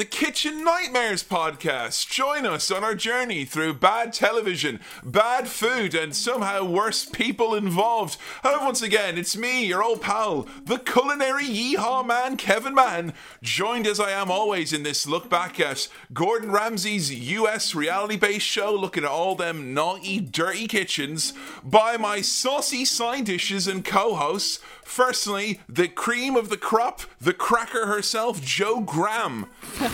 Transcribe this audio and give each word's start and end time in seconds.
The 0.00 0.06
Kitchen 0.06 0.64
Nightmares 0.64 1.22
podcast. 1.22 2.08
Join 2.08 2.46
us 2.46 2.70
on 2.70 2.82
our 2.82 2.94
journey 2.94 3.44
through 3.44 3.74
bad 3.74 4.14
television, 4.14 4.80
bad 5.04 5.46
food, 5.46 5.94
and 5.94 6.16
somehow 6.16 6.64
worse 6.64 7.04
people 7.04 7.54
involved. 7.54 8.16
And 8.42 8.64
once 8.64 8.80
again, 8.80 9.18
it's 9.18 9.36
me, 9.36 9.66
your 9.66 9.84
old 9.84 10.00
pal, 10.00 10.48
the 10.64 10.78
culinary 10.78 11.44
yeehaw 11.44 12.06
man, 12.06 12.38
Kevin 12.38 12.74
Mann, 12.74 13.12
joined 13.42 13.86
as 13.86 14.00
I 14.00 14.12
am 14.12 14.30
always 14.30 14.72
in 14.72 14.84
this 14.84 15.06
look 15.06 15.28
back 15.28 15.60
at 15.60 15.86
Gordon 16.14 16.50
Ramsay's 16.50 17.12
US 17.12 17.74
reality 17.74 18.16
based 18.16 18.46
show, 18.46 18.74
looking 18.74 19.04
at 19.04 19.10
all 19.10 19.34
them 19.34 19.74
naughty, 19.74 20.18
dirty 20.18 20.66
kitchens, 20.66 21.34
by 21.62 21.98
my 21.98 22.22
saucy 22.22 22.86
side 22.86 23.26
dishes 23.26 23.66
and 23.66 23.84
co 23.84 24.14
hosts. 24.14 24.60
Firstly, 24.82 25.60
the 25.68 25.88
cream 25.88 26.34
of 26.36 26.48
the 26.48 26.56
crop, 26.56 27.02
the 27.20 27.34
cracker 27.34 27.86
herself, 27.86 28.42
Joe 28.42 28.80
Graham. 28.80 29.46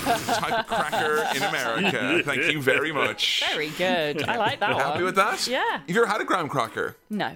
Type 0.04 0.52
of 0.60 0.66
cracker 0.66 1.26
in 1.36 1.42
America. 1.42 2.22
Thank 2.24 2.52
you 2.52 2.60
very 2.60 2.92
much. 2.92 3.42
Very 3.50 3.70
good. 3.70 4.28
I 4.28 4.36
like 4.36 4.60
that 4.60 4.74
one. 4.74 4.82
Happy 4.82 5.02
with 5.02 5.16
that? 5.16 5.46
Yeah. 5.46 5.62
Have 5.78 5.88
you 5.88 5.96
ever 6.02 6.06
had 6.10 6.20
a 6.20 6.24
graham 6.24 6.48
cracker? 6.48 6.96
No. 7.10 7.34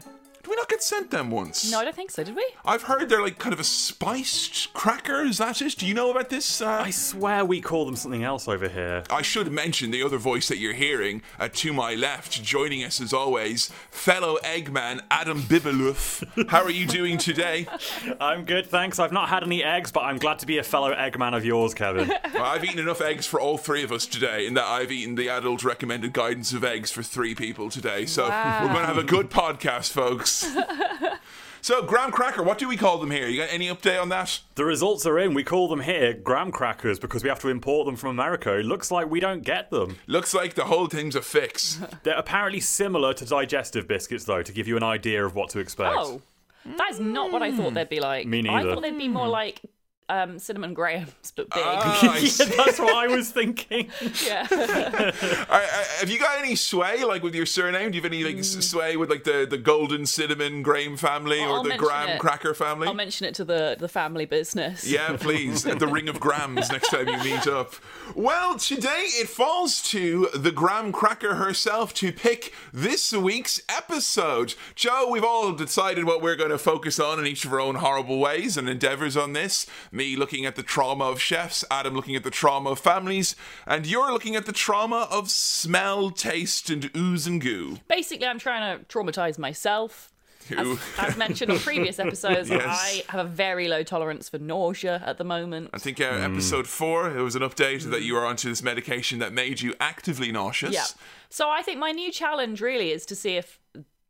Did 0.51 0.57
we 0.57 0.61
not 0.63 0.69
get 0.69 0.83
sent 0.83 1.11
them 1.13 1.31
once? 1.31 1.71
No, 1.71 1.79
I 1.79 1.85
don't 1.85 1.95
think 1.95 2.11
so, 2.11 2.25
did 2.25 2.35
we? 2.35 2.45
I've 2.65 2.83
heard 2.83 3.09
they're 3.09 3.23
like 3.23 3.39
kind 3.39 3.53
of 3.53 3.61
a 3.61 3.65
spiced 3.65 4.73
cracker. 4.75 5.23
Is 5.23 5.39
that 5.39 5.63
it? 5.63 5.77
Do 5.79 5.87
you 5.87 5.95
know 5.95 6.11
about 6.11 6.29
this? 6.29 6.61
Uh, 6.61 6.67
I 6.87 6.91
swear 6.91 7.45
we 7.45 7.61
call 7.61 7.87
them 7.87 7.95
something 7.95 8.25
else 8.25 8.49
over 8.49 8.69
here. 8.69 9.05
I 9.11 9.23
should 9.23 9.53
mention 9.53 9.93
the 9.93 10.03
other 10.03 10.19
voice 10.19 10.49
that 10.49 10.59
you're 10.59 10.73
hearing 10.73 11.23
uh, 11.39 11.49
to 11.53 11.73
my 11.73 11.95
left, 11.95 12.43
joining 12.43 12.83
us 12.83 13.01
as 13.01 13.13
always, 13.13 13.69
fellow 13.93 14.39
Eggman 14.43 15.03
Adam 15.09 15.41
Bibelouf. 15.43 16.49
How 16.49 16.65
are 16.65 16.71
you 16.71 16.85
doing 16.85 17.17
today? 17.17 17.69
I'm 18.21 18.45
good, 18.45 18.67
thanks. 18.67 18.99
I've 18.99 19.13
not 19.13 19.29
had 19.29 19.45
any 19.45 19.63
eggs, 19.63 19.93
but 19.93 20.01
I'm 20.01 20.19
glad 20.19 20.41
to 20.41 20.47
be 20.47 20.59
a 20.59 20.65
fellow 20.65 20.93
eggman 20.93 21.37
of 21.37 21.45
yours, 21.45 21.75
Kevin. 21.75 22.11
Well, 22.41 22.45
I've 22.45 22.65
eaten 22.65 22.79
enough 22.79 23.01
eggs 23.03 23.27
for 23.27 23.39
all 23.41 23.59
three 23.59 23.83
of 23.83 23.93
us 23.93 24.07
today, 24.07 24.47
in 24.47 24.55
that 24.55 24.65
I've 24.65 24.91
eaten 24.91 25.15
the 25.17 25.29
adult 25.29 25.63
recommended 25.63 26.13
guidance 26.15 26.53
of 26.55 26.65
eggs 26.65 26.91
for 26.91 27.03
three 27.03 27.35
people 27.35 27.69
today. 27.69 28.07
So 28.07 28.29
Wow. 28.29 28.61
we're 28.63 28.69
going 28.69 28.81
to 28.81 28.87
have 28.87 28.97
a 28.97 29.03
good 29.03 29.31
podcast, 29.31 29.91
folks. 29.93 30.40
so, 31.61 31.83
graham 31.83 32.11
cracker, 32.11 32.43
what 32.43 32.59
do 32.59 32.69
we 32.69 32.77
call 32.77 32.99
them 32.99 33.11
here? 33.11 33.27
You 33.27 33.41
got 33.41 33.53
any 33.53 33.69
update 33.69 34.01
on 34.01 34.09
that? 34.11 34.41
the 34.55 34.65
results 34.65 35.07
are 35.07 35.19
in. 35.19 35.35
We 35.35 35.45
call 35.45 35.69
them 35.69 35.81
here 35.81 36.13
graham 36.13 36.53
crackers 36.53 36.99
because 36.99 37.23
we 37.23 37.29
have 37.29 37.41
to 37.41 37.49
import 37.49 37.87
them 37.87 37.97
from 37.97 38.11
America. 38.11 38.59
It 38.59 38.67
looks 38.67 38.91
like 38.91 39.11
we 39.11 39.21
don't 39.21 39.43
get 39.43 39.71
them. 39.71 39.97
Looks 40.07 40.35
like 40.35 40.55
the 40.55 40.65
whole 40.65 40.87
thing's 40.87 41.17
a 41.17 41.23
fix. 41.23 41.81
They're 42.03 42.19
apparently 42.19 42.61
similar 42.61 43.15
to 43.15 43.25
digestive 43.25 43.89
biscuits, 43.89 44.25
though, 44.25 44.43
to 44.43 44.53
give 44.53 44.69
you 44.69 44.77
an 44.77 44.83
idea 44.83 45.25
of 45.25 45.35
what 45.35 45.51
to 45.51 45.59
expect. 45.59 45.97
Oh. 45.99 46.23
That 46.65 46.91
is 46.91 47.01
not 47.01 47.33
what 47.33 47.43
I 47.43 47.57
thought 47.57 47.73
they'd 47.73 47.89
be 47.89 48.01
like. 48.01 48.27
Me 48.27 48.43
neither. 48.43 48.71
I 48.71 48.75
thought 48.75 48.83
they'd 48.83 48.97
be 48.97 49.09
more 49.09 49.25
hmm. 49.25 49.33
like 49.33 49.63
um, 50.11 50.39
cinnamon 50.39 50.75
grahams, 50.75 51.13
but 51.37 51.49
big. 51.51 51.63
Ah, 51.65 52.17
yeah, 52.17 52.45
that's 52.57 52.79
what 52.81 52.95
I 52.95 53.07
was 53.07 53.31
thinking. 53.31 53.89
yeah. 54.27 54.47
Have 56.01 56.11
you 56.11 56.19
got 56.19 56.39
any 56.39 56.57
sway 56.57 57.05
like 57.05 57.23
with 57.23 57.35
your 57.35 57.47
surname? 57.47 57.93
Do 57.93 57.97
you 57.97 58.03
have 58.03 58.13
any 58.13 58.25
like 58.25 58.39
s 58.39 58.51
sway 58.67 58.97
with 58.97 59.09
like 59.09 59.25
the, 59.25 59.47
the 59.49 59.59
golden 59.59 60.07
cinnamon 60.07 60.63
Graham 60.63 60.97
family 60.97 61.41
Well, 61.41 61.53
or 61.53 61.57
I'll 61.59 61.63
the 61.63 61.77
Graham 61.77 62.09
it. 62.11 62.21
cracker 62.21 62.55
family? 62.55 62.89
I'll 62.89 62.95
mention 62.95 63.27
it 63.27 63.35
to 63.37 63.45
the, 63.45 63.77
the 63.79 63.89
family 63.89 64.27
business. 64.27 64.87
Yeah, 64.91 65.17
please. 65.17 65.63
the 65.63 65.87
Ring 65.87 66.09
of 66.09 66.19
Grams 66.19 66.71
next 66.71 66.89
time 66.89 67.09
you 67.09 67.19
meet 67.19 67.47
up. 67.47 67.75
Well, 68.17 68.59
today 68.59 69.07
it 69.07 69.29
falls 69.29 69.81
to 69.91 70.29
the 70.35 70.51
Graham 70.51 70.91
Cracker 70.91 71.37
herself 71.37 71.95
to 71.95 72.13
pick 72.13 72.53
this 72.73 73.13
week's 73.13 73.63
episode. 73.69 74.55
Joe, 74.75 75.09
we've 75.09 75.25
all 75.25 75.53
decided 75.53 76.05
what 76.05 76.21
we're 76.21 76.37
going 76.37 76.51
to 76.51 76.59
focus 76.59 76.99
on 76.99 77.21
in 77.21 77.27
each 77.27 77.45
of 77.45 77.53
our 77.53 77.61
own 77.61 77.77
horrible 77.77 78.19
ways 78.19 78.57
and 78.57 78.69
endeavors 78.69 79.17
on 79.17 79.33
this. 79.35 79.67
Me 80.01 80.17
looking 80.17 80.47
at 80.47 80.57
the 80.57 80.63
trauma 80.63 81.05
of 81.05 81.21
chefs, 81.21 81.63
Adam 81.71 81.95
looking 81.95 82.17
at 82.17 82.25
the 82.25 82.31
trauma 82.31 82.71
of 82.71 82.79
families, 82.79 83.37
and 83.67 83.87
you're 83.87 84.11
looking 84.11 84.35
at 84.35 84.47
the 84.47 84.53
trauma 84.53 85.07
of 85.11 85.31
smell, 85.31 86.11
taste, 86.11 86.71
and 86.71 86.91
ooze 86.97 87.27
and 87.27 87.43
goo. 87.43 87.77
Basically, 87.87 88.27
I'm 88.27 88.39
trying 88.39 88.79
to 88.79 88.85
traumatize 88.87 89.37
myself. 89.39 90.11
As, 90.57 90.79
as 90.99 91.19
mentioned 91.19 91.51
on 91.53 91.59
previous 91.71 91.99
episodes, 91.99 92.49
Yes. 92.49 92.65
I 92.67 93.13
have 93.13 93.27
a 93.27 93.29
very 93.29 93.69
low 93.69 93.83
tolerance 93.83 94.31
for 94.31 94.39
nausea 94.39 95.03
at 95.05 95.19
the 95.19 95.25
moment. 95.25 95.69
I 95.75 95.79
think 95.79 96.01
uh, 96.01 96.05
episode 96.05 96.67
four, 96.67 97.15
it 97.15 97.21
was 97.21 97.37
an 97.37 97.43
update 97.43 97.83
that 97.91 98.01
you 98.01 98.15
were 98.15 98.25
onto 98.25 98.49
this 98.49 98.63
medication 98.63 99.19
that 99.19 99.35
made 99.35 99.61
you 99.61 99.75
actively 99.81 100.33
nauseous. 100.33 100.73
Yeah. 100.73 100.87
So 101.29 101.51
I 101.51 101.61
think 101.61 101.79
my 101.79 101.93
new 101.93 102.11
challenge 102.11 102.63
really 102.63 102.91
is 102.91 103.05
to 103.05 103.15
see 103.15 103.37
if 103.37 103.61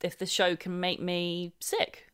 if 0.05 0.17
the 0.17 0.27
show 0.27 0.55
can 0.55 0.79
make 0.79 1.01
me 1.01 1.53
sick. 1.59 2.07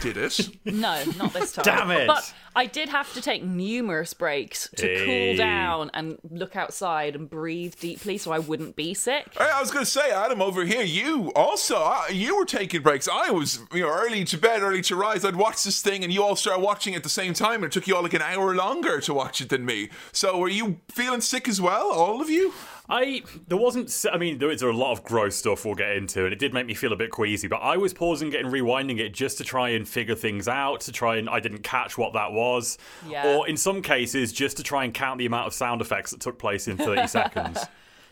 Did 0.00 0.16
it? 0.16 0.48
No, 0.64 1.02
not 1.16 1.32
this 1.32 1.52
time. 1.52 1.64
Damn 1.64 1.90
it. 1.90 2.06
But 2.06 2.32
I 2.56 2.66
did 2.66 2.88
have 2.88 3.12
to 3.14 3.20
take 3.20 3.42
numerous 3.44 4.14
breaks 4.14 4.68
to 4.76 4.86
Hey. 4.86 5.04
cool 5.34 5.36
down 5.36 5.90
and 5.94 6.18
look 6.28 6.56
outside 6.56 7.14
and 7.14 7.28
breathe 7.30 7.74
deeply 7.78 8.18
so 8.18 8.32
I 8.32 8.38
wouldn't 8.40 8.74
be 8.74 8.94
sick. 8.94 9.26
Hey, 9.36 9.44
I 9.52 9.60
was 9.60 9.70
going 9.70 9.84
to 9.84 9.90
say, 9.90 10.10
Adam, 10.10 10.40
over 10.42 10.64
here, 10.64 10.82
you 10.82 11.30
also, 11.36 11.76
uh, 11.76 12.02
you 12.10 12.36
were 12.36 12.44
taking 12.46 12.82
breaks. 12.82 13.06
I 13.10 13.30
was, 13.30 13.60
you 13.72 13.82
know, 13.82 13.88
early 13.90 14.24
to 14.24 14.38
bed, 14.38 14.62
early 14.62 14.82
to 14.82 14.96
rise. 14.96 15.24
I'd 15.24 15.36
watch 15.36 15.62
this 15.64 15.80
thing, 15.82 16.02
and 16.02 16.12
you 16.12 16.22
all 16.22 16.36
started 16.36 16.62
watching 16.62 16.94
at 16.94 17.02
the 17.02 17.08
same 17.08 17.32
time, 17.34 17.56
and 17.56 17.64
it 17.64 17.72
took 17.72 17.86
you 17.86 17.94
all 17.96 18.02
like 18.02 18.14
an 18.14 18.22
hour 18.22 18.54
longer 18.54 19.00
to 19.02 19.14
watch 19.14 19.40
it 19.40 19.50
than 19.50 19.64
me. 19.64 19.90
So, 20.12 20.38
were 20.38 20.48
you 20.48 20.80
feeling 20.88 21.20
sick 21.20 21.48
as 21.48 21.60
well, 21.60 21.90
all 21.92 22.20
of 22.22 22.30
you? 22.30 22.52
I 22.88 23.22
there 23.48 23.58
wasn't. 23.58 23.92
I 24.12 24.16
mean, 24.18 24.38
there 24.38 24.50
is 24.50 24.62
a 24.62 24.70
lot 24.70 24.92
of 24.92 25.02
gross 25.04 25.34
stuff 25.36 25.64
we'll 25.64 25.74
get 25.74 25.90
into, 25.96 26.24
and 26.24 26.32
it 26.32 26.38
did 26.38 26.54
make 26.54 26.66
me 26.66 26.74
feel 26.74 26.92
a 26.92 26.96
bit 26.96 27.10
queasy. 27.10 27.48
But 27.48 27.56
I 27.58 27.76
was 27.76 27.92
pausing 27.92 28.32
it 28.32 28.44
and 28.44 28.52
rewinding 28.52 28.98
it 29.00 29.12
just 29.14 29.38
to 29.38 29.44
try 29.44 29.70
and 29.70 29.88
figure 29.88 30.14
things 30.14 30.46
out. 30.48 30.80
To 30.82 30.92
try 30.92 31.16
and 31.16 31.28
I 31.28 31.40
didn't 31.40 31.62
catch 31.62 31.98
what 31.98 32.12
that 32.12 32.32
was, 32.32 32.78
Yeah. 33.08 33.36
or 33.36 33.48
in 33.48 33.56
some 33.56 33.82
cases, 33.82 34.32
just 34.32 34.56
to 34.58 34.62
try 34.62 34.84
and 34.84 34.94
count 34.94 35.18
the 35.18 35.26
amount 35.26 35.46
of 35.48 35.54
sound 35.54 35.80
effects 35.80 36.12
that 36.12 36.20
took 36.20 36.38
place 36.38 36.68
in 36.68 36.76
thirty 36.76 37.06
seconds. 37.08 37.58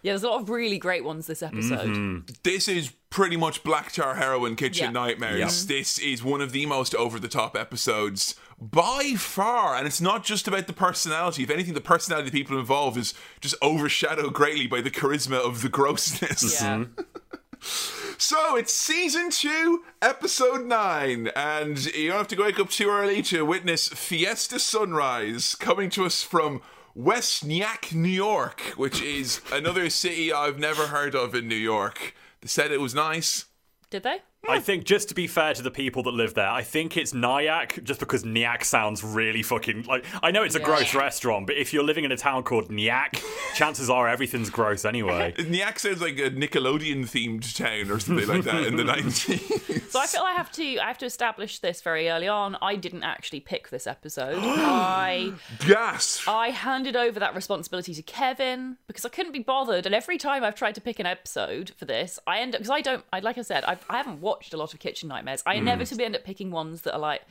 Yeah, 0.03 0.13
there's 0.13 0.23
a 0.25 0.29
lot 0.29 0.43
of 0.43 0.51
really 0.51 0.77
great 0.77 1.03
ones 1.03 1.27
this 1.27 1.43
episode. 1.43 1.89
Mm-hmm. 1.89 2.33
This 2.43 2.69
is 2.69 2.93
pretty 3.09 3.37
much 3.39 3.63
Black 3.65 3.91
Tar 3.93 4.17
Heroin 4.17 4.55
Kitchen 4.55 4.87
Yeah. 4.87 4.91
Nightmares. 4.91 5.67
This 5.67 5.99
is 5.99 6.23
one 6.23 6.43
of 6.43 6.53
the 6.53 6.67
most 6.67 6.95
over 6.97 7.19
the 7.19 7.29
top 7.29 7.57
episodes 7.57 8.35
by 8.61 9.15
far. 9.17 9.77
And 9.77 9.87
it's 9.87 10.01
not 10.01 10.25
just 10.25 10.49
about 10.49 10.67
the 10.67 10.73
personality. 10.73 11.43
If 11.43 11.51
anything, 11.51 11.75
the 11.75 11.81
personality 11.81 12.29
of 12.29 12.33
the 12.33 12.39
people 12.39 12.59
involved 12.59 12.97
is 12.97 13.15
just 13.41 13.57
overshadowed 13.63 14.33
greatly 14.33 14.67
by 14.67 14.81
the 14.81 14.91
charisma 14.91 15.45
of 15.45 15.63
the 15.63 15.69
grossness. 15.69 16.61
Yeah. 16.61 16.85
Mm-hmm. 16.85 17.03
So 18.17 18.57
it's 18.57 18.73
season 18.73 19.31
two, 19.31 19.83
episode 20.01 20.67
nine, 20.67 21.31
and 21.35 21.85
you 21.95 22.09
don't 22.09 22.19
have 22.19 22.29
to 22.29 22.41
wake 22.41 22.61
up 22.61 22.71
too 22.71 22.89
early 22.89 23.23
to 23.23 23.45
witness 23.45 23.89
Fiesta 23.89 24.59
Sunrise 24.59 25.55
coming 25.55 25.91
to 25.91 26.05
us 26.05 26.23
from 26.23 26.63
West 26.95 27.45
Nyack, 27.45 27.93
New 27.93 28.09
York, 28.09 28.61
which 28.77 29.03
is 29.03 29.41
another 29.53 29.91
city 29.91 30.33
I've 30.33 30.59
never 30.59 30.87
heard 30.87 31.15
of 31.15 31.35
in 31.35 31.49
New 31.49 31.55
York. 31.57 32.15
They 32.41 32.49
said 32.49 32.71
it 32.71 32.81
was 32.81 32.95
nice. 32.95 33.47
Did 33.91 34.05
they? 34.05 34.19
I 34.49 34.61
think, 34.61 34.85
just 34.85 35.09
to 35.09 35.15
be 35.15 35.27
fair 35.27 35.55
to 35.55 35.63
the 35.63 35.71
people 35.71 36.03
that 36.05 36.13
live 36.15 36.35
there, 36.35 36.49
I 36.49 36.63
think 36.63 36.97
it's 36.97 37.13
Nyack, 37.13 37.83
just 37.85 38.01
because 38.01 38.25
Nyack 38.25 38.65
sounds 38.65 39.03
really 39.03 39.43
fucking 39.43 39.85
like. 39.85 40.05
I 40.23 40.31
know 40.31 40.43
it's 40.43 40.55
a 40.55 40.59
Yeah. 40.59 40.65
gross 40.67 40.95
restaurant, 40.95 41.47
but 41.47 41.57
if 41.57 41.73
you're 41.73 41.85
living 41.85 42.05
in 42.05 42.13
a 42.13 42.17
town 42.17 42.43
called 42.43 42.71
Nyack, 42.71 43.21
chances 43.55 43.89
are 43.91 44.09
everything's 44.09 44.51
gross 44.51 44.85
anyway. 44.85 45.35
Nyack 45.49 45.79
sounds 45.79 46.01
like 46.01 46.19
a 46.19 46.31
Nickelodeon 46.31 47.03
themed 47.05 47.57
town 47.57 47.91
or 47.91 47.99
something 48.01 48.27
like 48.29 48.45
that 48.45 48.65
in 48.65 48.77
the 48.77 48.83
90s. 48.95 49.91
So 49.91 50.01
I 50.01 50.07
feel 50.07 50.23
I 50.23 50.33
have 50.33 50.51
to 50.53 50.79
I 50.79 50.87
have 50.89 50.99
to 50.99 51.07
establish 51.07 51.61
this 51.61 51.81
very 51.83 52.09
early 52.11 52.29
on. 52.29 52.57
I 52.61 52.77
didn't 52.77 53.05
actually 53.05 53.41
pick 53.41 53.71
this 53.71 53.87
episode. 53.87 54.39
I 54.43 55.33
Gas! 55.67 56.25
I 56.27 56.51
handed 56.51 56.97
over 56.97 57.21
that 57.21 57.35
responsibility 57.35 57.95
to 57.95 58.03
Kevin 58.03 58.77
because 58.87 59.05
I 59.05 59.09
couldn't 59.09 59.33
be 59.33 59.39
bothered. 59.41 59.87
And 59.87 59.95
every 59.95 60.19
time 60.19 60.43
I've 60.45 60.55
tried 60.55 60.75
to 60.77 60.81
pick 60.81 60.99
an 60.99 61.07
episode 61.07 61.71
for 61.77 61.85
this, 61.85 62.19
I 62.27 62.41
end 62.41 62.55
up 62.55 62.61
because 62.61 62.71
I 62.71 62.81
don't. 62.81 63.05
I 63.13 63.21
like 63.21 63.39
I 63.39 63.43
said, 63.43 63.65
I've, 63.65 63.85
I 63.89 63.97
haven't 63.97 64.21
watched 64.21 64.34
a 64.53 64.57
lot 64.57 64.75
of 64.75 64.81
Kitchen 64.81 65.09
Nightmares. 65.09 65.43
I 65.47 65.55
inevitably 65.55 66.05
end 66.05 66.17
up 66.17 66.25
picking 66.25 66.51
ones 66.51 66.83
that 66.83 66.95
are 66.95 66.99
like, 67.01 67.23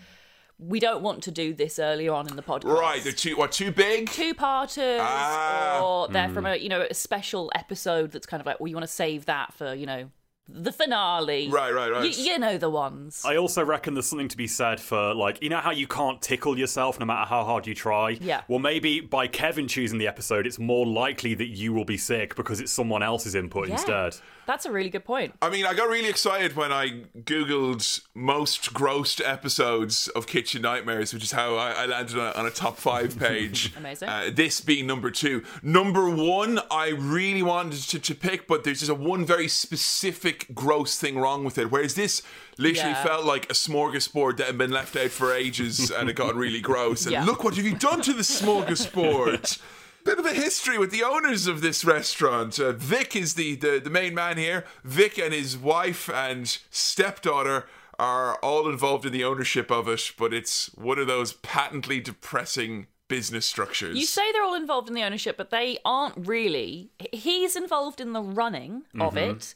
we 0.59 0.79
don't 0.79 1.01
want 1.01 1.23
to 1.23 1.31
do 1.31 1.53
this 1.53 1.79
earlier 1.79 2.13
on 2.13 2.27
in 2.29 2.35
the 2.35 2.44
podcast. 2.44 2.65
Right, 2.65 3.03
they're 3.03 3.11
too, 3.11 3.35
what, 3.35 3.51
too 3.51 3.71
big? 3.71 4.09
Two 4.11 4.33
parters, 4.33 5.01
Ah. 5.03 5.81
or 5.83 6.07
they're 6.07 6.29
from 6.29 6.45
a 6.45 6.55
you 6.55 6.69
know 6.69 6.85
a 6.89 6.94
special 6.94 7.51
episode 7.55 8.11
that's 8.11 8.25
kind 8.27 8.39
of 8.39 8.45
like, 8.47 8.59
well, 8.59 8.67
you 8.67 8.75
want 8.75 8.88
to 8.88 8.91
save 8.94 9.25
that 9.25 9.53
for 9.53 9.73
you 9.73 9.85
know 9.85 10.09
the 10.47 10.71
finale. 10.73 11.50
Right, 11.50 11.73
right, 11.73 11.89
right. 11.89 12.01
Y- 12.01 12.13
you 12.15 12.38
know 12.38 12.57
the 12.57 12.69
ones. 12.69 13.23
I 13.25 13.38
also 13.38 13.63
reckon 13.63 13.94
there's 13.95 14.05
something 14.05 14.27
to 14.27 14.38
be 14.38 14.45
said 14.47 14.79
for 14.79 15.13
like 15.15 15.41
you 15.41 15.50
know 15.50 15.57
how 15.59 15.71
you 15.71 15.88
can't 15.88 16.21
tickle 16.21 16.57
yourself 16.57 17.00
no 17.00 17.05
matter 17.05 17.27
how 17.27 17.44
hard 17.44 17.65
you 17.65 17.73
try. 17.73 18.11
Yeah. 18.21 18.41
Well, 18.47 18.59
maybe 18.59 19.00
by 19.00 19.27
Kevin 19.27 19.67
choosing 19.67 19.97
the 20.00 20.07
episode, 20.07 20.45
it's 20.45 20.59
more 20.59 20.85
likely 20.85 21.33
that 21.33 21.47
you 21.47 21.73
will 21.73 21.85
be 21.85 21.97
sick 21.97 22.35
because 22.35 22.59
it's 22.59 22.71
someone 22.71 23.01
else's 23.01 23.35
input 23.35 23.67
Yeah. 23.69 23.73
instead. 23.75 24.17
That's 24.45 24.65
a 24.65 24.71
really 24.71 24.89
good 24.89 25.05
point. 25.05 25.33
I 25.41 25.49
mean, 25.49 25.65
I 25.65 25.73
got 25.73 25.87
really 25.87 26.09
excited 26.09 26.55
when 26.55 26.71
I 26.71 27.03
googled 27.17 28.01
most 28.13 28.73
grossed 28.73 29.21
episodes 29.27 30.07
of 30.09 30.27
Kitchen 30.27 30.61
Nightmares, 30.61 31.13
which 31.13 31.23
is 31.23 31.31
how 31.31 31.55
I, 31.55 31.71
I 31.71 31.85
landed 31.85 32.17
on 32.19 32.27
a, 32.27 32.31
on 32.39 32.45
a 32.45 32.49
top 32.49 32.77
five 32.77 33.17
page. 33.17 33.73
Amazing. 33.77 34.09
Uh, 34.09 34.29
this 34.33 34.59
being 34.61 34.85
number 34.85 35.11
two. 35.11 35.43
Number 35.61 36.09
one, 36.09 36.59
I 36.69 36.89
really 36.89 37.41
wanted 37.43 37.81
to, 37.89 37.99
to 37.99 38.15
pick, 38.15 38.47
but 38.47 38.63
there's 38.63 38.79
just 38.79 38.91
a 38.91 38.95
one 38.95 39.25
very 39.25 39.47
specific 39.47 40.47
gross 40.53 40.97
thing 40.99 41.17
wrong 41.17 41.43
with 41.45 41.57
it. 41.57 41.71
Whereas 41.71 41.95
this 41.95 42.21
literally 42.57 42.91
Yeah. 42.91 43.03
felt 43.03 43.25
like 43.25 43.45
a 43.49 43.53
smorgasbord 43.53 44.37
that 44.37 44.47
had 44.47 44.57
been 44.57 44.71
left 44.71 44.95
out 44.95 45.11
for 45.11 45.33
ages 45.33 45.89
and 45.89 46.09
it 46.09 46.15
got 46.15 46.35
really 46.35 46.61
gross. 46.69 47.03
And 47.05 47.13
Yeah. 47.13 47.23
look 47.25 47.43
what 47.43 47.55
have 47.55 47.65
you 47.65 47.75
done 47.75 48.01
to 48.01 48.13
the 48.13 48.23
smorgasbord. 48.23 49.59
Bit 50.05 50.19
of 50.19 50.25
a 50.25 50.33
history 50.33 50.77
with 50.77 50.91
the 50.91 51.03
owners 51.03 51.47
of 51.47 51.61
this 51.61 51.85
restaurant. 51.85 52.59
Uh, 52.59 52.73
Vic 52.73 53.15
is 53.15 53.35
the, 53.35 53.55
the, 53.55 53.79
the 53.83 53.89
main 53.89 54.13
man 54.13 54.38
here. 54.38 54.65
Vic 54.83 55.17
and 55.17 55.33
his 55.33 55.57
wife 55.57 56.09
and 56.09 56.57
stepdaughter 56.69 57.65
are 57.97 58.35
all 58.39 58.67
involved 58.69 59.05
in 59.05 59.13
the 59.13 59.23
ownership 59.23 59.71
of 59.71 59.88
it, 59.88 60.11
but 60.17 60.33
it's 60.33 60.67
one 60.75 61.00
of 61.00 61.07
those 61.07 61.33
patently 61.33 62.00
depressing 62.01 62.88
business 63.07 63.45
structures. 63.45 63.97
You 63.97 64.05
say 64.05 64.31
they're 64.31 64.44
all 64.44 64.55
involved 64.55 64.88
in 64.89 64.94
the 64.95 65.03
ownership, 65.03 65.38
but 65.38 65.51
they 65.51 65.77
aren't 65.85 66.27
really. 66.27 66.89
He's 67.11 67.55
involved 67.55 68.01
in 68.01 68.13
the 68.13 68.21
running 68.21 68.83
of 69.00 69.13
Mm-hmm. 69.13 69.38
it. 69.38 69.55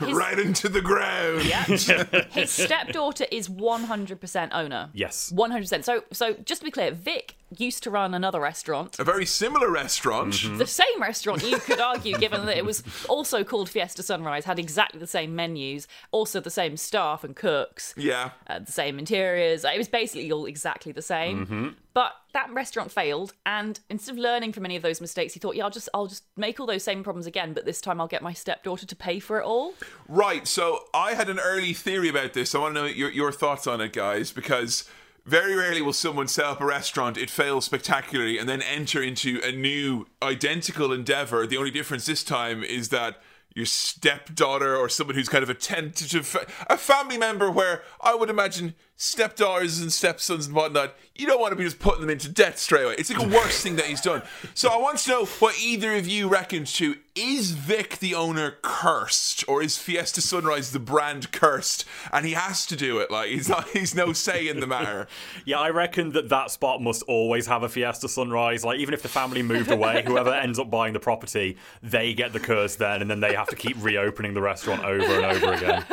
His, 0.00 0.12
right 0.16 0.38
into 0.38 0.68
the 0.68 0.82
ground. 0.82 1.42
his 2.30 2.50
stepdaughter 2.50 3.24
is 3.32 3.48
100% 3.48 4.48
owner. 4.52 4.90
Yes. 4.92 5.32
100%. 5.34 5.82
So, 5.82 6.04
so 6.12 6.34
just 6.44 6.60
to 6.60 6.64
be 6.66 6.70
clear, 6.70 6.92
Vic 6.92 7.36
used 7.56 7.82
to 7.84 7.90
run 7.90 8.14
another 8.14 8.40
restaurant. 8.40 8.98
A 8.98 9.04
very 9.04 9.24
similar 9.26 9.70
restaurant. 9.70 10.34
Mm-hmm. 10.34 10.58
The 10.58 10.66
same 10.66 11.00
restaurant, 11.00 11.42
you 11.42 11.58
could 11.58 11.80
argue, 11.80 12.16
given 12.18 12.46
that 12.46 12.56
it 12.56 12.64
was 12.64 12.82
also 13.08 13.44
called 13.44 13.68
Fiesta 13.68 14.02
Sunrise, 14.02 14.44
had 14.44 14.58
exactly 14.58 15.00
the 15.00 15.06
same 15.06 15.34
menus, 15.34 15.86
also 16.10 16.40
the 16.40 16.50
same 16.50 16.76
staff 16.76 17.24
and 17.24 17.34
cooks, 17.34 17.94
Yeah. 17.96 18.30
uh, 18.46 18.58
the 18.60 18.72
same 18.72 18.98
interiors. 18.98 19.64
It 19.64 19.78
was 19.78 19.88
basically 19.88 20.30
all 20.30 20.46
exactly 20.46 20.92
the 20.92 21.02
same. 21.02 21.46
Mm-hmm. 21.46 21.68
But 21.94 22.12
that 22.32 22.52
restaurant 22.52 22.92
failed, 22.92 23.32
and 23.44 23.80
instead 23.90 24.12
of 24.12 24.18
learning 24.18 24.52
from 24.52 24.64
any 24.64 24.76
of 24.76 24.82
those 24.82 25.00
mistakes, 25.00 25.32
he 25.34 25.40
thought, 25.40 25.56
"Yeah, 25.56 25.64
I'll 25.64 25.70
just, 25.70 25.88
I'll 25.92 26.06
just 26.06 26.22
make 26.36 26.60
all 26.60 26.66
those 26.66 26.84
same 26.84 27.02
problems 27.02 27.26
again, 27.26 27.54
but 27.54 27.64
this 27.64 27.80
time 27.80 28.00
I'll 28.00 28.06
get 28.06 28.22
my 28.22 28.32
stepdaughter 28.32 28.86
to 28.86 28.94
pay 28.94 29.18
for 29.18 29.40
it 29.40 29.44
all." 29.44 29.74
Right. 30.06 30.46
So 30.46 30.84
I 30.94 31.14
had 31.14 31.28
an 31.28 31.40
early 31.40 31.72
theory 31.72 32.08
about 32.08 32.34
this. 32.34 32.54
I 32.54 32.58
want 32.58 32.76
to 32.76 32.82
know 32.82 32.86
your, 32.86 33.10
your 33.10 33.32
thoughts 33.32 33.66
on 33.66 33.80
it, 33.80 33.92
guys, 33.92 34.30
because 34.30 34.88
very 35.28 35.54
rarely 35.54 35.82
will 35.82 35.92
someone 35.92 36.26
set 36.26 36.46
up 36.46 36.58
a 36.58 36.64
restaurant, 36.64 37.18
it 37.18 37.28
fails 37.28 37.66
spectacularly, 37.66 38.38
and 38.38 38.48
then 38.48 38.62
enter 38.62 39.02
into 39.02 39.40
a 39.44 39.52
new 39.52 40.06
identical 40.22 40.90
endeavor. 40.90 41.46
The 41.46 41.58
only 41.58 41.70
difference 41.70 42.06
this 42.06 42.24
time 42.24 42.64
is 42.64 42.88
that 42.88 43.20
your 43.54 43.66
stepdaughter 43.66 44.74
or 44.74 44.88
someone 44.88 45.16
who's 45.16 45.28
kind 45.28 45.42
of 45.42 45.50
a 45.50 45.54
tentative, 45.54 46.26
fa- 46.26 46.46
a 46.68 46.78
family 46.78 47.18
member 47.18 47.50
where 47.50 47.82
I 48.00 48.14
would 48.14 48.30
imagine 48.30 48.74
stepdaughters 48.98 49.80
and 49.80 49.92
stepsons 49.92 50.46
and 50.46 50.56
whatnot, 50.56 50.94
you 51.14 51.24
don't 51.24 51.40
want 51.40 51.52
to 51.52 51.56
be 51.56 51.62
just 51.62 51.78
putting 51.78 52.00
them 52.00 52.10
into 52.10 52.28
debt 52.28 52.58
straight 52.58 52.84
away. 52.84 52.96
It's 52.98 53.10
like 53.12 53.24
a 53.24 53.28
worse 53.28 53.62
thing 53.62 53.76
that 53.76 53.86
he's 53.86 54.00
done. 54.00 54.22
So 54.54 54.68
I 54.70 54.76
want 54.76 54.98
to 54.98 55.10
know 55.10 55.24
what 55.24 55.58
either 55.60 55.94
of 55.94 56.08
you 56.08 56.28
reckons 56.28 56.72
to 56.74 56.96
is 57.14 57.52
Vic 57.52 57.98
the 57.98 58.14
owner 58.14 58.56
cursed 58.62 59.44
or 59.48 59.62
is 59.62 59.78
Fiesta 59.78 60.20
Sunrise 60.20 60.72
the 60.72 60.80
brand 60.80 61.30
cursed 61.32 61.84
and 62.12 62.26
he 62.26 62.32
has 62.32 62.66
to 62.66 62.76
do 62.76 62.98
it 62.98 63.10
like 63.10 63.30
he's 63.30 63.48
not 63.48 63.68
he's 63.68 63.94
no 63.94 64.12
say 64.12 64.48
in 64.48 64.60
the 64.60 64.66
matter. 64.66 65.06
Yeah, 65.44 65.60
I 65.60 65.70
reckon 65.70 66.12
that 66.12 66.28
that 66.28 66.50
spot 66.50 66.82
must 66.82 67.02
always 67.04 67.46
have 67.46 67.62
a 67.62 67.68
Fiesta 67.68 68.08
Sunrise. 68.08 68.64
Like, 68.64 68.80
even 68.80 68.92
if 68.92 69.02
the 69.02 69.08
family 69.08 69.42
moved 69.42 69.70
away, 69.70 70.02
whoever 70.04 70.30
ends 70.34 70.58
up 70.58 70.70
buying 70.70 70.92
the 70.92 71.00
property, 71.00 71.56
they 71.82 72.12
get 72.12 72.32
the 72.32 72.40
curse 72.40 72.76
then, 72.76 73.00
and 73.00 73.10
then 73.10 73.20
they 73.20 73.34
have 73.34 73.48
to 73.48 73.56
keep 73.56 73.82
reopening 73.82 74.34
the 74.34 74.42
restaurant 74.42 74.84
over 74.84 75.20
and 75.20 75.24
over 75.24 75.52
again. 75.54 75.84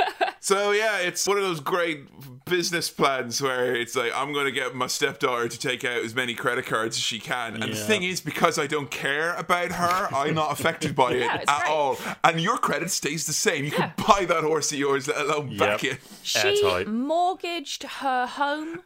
So 0.45 0.71
yeah, 0.71 0.99
it's 0.99 1.27
one 1.27 1.37
of 1.37 1.43
those 1.43 1.59
great 1.59 2.45
business 2.45 2.87
plans 2.95 3.41
where 3.41 3.75
it's 3.75 3.95
like 3.95 4.11
I'm 4.15 4.33
going 4.33 4.45
to 4.45 4.51
get 4.51 4.73
my 4.75 4.87
stepdaughter 4.87 5.47
to 5.47 5.59
take 5.59 5.83
out 5.83 6.03
as 6.03 6.15
many 6.15 6.33
credit 6.33 6.65
cards 6.65 6.97
as 6.97 7.03
she 7.03 7.19
can. 7.19 7.61
And 7.61 7.71
the 7.71 7.75
thing 7.75 8.03
is, 8.03 8.21
because 8.21 8.57
I 8.57 8.67
don't 8.67 8.89
care 8.91 9.33
about 9.35 9.71
her, 9.71 10.07
I'm 10.15 10.33
not 10.35 10.51
affected 10.51 10.95
by 10.95 11.13
it 11.13 11.19
Yeah, 11.25 11.35
it's 11.37 11.51
at 11.51 11.59
great. 11.63 11.71
all. 11.71 11.97
And 12.23 12.39
your 12.41 12.57
credit 12.57 12.89
stays 12.91 13.25
the 13.25 13.33
same. 13.33 13.65
You 13.65 13.71
Yeah. 13.71 13.89
can 13.89 14.05
buy 14.07 14.25
that 14.25 14.43
horse 14.43 14.71
of 14.71 14.79
yours, 14.79 15.07
let 15.07 15.17
alone 15.21 15.57
back 15.57 15.83
Yep. 15.83 15.93
it. 15.93 15.99
She 16.23 16.39
Airtight. 16.39 16.87
mortgaged 16.87 17.83
her 17.83 18.25
home. 18.27 18.81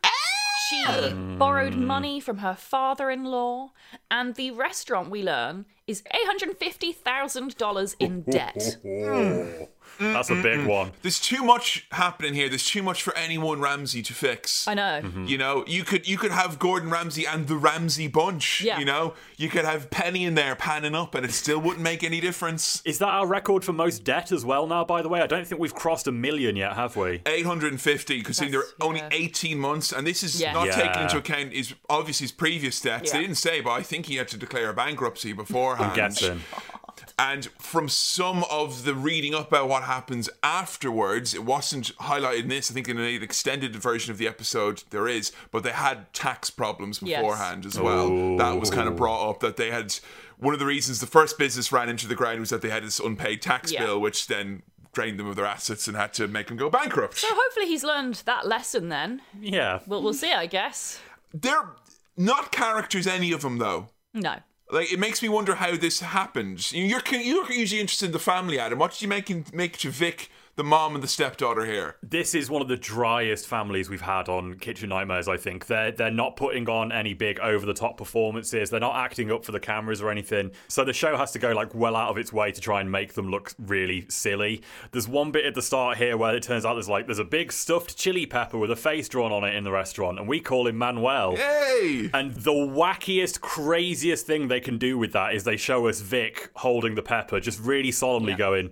She 0.69 0.83
ah! 0.87 1.13
borrowed 1.39 1.75
money 1.75 2.19
from 2.19 2.39
her 2.39 2.53
father-in-law, 2.53 3.71
and 4.11 4.35
the 4.35 4.51
restaurant 4.51 5.09
we 5.09 5.23
learn 5.23 5.65
is 5.87 6.03
eight 6.13 6.25
hundred 6.27 6.55
fifty 6.57 6.91
thousand 6.91 7.57
dollars 7.57 7.95
in 7.99 8.21
debt. 8.23 8.77
Hmm. 8.83 9.63
Mm, 9.99 10.13
That's 10.13 10.29
a 10.29 10.33
mm, 10.33 10.43
big 10.43 10.59
mm. 10.59 10.67
one. 10.67 10.91
There's 11.01 11.19
too 11.19 11.43
much 11.43 11.87
happening 11.91 12.33
here. 12.33 12.49
There's 12.49 12.65
too 12.65 12.83
much 12.83 13.03
for 13.03 13.15
any 13.17 13.37
one 13.37 13.59
Ramsay 13.59 14.01
to 14.03 14.13
fix. 14.13 14.67
I 14.67 14.73
know. 14.73 15.01
Mm-hmm. 15.03 15.25
You 15.25 15.37
know, 15.37 15.63
you 15.67 15.83
could 15.83 16.07
you 16.07 16.17
could 16.17 16.31
have 16.31 16.59
Gordon 16.59 16.89
Ramsay 16.89 17.25
and 17.25 17.47
the 17.47 17.57
Ramsay 17.57 18.07
bunch. 18.07 18.61
Yeah. 18.61 18.79
You 18.79 18.85
know, 18.85 19.13
you 19.37 19.49
could 19.49 19.65
have 19.65 19.89
Penny 19.89 20.23
in 20.25 20.35
there 20.35 20.55
panning 20.55 20.95
up, 20.95 21.15
and 21.15 21.25
it 21.25 21.31
still 21.31 21.59
wouldn't 21.59 21.81
make 21.81 22.03
any 22.03 22.19
difference. 22.19 22.81
Is 22.85 22.99
that 22.99 23.07
our 23.09 23.27
record 23.27 23.65
for 23.65 23.73
most 23.73 24.03
debt 24.03 24.31
as 24.31 24.45
well 24.45 24.67
now, 24.67 24.83
by 24.85 25.01
the 25.01 25.09
way? 25.09 25.21
I 25.21 25.27
don't 25.27 25.45
think 25.45 25.59
we've 25.59 25.73
crossed 25.75 26.07
a 26.07 26.11
million 26.11 26.55
yet, 26.55 26.73
have 26.73 26.95
we? 26.95 27.21
850 27.25 28.17
because 28.19 28.37
there 28.37 28.47
are 28.47 28.51
That's- 28.51 28.73
only 28.81 28.99
yeah. 28.99 29.09
18 29.11 29.57
months 29.57 29.91
and 29.91 30.05
this 30.05 30.23
is 30.23 30.39
Yeah. 30.39 30.53
not 30.53 30.67
Yeah. 30.67 30.75
taking 30.75 31.01
into 31.03 31.17
account 31.17 31.53
his 31.53 31.73
obviously 31.89 32.25
his 32.25 32.31
previous 32.31 32.79
debts 32.81 33.11
they 33.11 33.21
didn't 33.21 33.35
say 33.35 33.61
but 33.61 33.71
i 33.71 33.81
think 33.81 34.05
he 34.07 34.15
had 34.15 34.27
to 34.29 34.37
declare 34.37 34.71
bankruptcy 34.73 35.33
beforehand 35.33 35.91
I'm 35.91 35.95
guessing. 35.95 36.41
and 37.17 37.45
from 37.59 37.87
some 37.89 38.43
of 38.49 38.83
the 38.85 38.93
reading 38.93 39.33
up 39.35 39.47
about 39.49 39.67
what 39.67 39.83
happens 39.83 40.29
afterwards 40.43 41.33
it 41.33 41.43
wasn't 41.43 41.95
highlighted 41.97 42.41
in 42.41 42.47
this 42.47 42.69
i 42.69 42.73
think 42.73 42.87
in 42.87 42.97
an 42.97 43.23
extended 43.23 43.75
version 43.75 44.11
of 44.11 44.17
the 44.17 44.27
episode 44.27 44.83
there 44.91 45.07
is 45.07 45.31
but 45.51 45.63
they 45.63 45.71
had 45.71 46.11
tax 46.13 46.49
problems 46.49 46.99
Yes. 47.01 47.19
beforehand 47.21 47.65
as 47.65 47.79
well 47.79 48.37
that 48.37 48.59
was 48.59 48.69
kind 48.69 48.87
of 48.87 48.93
oh. 48.93 48.97
brought 48.97 49.29
up 49.29 49.39
that 49.39 49.57
they 49.57 49.71
had 49.71 49.93
one 50.37 50.53
of 50.53 50.59
the 50.59 50.65
reasons 50.65 50.99
the 50.99 51.07
first 51.07 51.37
business 51.37 51.71
ran 51.71 51.89
into 51.89 52.07
the 52.07 52.15
ground 52.15 52.39
was 52.39 52.49
that 52.49 52.61
they 52.61 52.69
had 52.69 52.83
this 52.83 52.99
unpaid 52.99 53.41
tax 53.41 53.71
Yeah. 53.71 53.85
bill 53.85 53.99
which 53.99 54.27
then 54.27 54.61
drained 54.93 55.19
them 55.19 55.27
of 55.27 55.35
their 55.35 55.45
assets 55.45 55.87
and 55.87 55.95
had 55.95 56.13
to 56.13 56.27
make 56.27 56.47
them 56.47 56.57
go 56.57 56.69
bankrupt 56.69 57.17
So 57.19 57.27
hopefully 57.29 57.67
he's 57.67 57.83
learned 57.83 58.15
that 58.25 58.47
lesson. 58.47 58.89
Then 58.89 59.21
Yeah. 59.39 59.79
we'll 59.85 60.01
we'll 60.01 60.13
see. 60.15 60.31
I 60.33 60.47
guess. 60.47 60.99
They're 61.33 61.69
not 62.17 62.51
characters, 62.51 63.05
any 63.05 63.31
of 63.31 63.41
them, 63.41 63.59
though. 63.59 63.89
No. 64.15 64.37
Like 64.71 64.91
it 64.91 64.99
makes 64.99 65.21
me 65.21 65.29
wonder 65.29 65.55
how 65.55 65.75
this 65.75 65.99
happened. 65.99 66.71
You're 66.71 67.01
you're 67.11 67.51
usually 67.51 67.81
interested 67.81 68.07
in 68.07 68.11
the 68.11 68.19
family, 68.19 68.59
Adam. 68.59 68.77
What 68.77 68.91
did 68.91 69.01
you 69.01 69.07
make 69.07 69.29
in, 69.29 69.45
make 69.51 69.77
to 69.79 69.89
Vic, 69.89 70.29
the 70.59 70.63
mom 70.65 70.93
and 70.93 71.01
the 71.01 71.07
stepdaughter 71.07 71.65
here? 71.65 71.95
This 72.03 72.35
is 72.35 72.49
one 72.49 72.61
of 72.61 72.67
the 72.67 72.75
driest 72.75 73.47
families 73.47 73.89
we've 73.89 74.01
had 74.01 74.27
on 74.27 74.55
Kitchen 74.55 74.89
Nightmares. 74.89 75.29
I 75.29 75.37
think 75.37 75.67
they're 75.67 75.93
they're 75.93 76.11
not 76.11 76.35
putting 76.35 76.67
on 76.67 76.91
any 76.91 77.13
big 77.13 77.39
over 77.39 77.65
the 77.65 77.73
top 77.73 77.95
performances. 77.95 78.69
They're 78.69 78.81
not 78.81 78.97
acting 78.97 79.31
up 79.31 79.45
for 79.45 79.53
the 79.53 79.59
cameras 79.61 80.01
or 80.01 80.11
anything. 80.11 80.51
So 80.67 80.83
the 80.83 80.91
show 80.91 81.15
has 81.15 81.31
to 81.31 81.39
go 81.39 81.53
like 81.53 81.73
well 81.73 81.95
out 81.95 82.09
of 82.09 82.17
its 82.17 82.33
way 82.33 82.51
to 82.51 82.59
try 82.59 82.81
and 82.81 82.91
make 82.91 83.13
them 83.13 83.31
look 83.31 83.53
really 83.57 84.05
silly. 84.09 84.61
There's 84.91 85.07
one 85.07 85.31
bit 85.31 85.45
at 85.45 85.55
the 85.55 85.61
start 85.61 85.97
here 85.97 86.17
where 86.17 86.35
it 86.35 86.43
turns 86.43 86.65
out 86.65 86.73
there's 86.73 86.89
like 86.89 87.05
there's 87.05 87.19
a 87.19 87.23
big 87.23 87.53
stuffed 87.53 87.95
chili 87.95 88.25
pepper 88.25 88.57
with 88.57 88.69
a 88.69 88.75
face 88.75 89.07
drawn 89.07 89.31
on 89.31 89.45
it 89.45 89.55
in 89.55 89.63
the 89.63 89.71
restaurant, 89.71 90.19
and 90.19 90.27
we 90.27 90.41
call 90.41 90.67
him 90.67 90.77
Manuel. 90.77 91.37
Hey, 91.37 92.09
And 92.13 92.35
the 92.35 92.51
wackiest, 92.51 93.39
craziest 93.39 94.27
thing 94.27 94.49
they 94.49 94.59
can 94.59 94.77
do 94.77 94.97
with 94.97 95.13
that 95.13 95.33
is 95.33 95.45
they 95.45 95.55
show 95.55 95.87
us 95.87 96.01
Vic 96.01 96.49
holding 96.57 96.95
the 96.95 97.01
pepper, 97.01 97.39
just 97.39 97.61
really 97.61 97.93
solemnly 97.93 98.33
going, 98.33 98.71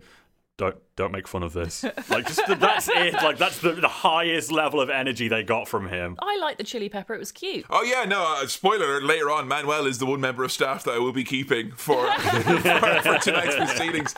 "Don't, 0.58 0.76
don't 0.98 1.14
make 1.14 1.28
fun 1.30 1.44
of 1.44 1.54
this." 1.54 1.84
Like, 2.10 2.28
just 2.28 2.42
that's 2.60 2.90
it. 2.90 3.14
Like, 3.14 3.38
that's 3.38 3.60
the, 3.60 3.72
the 3.72 3.88
highest 3.88 4.52
level 4.52 4.82
of 4.82 4.90
energy 4.90 5.30
they 5.30 5.44
got 5.44 5.70
from 5.70 5.88
him. 5.88 6.18
I 6.20 6.38
like 6.40 6.58
the 6.58 6.66
chili 6.66 6.90
pepper. 6.90 7.14
It 7.16 7.20
was 7.20 7.32
cute. 7.32 7.66
oh 7.70 7.84
yeah, 7.84 8.04
no. 8.04 8.26
Uh, 8.38 8.48
spoiler 8.48 9.02
later 9.02 9.32
on, 9.32 9.48
Manuel 9.48 9.86
is 9.86 10.00
the 10.00 10.06
one 10.06 10.20
member 10.20 10.44
of 10.44 10.52
staff 10.52 10.84
that 10.84 10.96
I 10.96 11.00
will 11.00 11.14
be 11.14 11.24
keeping 11.24 11.72
for 11.72 12.12
for, 12.20 12.42
for 12.42 13.18
tonight's 13.20 13.56
proceedings. 13.58 14.14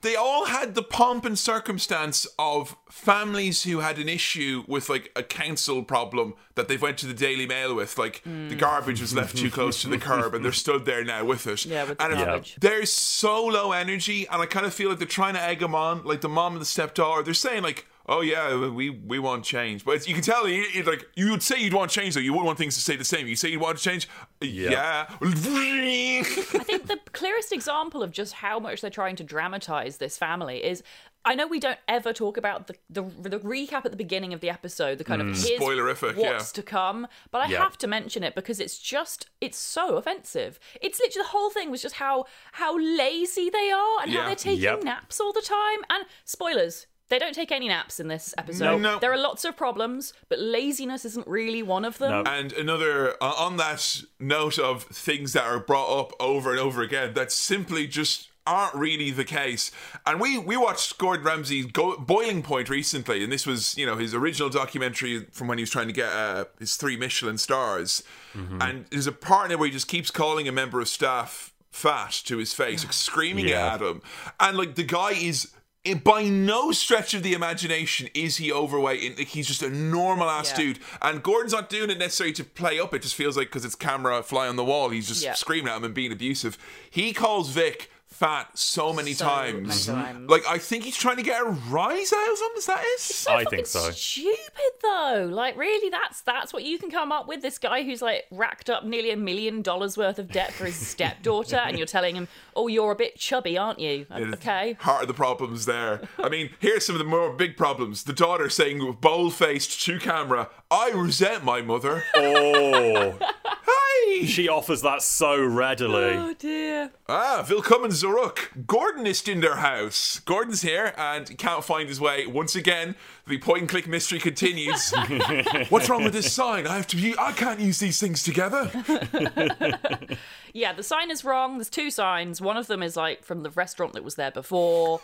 They 0.00 0.16
all 0.16 0.46
had 0.46 0.74
the 0.74 0.82
pomp 0.82 1.24
and 1.24 1.38
circumstance 1.38 2.26
of 2.38 2.76
families 2.90 3.64
who 3.64 3.80
had 3.80 3.98
an 3.98 4.08
issue 4.08 4.64
with 4.66 4.88
like 4.88 5.12
a 5.14 5.22
council 5.22 5.82
problem 5.84 6.34
that 6.54 6.68
they 6.68 6.76
went 6.76 6.96
to 6.98 7.06
the 7.06 7.14
Daily 7.14 7.46
Mail 7.46 7.74
with, 7.74 7.98
like 7.98 8.22
the 8.24 8.54
garbage 8.54 9.00
was 9.00 9.12
left 9.14 9.36
too 9.36 9.50
close 9.50 9.82
to 9.82 9.88
the 9.88 9.98
curb, 10.08 10.34
and 10.34 10.44
they're 10.44 10.52
stood 10.52 10.84
there 10.84 11.04
now 11.04 11.24
with 11.24 11.46
it. 11.46 11.66
Yeah, 11.66 11.84
with 11.84 11.98
the 11.98 12.04
and 12.04 12.12
if- 12.14 12.18
garbage. 12.24 12.56
they're 12.60 12.86
so 12.86 13.44
low 13.44 13.72
energy, 13.72 14.26
and 14.28 14.40
I 14.40 14.46
kind 14.46 14.64
of 14.64 14.72
feel 14.72 14.88
like 14.90 14.98
they're 14.98 15.06
trying 15.08 15.34
to 15.34 15.42
egg 15.42 15.58
them 15.60 15.74
on, 15.74 16.04
like 16.04 16.13
the 16.20 16.28
mom 16.28 16.52
and 16.52 16.60
the 16.60 16.66
stepdaughter. 16.66 17.22
They're 17.22 17.34
saying 17.34 17.62
like, 17.62 17.86
"Oh 18.06 18.20
yeah, 18.20 18.68
we 18.68 18.90
we 18.90 19.18
want 19.18 19.44
change," 19.44 19.84
but 19.84 20.06
you 20.08 20.14
can 20.14 20.22
tell 20.22 20.48
you 20.48 20.62
you- 20.72 20.82
like 20.82 21.06
you 21.14 21.30
would 21.30 21.42
say 21.42 21.58
you'd 21.58 21.74
want 21.74 21.90
change 21.90 22.14
though. 22.14 22.20
You 22.20 22.32
wouldn't 22.32 22.46
want 22.46 22.58
things 22.58 22.74
to 22.76 22.80
stay 22.82 22.96
the 22.96 23.04
same. 23.04 23.26
You 23.26 23.36
say 23.36 23.48
you'd 23.50 23.60
want 23.60 23.78
to 23.78 23.84
change, 23.84 24.08
yeah. 24.40 25.06
I 25.20 26.62
think 26.64 26.86
the 26.86 26.98
clearest 27.12 27.52
example 27.52 28.02
of 28.02 28.10
just 28.10 28.34
how 28.34 28.58
much 28.58 28.80
they're 28.80 28.90
trying 28.90 29.16
to 29.16 29.24
dramatize 29.24 29.98
this 29.98 30.16
family 30.16 30.64
is 30.64 30.82
I 31.26 31.34
know 31.34 31.46
we 31.46 31.58
don't 31.58 31.78
ever 31.88 32.12
talk 32.12 32.36
about 32.36 32.66
the 32.66 32.74
the, 32.90 33.02
the 33.02 33.38
recap 33.38 33.84
at 33.86 33.90
the 33.90 33.96
beginning 33.96 34.34
of 34.34 34.40
the 34.40 34.50
episode, 34.50 34.98
the 34.98 35.04
kind 35.04 35.22
of 35.22 35.28
mm. 35.28 35.46
here's 35.48 35.60
Spoilerific, 35.60 36.16
what's 36.16 36.52
yeah. 36.52 36.60
to 36.60 36.62
come, 36.62 37.06
but 37.30 37.40
I 37.40 37.46
Yeah. 37.48 37.62
have 37.62 37.78
to 37.78 37.86
mention 37.86 38.22
it 38.22 38.34
because 38.34 38.60
it's 38.60 38.78
just 38.78 39.26
it's 39.40 39.56
so 39.58 39.96
offensive. 39.96 40.58
It's 40.82 41.00
literally 41.00 41.24
the 41.24 41.28
whole 41.30 41.50
thing 41.50 41.70
was 41.70 41.80
just 41.82 41.94
how 41.96 42.26
how 42.52 42.78
lazy 42.78 43.48
they 43.48 43.70
are 43.70 44.02
and 44.02 44.12
Yeah. 44.12 44.20
how 44.20 44.26
they're 44.26 44.36
taking 44.36 44.62
Yep. 44.64 44.82
naps 44.82 45.20
all 45.20 45.32
the 45.32 45.42
time. 45.42 45.80
And 45.88 46.04
spoilers. 46.24 46.86
They 47.10 47.18
don't 47.18 47.34
take 47.34 47.52
any 47.52 47.68
naps 47.68 48.00
in 48.00 48.08
this 48.08 48.34
episode. 48.38 48.80
No. 48.80 48.98
There 48.98 49.12
are 49.12 49.18
lots 49.18 49.44
of 49.44 49.56
problems, 49.56 50.14
but 50.30 50.38
laziness 50.38 51.04
isn't 51.04 51.26
really 51.26 51.62
one 51.62 51.84
of 51.84 51.98
them. 51.98 52.10
No. 52.24 52.30
And 52.30 52.52
another 52.54 53.10
uh, 53.22 53.34
on 53.36 53.56
that 53.58 54.02
note 54.18 54.58
of 54.58 54.84
things 54.84 55.34
that 55.34 55.44
are 55.44 55.60
brought 55.60 55.98
up 56.00 56.12
over 56.18 56.50
and 56.50 56.58
over 56.58 56.82
again, 56.82 57.12
that 57.14 57.30
simply 57.30 57.86
just 57.86 58.28
aren't 58.46 58.74
really 58.74 59.10
the 59.10 59.24
case. 59.24 59.70
And 60.06 60.18
we 60.20 60.38
we 60.38 60.56
watched 60.56 60.96
Gordon 60.98 61.24
Ramsay's 61.26 61.66
Go- 61.66 61.96
Boiling 61.98 62.42
Point 62.42 62.70
recently, 62.70 63.22
and 63.22 63.30
this 63.32 63.46
was 63.46 63.76
you 63.76 63.84
know 63.84 63.96
his 63.96 64.14
original 64.14 64.48
documentary 64.48 65.26
from 65.30 65.46
when 65.46 65.58
he 65.58 65.62
was 65.62 65.70
trying 65.70 65.88
to 65.88 65.94
get 65.94 66.10
uh, 66.10 66.46
his 66.58 66.76
three 66.76 66.96
Michelin 66.96 67.36
stars. 67.38 68.02
And 68.34 68.86
there's 68.90 69.06
a 69.06 69.12
part 69.12 69.46
in 69.46 69.52
it 69.52 69.58
where 69.58 69.66
he 69.68 69.72
just 69.72 69.86
keeps 69.88 70.10
calling 70.10 70.48
a 70.48 70.52
member 70.52 70.80
of 70.80 70.88
staff 70.88 71.52
fat 71.70 72.10
to 72.24 72.38
his 72.38 72.52
face, 72.54 72.82
like 72.84 72.92
screaming 72.94 73.48
Yeah. 73.48 73.74
at 73.74 73.82
him, 73.82 74.00
and 74.40 74.56
like 74.56 74.74
the 74.74 74.84
guy 74.84 75.10
is. 75.12 75.52
Eh, 75.84 75.94
By 75.94 76.24
no 76.24 76.72
stretch 76.72 77.14
of 77.14 77.22
the 77.22 77.32
imagination 77.34 78.08
is 78.14 78.36
he 78.38 78.52
overweight. 78.52 79.02
and, 79.18 79.28
He's 79.28 79.46
just 79.46 79.62
a 79.62 79.70
normal 79.70 80.28
ass 80.30 80.50
Yeah. 80.50 80.56
dude. 80.56 80.78
And 81.02 81.22
Gordon's 81.22 81.52
not 81.52 81.68
doing 81.70 81.90
it 81.90 81.98
necessarily 81.98 82.32
to 82.34 82.44
play 82.44 82.78
up. 82.80 82.94
It 82.94 83.02
just 83.02 83.14
feels 83.14 83.36
like 83.36 83.48
because 83.48 83.64
it's 83.64 83.74
camera 83.74 84.22
fly 84.22 84.48
on 84.48 84.56
the 84.56 84.64
wall, 84.64 84.90
he's 84.90 85.08
just 85.08 85.22
Yeah. 85.22 85.34
screaming 85.34 85.70
at 85.70 85.76
him 85.78 85.84
and 85.84 85.94
being 85.94 86.12
abusive. 86.12 86.56
He 86.90 87.12
calls 87.12 87.50
Vic 87.50 87.90
fat 88.14 88.56
so 88.56 88.92
many 88.92 89.12
So 89.12 89.24
times. 89.24 89.88
many 89.88 90.02
times. 90.02 90.18
Mm-hmm. 90.20 90.30
Like 90.30 90.42
I 90.48 90.58
think 90.58 90.84
he's 90.84 90.96
trying 90.96 91.16
to 91.16 91.22
get 91.22 91.40
a 91.42 91.44
rise 91.44 92.12
out 92.12 92.32
of 92.32 92.38
him. 92.38 92.50
Is 92.56 92.66
that 92.66 92.80
it? 92.82 93.26
I 93.28 93.44
think 93.44 93.66
so. 93.66 93.90
Stupid 93.90 94.72
though. 94.82 95.28
Like 95.30 95.56
really, 95.56 95.90
that's 95.90 96.20
that's 96.22 96.52
what 96.52 96.62
you 96.64 96.78
can 96.78 96.90
come 96.90 97.12
up 97.12 97.26
with. 97.28 97.42
This 97.42 97.58
guy 97.58 97.82
who's 97.82 98.00
like 98.02 98.24
racked 98.30 98.70
up 98.70 98.84
nearly 98.84 99.10
a 99.10 99.16
million 99.16 99.62
dollars 99.62 99.96
worth 99.96 100.18
of 100.18 100.30
debt 100.30 100.52
for 100.52 100.64
his 100.66 100.76
stepdaughter, 100.94 101.56
and 101.56 101.76
you're 101.76 101.86
telling 101.86 102.14
him, 102.14 102.28
"Oh, 102.54 102.68
you're 102.68 102.92
a 102.92 102.96
bit 102.96 103.16
chubby, 103.18 103.58
aren't 103.58 103.80
you?" 103.80 104.06
Okay. 104.10 104.76
Heart 104.80 105.02
of 105.02 105.08
the 105.08 105.14
problems 105.14 105.66
there. 105.66 106.00
I 106.18 106.28
mean, 106.28 106.50
here's 106.60 106.86
some 106.86 106.94
of 106.94 106.98
the 106.98 107.04
more 107.04 107.32
big 107.32 107.56
problems. 107.56 108.04
The 108.04 108.12
daughter 108.12 108.48
saying 108.48 108.98
bold 109.00 109.34
faced 109.34 109.82
to 109.84 109.98
camera, 109.98 110.50
I 110.70 110.90
resent 110.90 111.44
my 111.44 111.62
mother. 111.62 112.04
Oh, 112.14 113.16
ah, 113.20 113.83
Hey! 114.02 114.26
she 114.26 114.48
offers 114.48 114.82
that 114.82 115.02
so 115.02 115.42
readily. 115.42 116.14
Oh 116.16 116.34
dear. 116.38 116.90
Ah, 117.08 117.44
willkommen 117.48 117.90
zurück. 117.90 118.66
Gordon 118.66 119.06
is 119.06 119.26
in 119.28 119.40
their 119.40 119.56
house. 119.56 120.20
Gordon's 120.20 120.62
here 120.62 120.92
and 120.96 121.36
can't 121.38 121.64
find 121.64 121.88
his 121.88 122.00
way. 122.00 122.26
Once 122.26 122.54
again, 122.56 122.94
the 123.26 123.38
point 123.38 123.60
and 123.60 123.68
click 123.68 123.86
mystery 123.86 124.18
continues. 124.18 124.92
What's 125.68 125.88
wrong 125.88 126.04
with 126.04 126.12
this 126.12 126.32
sign? 126.32 126.66
I 126.66 126.76
have 126.76 126.86
to. 126.88 127.14
I 127.18 127.32
can't 127.32 127.60
use 127.60 127.78
these 127.78 128.00
things 128.00 128.22
together. 128.22 128.70
Yeah, 130.56 130.72
the 130.72 130.84
sign 130.84 131.10
is 131.10 131.24
wrong. 131.24 131.58
There's 131.58 131.68
two 131.68 131.90
signs. 131.90 132.40
One 132.40 132.56
of 132.56 132.68
them 132.68 132.80
is 132.80 132.96
like 132.96 133.24
from 133.24 133.42
the 133.42 133.50
restaurant 133.50 133.94
that 133.94 134.04
was 134.04 134.14
there 134.14 134.30
before. 134.30 135.00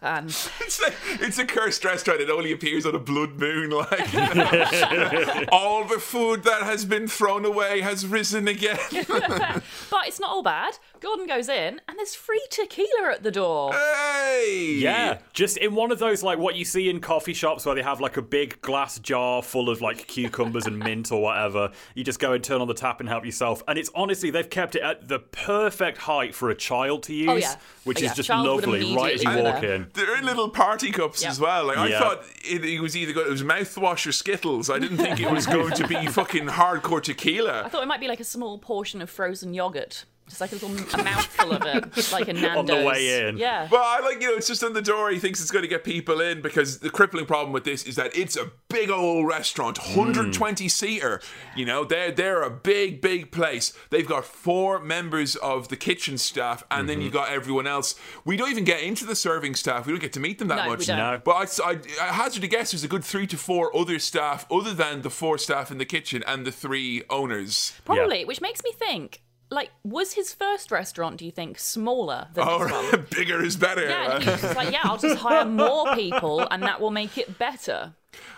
And 0.00 0.26
It's 0.60 0.80
like 0.80 0.94
it's 1.20 1.38
a 1.38 1.44
cursed 1.44 1.84
restaurant. 1.84 2.20
It 2.20 2.30
only 2.30 2.52
appears 2.52 2.86
on 2.86 2.94
a 2.94 2.98
blood 2.98 3.38
moon. 3.38 3.70
Like 3.70 4.14
all 5.52 5.84
the 5.84 5.98
food 5.98 6.44
that 6.44 6.62
has 6.62 6.84
been 6.84 7.08
thrown 7.08 7.44
away 7.44 7.80
has 7.80 8.06
risen 8.06 8.46
again. 8.46 8.78
but 8.90 10.06
it's 10.06 10.20
not 10.20 10.30
all 10.30 10.42
bad. 10.42 10.78
Gordon 11.00 11.26
goes 11.26 11.48
in 11.48 11.80
and 11.88 11.98
there's 11.98 12.14
free 12.14 12.42
tequila 12.50 13.10
at 13.12 13.22
the 13.22 13.30
door. 13.30 13.72
hey, 13.72 14.74
Yeah, 14.78 15.18
just 15.32 15.56
in 15.56 15.74
one 15.74 15.90
of 15.92 15.98
those 15.98 16.22
like 16.22 16.38
what 16.38 16.56
you 16.56 16.64
see 16.64 16.88
in 16.88 17.00
coffee 17.00 17.32
shops 17.34 17.64
where 17.66 17.74
they 17.74 17.82
have 17.82 18.00
like 18.00 18.16
a 18.16 18.22
big 18.22 18.60
glass 18.62 18.98
jar 18.98 19.42
full 19.42 19.68
of 19.70 19.80
like 19.80 20.06
cucumbers 20.06 20.66
and 20.66 20.78
mint 20.78 21.10
or 21.12 21.22
whatever. 21.22 21.70
You 21.94 22.04
just 22.04 22.18
go 22.20 22.32
and 22.32 22.42
turn 22.42 22.60
on 22.60 22.68
the 22.68 22.74
tap 22.74 23.00
and 23.00 23.08
help 23.08 23.24
yourself. 23.24 23.62
And 23.68 23.78
it's 23.78 23.90
honestly 23.94 24.30
they've 24.30 24.48
kept 24.48 24.74
it 24.76 24.82
at 24.82 25.08
the 25.08 25.18
perfect 25.18 25.98
height 25.98 26.34
for 26.34 26.50
a 26.50 26.54
child 26.54 27.02
to 27.04 27.12
oh, 27.26 27.34
use, 27.34 27.44
Oh, 27.44 27.48
yeah. 27.50 27.56
which 27.84 27.98
oh, 27.98 28.00
Yeah, 28.04 28.10
is 28.10 28.16
just 28.16 28.26
child 28.28 28.46
lovely 28.46 28.94
right 28.94 29.14
as 29.14 29.22
you 29.22 29.30
walk 29.30 29.36
go 29.56 29.60
there. 29.60 29.74
in. 29.74 29.86
They're 29.94 30.16
in 30.18 30.24
little 30.24 30.48
party 30.50 30.90
cups 30.90 31.22
Yeah. 31.22 31.30
as 31.30 31.40
well. 31.40 31.66
Like 31.66 31.78
I 31.78 31.88
Yeah. 31.88 32.00
thought 32.00 32.22
it, 32.44 32.64
it 32.64 32.80
was 32.80 32.96
either 32.96 33.12
go- 33.12 33.22
it 33.26 33.30
was 33.30 33.42
mouthwash 33.42 34.06
or 34.06 34.12
Skittles. 34.12 34.70
I 34.70 34.78
didn't 34.78 34.98
think 34.98 35.20
it 35.20 35.30
was 35.30 35.46
going 35.58 35.72
to 35.74 35.86
be 35.86 36.06
fucking 36.06 36.46
hardcore 36.46 37.02
tequila. 37.02 37.62
I 37.64 37.68
thought 37.68 37.82
it 37.82 37.86
might 37.86 38.00
be 38.00 38.08
like 38.08 38.20
a 38.20 38.24
small 38.24 38.58
portion 38.58 39.00
of 39.00 39.10
frozen 39.10 39.54
yogurt. 39.54 40.04
Just 40.28 40.40
like 40.40 40.52
a 40.52 40.54
little 40.56 40.70
a 40.70 41.02
mouthful 41.02 41.52
of 41.52 41.62
it, 41.64 42.12
like 42.12 42.28
a 42.28 42.32
Nando's. 42.32 42.58
On 42.58 42.66
the 42.66 42.84
way 42.84 43.28
in. 43.28 43.38
Yeah. 43.38 43.66
But 43.70 43.80
I 43.80 44.00
like, 44.00 44.20
you 44.20 44.28
know, 44.28 44.36
it's 44.36 44.46
just 44.46 44.62
on 44.62 44.74
the 44.74 44.82
door. 44.82 45.10
He 45.10 45.18
thinks 45.18 45.40
it's 45.40 45.50
going 45.50 45.62
to 45.62 45.68
get 45.68 45.84
people 45.84 46.20
in 46.20 46.42
because 46.42 46.80
the 46.80 46.90
crippling 46.90 47.26
problem 47.26 47.52
with 47.52 47.64
this 47.64 47.84
is 47.84 47.96
that 47.96 48.16
it's 48.16 48.36
a 48.36 48.50
big 48.68 48.90
old 48.90 49.26
restaurant, 49.26 49.78
hmm. 49.78 49.98
120 49.98 50.68
seater. 50.68 51.20
You 51.56 51.64
know, 51.64 51.84
they're 51.84 52.12
they're 52.12 52.42
a 52.42 52.50
big, 52.50 53.00
big 53.00 53.32
place. 53.32 53.72
They've 53.90 54.06
got 54.06 54.24
four 54.24 54.80
members 54.80 55.36
of 55.36 55.68
the 55.68 55.76
kitchen 55.76 56.18
staff, 56.18 56.62
and 56.70 56.88
then 56.88 57.00
you've 57.00 57.12
mm-hmm. 57.12 57.24
got 57.24 57.30
everyone 57.30 57.66
else. 57.66 57.94
We 58.24 58.36
don't 58.36 58.50
even 58.50 58.64
get 58.64 58.82
into 58.82 59.04
the 59.04 59.16
serving 59.16 59.54
staff. 59.54 59.86
We 59.86 59.92
don't 59.92 60.00
get 60.00 60.12
to 60.14 60.20
meet 60.20 60.38
them 60.38 60.48
that 60.48 60.56
No, 60.56 60.64
we 60.64 60.70
much. 60.70 60.86
don't. 60.86 60.96
No. 60.96 61.20
But 61.24 61.60
I, 61.60 61.70
I, 61.70 61.78
I 62.02 62.12
hazard 62.12 62.44
a 62.44 62.48
guess 62.48 62.72
there's 62.72 62.84
a 62.84 62.88
good 62.88 63.04
three 63.04 63.26
to 63.28 63.36
four 63.36 63.74
other 63.76 63.98
staff 63.98 64.46
other 64.50 64.74
than 64.74 65.02
the 65.02 65.10
four 65.10 65.38
staff 65.38 65.70
in 65.70 65.78
the 65.78 65.84
kitchen 65.84 66.22
and 66.26 66.46
the 66.46 66.52
three 66.52 67.02
owners. 67.08 67.72
Probably, 67.84 68.24
which 68.24 68.40
makes 68.40 68.62
me 68.62 68.72
think. 68.72 69.22
Like, 69.50 69.70
was 69.82 70.12
his 70.12 70.34
first 70.34 70.70
restaurant? 70.70 71.16
Do 71.18 71.24
you 71.24 71.30
think 71.30 71.58
smaller 71.58 72.28
than 72.34 72.46
Oh, 72.46 72.64
this 72.66 72.92
one? 72.92 73.06
bigger 73.10 73.42
is 73.42 73.56
better. 73.56 73.88
Yeah, 73.88 74.16
and 74.16 74.24
he 74.24 74.30
just 74.30 74.56
like, 74.56 74.72
yeah, 74.72 74.80
I'll 74.84 74.98
just 74.98 75.20
hire 75.20 75.44
more 75.46 75.94
people, 75.94 76.46
and 76.50 76.62
that 76.64 76.80
will 76.80 76.90
make 76.90 77.16
it 77.16 77.38
better. 77.38 77.94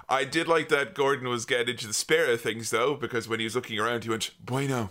I 0.09 0.25
did 0.25 0.47
like 0.49 0.69
that 0.69 0.95
Gordon 0.95 1.29
was 1.29 1.45
getting 1.47 1.69
into 1.69 1.87
the 1.87 1.93
spirit 1.95 2.31
of 2.31 2.41
things 2.41 2.71
though, 2.71 2.95
because 2.95 3.29
when 3.29 3.39
he 3.41 3.45
was 3.45 3.55
looking 3.55 3.79
around, 3.79 4.05
he 4.05 4.11
went, 4.11 4.31
"Bueno." 4.45 4.91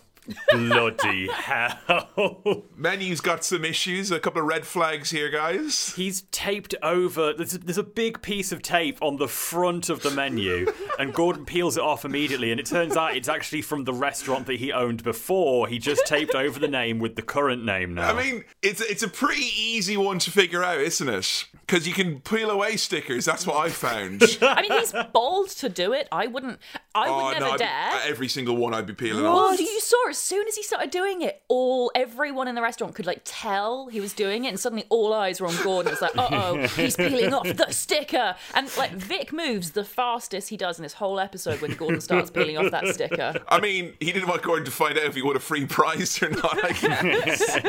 Bloody 0.51 1.27
hell. 1.27 2.63
Menu's 2.75 3.21
got 3.21 3.43
some 3.43 3.65
issues. 3.65 4.11
A 4.11 4.19
couple 4.19 4.41
of 4.41 4.47
red 4.47 4.65
flags 4.65 5.11
here, 5.11 5.29
guys. 5.29 5.93
He's 5.95 6.21
taped 6.31 6.75
over. 6.81 7.33
There's 7.33 7.55
a, 7.55 7.57
there's 7.59 7.77
a 7.77 7.83
big 7.83 8.21
piece 8.21 8.51
of 8.51 8.61
tape 8.61 8.97
on 9.01 9.17
the 9.17 9.27
front 9.27 9.89
of 9.89 10.01
the 10.01 10.11
menu, 10.11 10.71
and 10.97 11.13
Gordon 11.13 11.45
peels 11.45 11.77
it 11.77 11.83
off 11.83 12.05
immediately. 12.05 12.51
And 12.51 12.59
it 12.59 12.65
turns 12.65 12.95
out 12.97 13.15
it's 13.15 13.29
actually 13.29 13.61
from 13.61 13.83
the 13.85 13.93
restaurant 13.93 14.45
that 14.47 14.59
he 14.59 14.71
owned 14.71 15.03
before. 15.03 15.67
He 15.67 15.79
just 15.79 16.05
taped 16.05 16.35
over 16.35 16.59
the 16.59 16.67
name 16.67 16.99
with 16.99 17.15
the 17.15 17.21
current 17.21 17.63
name 17.65 17.93
now. 17.95 18.09
I 18.15 18.21
mean, 18.23 18.43
it's 18.61 18.81
it's 18.81 19.03
a 19.03 19.07
pretty 19.09 19.45
easy 19.57 19.97
one 19.97 20.19
to 20.19 20.31
figure 20.31 20.63
out, 20.63 20.79
isn't 20.79 21.09
it? 21.09 21.45
Because 21.65 21.87
you 21.87 21.93
can 21.93 22.19
peel 22.21 22.49
away 22.49 22.77
stickers. 22.77 23.25
That's 23.25 23.45
what 23.45 23.57
I 23.57 23.69
found. 23.69 24.23
I 24.41 24.61
mean, 24.63 24.71
he's 24.71 24.93
bold 25.13 25.49
to 25.51 25.69
do 25.69 25.93
it. 25.93 26.07
I 26.11 26.27
wouldn't. 26.27 26.59
I 26.95 27.09
would 27.09 27.15
oh, 27.15 27.31
never 27.31 27.45
Oh, 27.45 27.49
I'd 27.51 27.59
be- 27.59 27.65
dare. 27.65 28.01
every 28.11 28.27
single 28.27 28.57
one 28.57 28.73
I'd 28.73 28.87
be 28.87 28.93
peeling 28.93 29.23
Well, 29.23 29.37
off. 29.37 29.59
you 29.59 29.79
saw 29.79 30.09
as 30.09 30.17
soon 30.19 30.47
as 30.47 30.55
he 30.55 30.63
started 30.63 30.91
doing 30.91 31.21
it, 31.21 31.41
all 31.47 31.91
everyone 31.95 32.47
in 32.47 32.55
the 32.55 32.61
restaurant 32.61 32.95
could 32.95 33.05
like 33.05 33.21
tell 33.23 33.87
he 33.87 33.99
was 33.99 34.13
doing 34.13 34.45
it, 34.45 34.49
and 34.49 34.59
suddenly 34.59 34.85
all 34.89 35.13
eyes 35.13 35.41
were 35.41 35.47
on 35.47 35.55
Gordon. 35.63 35.91
It's 35.91 36.01
like, 36.01 36.17
uh 36.17 36.27
oh, 36.31 36.67
he's 36.75 36.95
peeling 36.95 37.33
off 37.33 37.47
the 37.47 37.71
sticker, 37.71 38.35
and 38.53 38.75
like 38.77 38.91
Vic 38.91 39.31
moves 39.31 39.71
the 39.71 39.83
fastest 39.83 40.49
he 40.49 40.57
does 40.57 40.79
in 40.79 40.83
this 40.83 40.93
whole 40.93 41.19
episode 41.19 41.61
when 41.61 41.73
Gordon 41.75 42.01
starts 42.01 42.29
peeling 42.29 42.57
off 42.57 42.71
that 42.71 42.87
sticker. 42.87 43.33
I 43.47 43.59
mean, 43.59 43.93
he 43.99 44.11
didn't 44.11 44.29
want 44.29 44.41
Gordon 44.41 44.65
to 44.65 44.71
find 44.71 44.97
out 44.97 45.05
if 45.05 45.15
he 45.15 45.21
won 45.21 45.35
a 45.35 45.39
free 45.39 45.65
prize 45.65 46.21
or 46.21 46.29
not. 46.29 46.63
I 46.63 46.71
guess. 46.73 47.59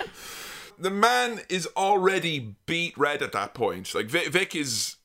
the 0.78 0.90
man 0.90 1.40
is 1.48 1.68
already 1.76 2.56
beet 2.66 2.96
red 2.96 3.22
at 3.22 3.32
that 3.32 3.54
point. 3.54 3.94
Like 3.94 4.06
Vic, 4.06 4.28
Vic 4.28 4.56
is 4.56 4.96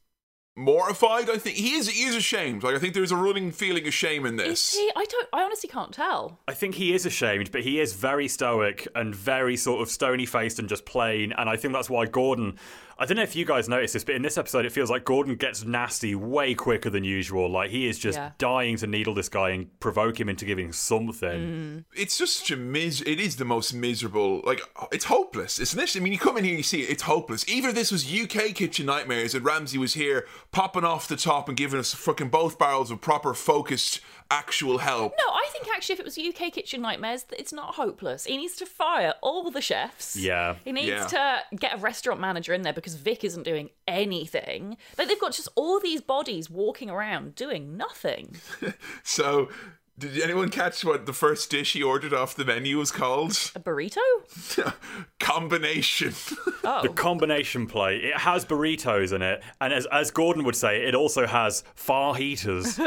mortified. 0.56 1.30
I 1.30 1.38
think 1.38 1.58
he 1.58 1.74
is. 1.74 1.90
He 1.90 2.04
is 2.04 2.16
ashamed. 2.16 2.64
Like 2.64 2.76
I 2.76 2.80
think 2.80 2.94
there's 2.94 3.12
a 3.12 3.16
running 3.18 3.52
feeling 3.52 3.86
of 3.88 3.94
shame 3.94 4.26
in 4.26 4.40
Is 4.40 4.48
this. 4.48 4.76
he? 4.76 4.92
I 4.96 5.06
don't. 5.06 5.28
I 5.34 5.44
honestly 5.44 5.70
can't 5.70 5.94
tell. 5.94 6.40
I 6.48 6.54
think 6.54 6.76
he 6.76 6.94
is 6.94 7.06
ashamed, 7.06 7.52
but 7.52 7.62
he 7.62 7.80
is 7.80 7.94
very 7.94 8.28
stoic 8.28 8.88
and 8.96 9.14
very 9.16 9.58
sort 9.58 9.82
of 9.82 9.90
stony 9.90 10.26
faced 10.26 10.60
and 10.60 10.70
just 10.70 10.86
plain. 10.86 11.34
And 11.38 11.50
I 11.50 11.58
think 11.58 11.74
that's 11.74 11.90
why 11.90 12.06
Gordon. 12.06 12.58
I 12.98 13.06
don't 13.06 13.18
know 13.18 13.24
if 13.24 13.36
you 13.36 13.46
guys 13.46 13.68
noticed 13.68 13.94
this, 13.94 14.04
but 14.04 14.16
in 14.16 14.22
this 14.22 14.38
episode, 14.38 14.66
it 14.66 14.72
feels 14.72 14.90
like 14.90 15.04
Gordon 15.04 15.36
gets 15.36 15.66
nasty 15.66 16.16
way 16.16 16.56
quicker 16.56 16.90
than 16.90 17.04
usual. 17.04 17.50
Like 17.50 17.70
he 17.70 17.88
is 17.88 18.00
just 18.00 18.18
Yeah. 18.18 18.32
dying 18.38 18.78
to 18.78 18.88
needle 18.88 19.14
this 19.14 19.28
guy 19.30 19.50
and 19.50 19.80
provoke 19.80 20.20
him 20.20 20.30
into 20.30 20.46
giving 20.46 20.72
something. 20.72 21.40
Mm. 21.40 21.84
It's 21.94 22.18
just 22.18 22.38
such 22.38 22.52
a 22.52 22.56
mis. 22.56 23.02
It 23.02 23.20
is 23.20 23.36
the 23.36 23.46
most 23.46 23.74
miserable. 23.74 24.42
Like 24.46 24.62
it's 24.92 25.06
hopeless, 25.06 25.60
isn't 25.60 25.80
it? 25.80 25.96
I 25.96 26.00
mean, 26.00 26.14
you 26.14 26.20
come 26.20 26.38
in 26.38 26.44
here, 26.46 26.56
you 26.56 26.64
see 26.64 26.84
it. 26.84 26.90
It's 26.90 27.04
hopeless. 27.04 27.48
Either 27.50 27.72
this 27.72 27.92
was 27.92 28.06
UK 28.12 28.54
kitchen 28.56 28.86
nightmares, 28.86 29.36
and 29.36 29.44
Ramsay 29.44 29.78
was 29.78 29.94
here 29.96 30.26
popping 30.52 30.84
off 30.86 31.08
the 31.08 31.18
top 31.18 31.50
and 31.50 31.58
giving 31.58 31.80
us 31.80 31.94
fucking 31.94 32.30
both 32.30 32.58
barrels 32.58 32.92
of 32.92 33.02
proper 33.02 33.34
focused 33.34 34.00
actual 34.32 34.80
help. 34.80 35.14
No, 35.20 35.32
I 35.34 35.46
think 35.52 35.68
actually, 35.74 35.94
if 35.94 36.00
it 36.00 36.06
was 36.06 36.18
UK 36.18 36.52
Kitchen 36.52 36.82
Nightmares, 36.82 37.26
it's 37.38 37.54
not 37.54 37.76
hopeless. 37.76 38.26
He 38.26 38.38
needs 38.38 38.56
to 38.56 38.66
fire 38.66 39.14
all 39.22 39.52
the 39.52 39.62
chefs. 39.62 40.16
Yeah. 40.16 40.56
He 40.66 40.72
needs 40.72 40.88
Yeah. 40.88 41.06
to 41.06 41.56
get 41.58 41.76
a 41.76 41.78
restaurant 41.78 42.20
manager 42.20 42.52
in 42.54 42.64
there 42.64 42.74
because 42.74 42.85
Vic 42.94 43.24
isn't 43.24 43.42
doing 43.44 43.72
anything. 43.88 44.78
Like 44.98 45.08
they've 45.08 45.20
got 45.20 45.34
just 45.34 45.50
all 45.56 45.80
these 45.80 46.02
bodies 46.02 46.48
walking 46.52 46.92
around 46.92 47.34
doing 47.36 47.76
nothing. 47.76 48.36
So, 49.04 49.50
did 49.98 50.20
anyone 50.22 50.50
catch 50.50 50.84
what 50.84 51.06
the 51.06 51.14
first 51.14 51.50
dish 51.50 51.74
he 51.74 51.82
ordered 51.82 52.14
off 52.14 52.36
the 52.36 52.44
menu 52.46 52.78
was 52.78 52.92
called? 52.92 53.32
A 53.56 53.60
burrito? 53.60 54.74
Combination. 55.20 56.14
Oh. 56.68 56.82
The 56.82 56.90
combination 56.90 57.68
plate, 57.68 58.04
it 58.04 58.18
has 58.18 58.44
burritos 58.44 59.14
in 59.14 59.22
it, 59.22 59.44
and 59.62 59.72
as, 59.72 59.86
as 59.92 60.10
Gordon 60.10 60.44
would 60.46 60.56
say, 60.56 60.84
it 60.88 60.96
also 60.96 61.28
has 61.28 61.64
fajitas. 61.78 62.80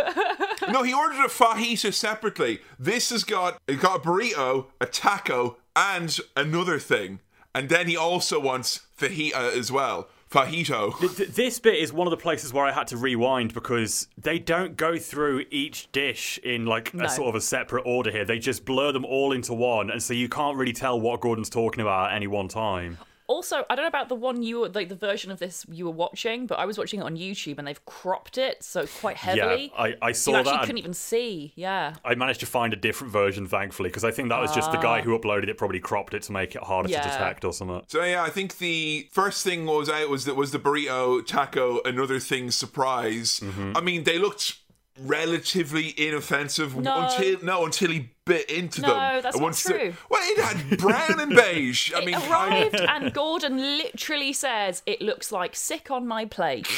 no, 0.73 0.83
he 0.83 0.93
ordered 0.93 1.25
a 1.25 1.29
fajita 1.29 1.95
separately. 1.95 2.59
This 2.77 3.11
has 3.11 3.23
got 3.23 3.57
it 3.69 3.79
got 3.81 3.99
a 3.99 4.01
burrito, 4.01 4.67
a 4.81 4.87
taco, 4.87 5.59
and 5.77 6.19
another 6.37 6.81
thing. 6.81 7.21
And 7.55 7.69
then 7.69 7.87
he 7.89 7.97
also 7.97 8.39
wants 8.41 8.81
fajita 8.99 9.57
as 9.57 9.73
well. 9.73 10.09
fajito. 10.31 10.93
This 11.35 11.59
bit 11.59 11.77
is 11.77 11.93
one 11.93 12.07
of 12.07 12.11
the 12.11 12.17
places 12.19 12.53
where 12.53 12.67
I 12.67 12.73
had 12.73 12.87
to 12.89 12.97
rewind 12.99 13.55
because 13.55 14.09
they 14.19 14.39
don't 14.39 14.77
go 14.77 14.99
through 14.99 15.45
each 15.51 15.91
dish 15.91 16.39
in 16.45 16.67
like 16.67 16.93
No. 16.93 17.05
a 17.05 17.09
sort 17.09 17.29
of 17.31 17.35
a 17.35 17.41
separate 17.41 17.83
order 17.87 18.11
here. 18.11 18.27
They 18.27 18.39
just 18.39 18.65
blur 18.67 18.93
them 18.93 19.07
all 19.07 19.33
into 19.33 19.55
one, 19.55 19.91
and 19.91 20.03
so 20.03 20.13
you 20.13 20.29
can't 20.29 20.57
really 20.59 20.75
tell 20.75 21.01
what 21.01 21.21
Gordon's 21.23 21.49
talking 21.49 21.81
about 21.81 22.11
at 22.11 22.17
any 22.17 22.27
one 22.27 22.49
time. 22.49 22.99
Also, 23.29 23.65
I 23.71 23.75
don't 23.77 23.85
know 23.85 23.89
about 23.89 24.09
the 24.09 24.15
one 24.15 24.43
you 24.43 24.61
were 24.61 24.69
like 24.71 24.89
the 24.89 24.95
version 24.97 25.31
of 25.31 25.39
this 25.39 25.65
you 25.71 25.85
were 25.85 25.91
watching, 25.93 26.47
but 26.47 26.59
I 26.59 26.65
was 26.65 26.79
watching 26.79 27.01
it 27.01 27.05
on 27.05 27.17
YouTube 27.17 27.59
and 27.59 27.69
they've 27.69 27.85
cropped 27.85 28.39
it 28.39 28.65
so 28.65 28.87
quite 28.87 29.17
heavily. 29.19 29.71
Yeah, 29.75 29.81
I, 29.83 29.95
I 30.03 30.13
so 30.13 30.31
saw 30.33 30.33
you 30.33 30.37
actually 30.39 30.53
that. 30.57 30.61
couldn't 30.63 30.79
even 30.79 30.95
see. 30.95 31.53
Yeah. 31.55 31.95
I 32.05 32.15
managed 32.15 32.41
to 32.41 32.47
find 32.47 32.73
a 32.73 32.77
different 32.77 33.13
version, 33.13 33.47
thankfully, 33.47 33.91
because 33.91 34.03
I 34.05 34.11
think 34.11 34.31
that 34.31 34.41
was 34.41 34.55
just 34.55 34.73
the 34.73 34.79
guy 34.79 35.03
who 35.03 35.17
uploaded 35.19 35.49
it 35.49 35.59
probably 35.59 35.79
cropped 35.81 36.15
it 36.15 36.23
to 36.23 36.33
make 36.33 36.57
it 36.57 36.63
harder 36.63 36.89
Yeah. 36.89 37.03
to 37.03 37.09
detect 37.09 37.45
or 37.45 37.53
something. 37.53 37.83
So 37.87 38.03
yeah, 38.03 38.23
I 38.23 38.31
think 38.31 38.59
the 38.59 39.09
first 39.13 39.45
thing 39.45 39.67
was 39.67 39.89
out 39.91 40.09
was 40.09 40.25
that 40.25 40.35
was 40.35 40.51
the 40.51 40.59
burrito 40.59 41.25
taco 41.27 41.81
another 41.85 42.19
thing 42.19 42.51
surprise. 42.51 43.41
Mm-hmm. 43.41 43.73
I 43.77 43.81
mean, 43.83 44.05
they 44.05 44.19
looked 44.19 44.57
relatively 45.01 45.95
inoffensive 45.97 46.77
No. 46.77 47.03
until 47.07 47.43
no 47.45 47.65
until 47.65 47.91
he 47.91 48.11
bit 48.29 48.49
into 48.51 48.83
No, 48.83 48.89
them. 48.89 49.23
that's 49.23 49.35
And 49.35 49.41
not 49.41 49.43
once 49.43 49.63
the- 49.65 49.73
true. 49.75 49.95
well, 50.09 50.21
it 50.23 50.39
had 50.39 50.79
brown 50.79 51.19
and 51.21 51.35
beige. 51.35 51.93
I 51.93 51.99
It 52.03 52.05
mean, 52.07 52.15
I, 52.15 52.29
arrived 52.31 52.75
and 52.89 53.13
Gordon 53.13 53.57
literally 53.79 54.33
says 54.33 54.83
it 54.87 55.01
looks 55.03 55.33
like 55.33 55.57
sick 55.57 55.91
on 55.91 56.07
my 56.07 56.25
plate. 56.27 56.69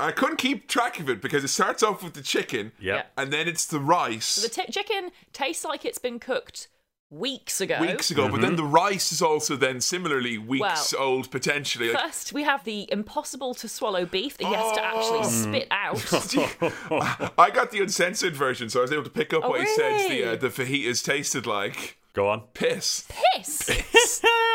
I 0.00 0.12
couldn't 0.12 0.36
keep 0.36 0.68
track 0.68 1.00
of 1.00 1.08
it 1.10 1.20
because 1.20 1.44
it 1.44 1.48
starts 1.48 1.82
off 1.82 2.02
with 2.02 2.14
the 2.14 2.22
chicken, 2.22 2.72
Yeah. 2.80 3.02
and 3.16 3.32
then 3.32 3.48
it's 3.48 3.66
the 3.66 3.80
rice. 3.80 4.36
The 4.36 4.48
t- 4.48 4.70
chicken 4.72 5.10
tastes 5.32 5.64
like 5.64 5.84
it's 5.84 5.98
been 5.98 6.18
cooked 6.20 6.68
weeks 7.12 7.60
ago. 7.60 7.78
Weeks 7.80 8.10
ago, 8.10 8.22
but 8.28 8.32
Mm-hmm. 8.36 8.42
then 8.42 8.56
the 8.56 8.64
rice 8.64 9.12
is 9.12 9.20
also 9.22 9.54
then 9.54 9.80
similarly 9.80 10.38
weeks 10.38 10.92
Well, 10.94 11.02
old 11.02 11.30
potentially. 11.30 11.90
First, 11.92 12.32
we 12.32 12.42
have 12.44 12.64
the 12.64 12.88
impossible 12.90 13.52
to 13.54 13.68
swallow 13.68 14.06
beef 14.06 14.38
that 14.38 14.46
he 14.46 14.52
has 14.54 14.72
to 14.72 14.80
Oh. 14.82 14.84
actually 14.84 15.24
spit 15.30 15.68
out. 15.70 17.32
I 17.38 17.50
got 17.50 17.70
the 17.70 17.80
uncensored 17.82 18.34
version, 18.34 18.70
so 18.70 18.80
I 18.80 18.82
was 18.82 18.92
able 18.92 19.04
to 19.04 19.10
pick 19.10 19.32
up 19.34 19.42
Oh, 19.44 19.50
what 19.50 19.60
he 19.60 19.66
said 19.66 20.10
the 20.10 20.24
uh, 20.32 20.36
the 20.36 20.48
fajitas 20.48 21.04
tasted 21.04 21.46
like. 21.46 21.98
Go 22.14 22.28
on. 22.28 22.42
Piss. 22.54 23.06
Piss! 23.34 23.62
Piss. 23.66 24.22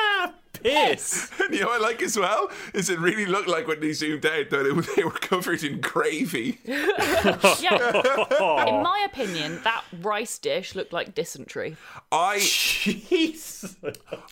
And 1.47 1.53
you 1.53 1.61
know 1.61 1.67
what 1.67 1.81
I 1.81 1.83
like 1.83 2.01
as 2.01 2.17
well 2.17 2.51
is 2.73 2.89
it 2.89 2.99
really 2.99 3.25
looked 3.25 3.47
like 3.47 3.67
when 3.67 3.79
they 3.79 3.93
zoomed 3.93 4.25
out 4.25 4.49
that 4.49 4.65
it 4.65 4.75
was, 4.75 4.87
they 4.95 5.03
were 5.03 5.11
covered 5.11 5.63
in 5.63 5.79
gravy. 5.81 6.59
Yeah. 7.59 8.65
In 8.67 8.83
my 8.83 9.05
opinion, 9.09 9.59
that 9.63 9.83
rice 10.01 10.37
dish 10.37 10.75
looked 10.75 10.93
like 10.93 11.15
dysentery. 11.15 11.75
I 12.11 12.37
Jeez. 12.37 13.75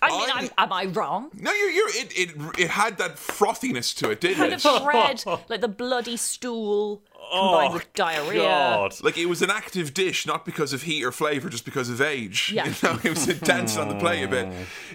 I 0.01 0.09
mean, 0.09 0.29
I- 0.29 0.31
I'm, 0.35 0.49
am 0.57 0.73
I 0.73 0.85
wrong? 0.85 1.29
no, 1.33 1.51
you're, 1.53 1.69
you're 1.71 1.89
it, 1.89 2.17
it 2.17 2.59
it 2.59 2.69
had 2.69 2.97
that 2.97 3.15
frothiness 3.15 3.95
to 3.97 4.09
it, 4.11 4.21
didn't 4.21 4.37
it? 4.37 4.37
Kind 4.37 4.53
it? 4.53 4.65
of 4.65 4.83
bread, 4.83 5.23
like 5.49 5.61
the 5.61 5.67
bloody 5.67 6.17
stool 6.17 7.01
combined 7.31 7.71
Oh, 7.71 7.73
with 7.73 7.93
diarrhea. 7.93 8.41
God. 8.41 8.95
Like 9.03 9.17
it 9.17 9.25
was 9.27 9.41
an 9.41 9.49
active 9.49 9.93
dish, 9.93 10.25
not 10.25 10.45
because 10.45 10.73
of 10.73 10.83
heat 10.83 11.03
or 11.03 11.11
flavor, 11.11 11.49
just 11.49 11.65
because 11.65 11.89
of 11.89 12.01
age. 12.01 12.51
Yeah. 12.55 12.65
You 12.67 12.73
know, 12.83 12.99
it 13.03 13.09
was 13.09 13.25
dancing 13.39 13.81
on 13.81 13.89
the 13.89 13.95
plate 13.95 14.23
a 14.23 14.27
bit. 14.27 14.47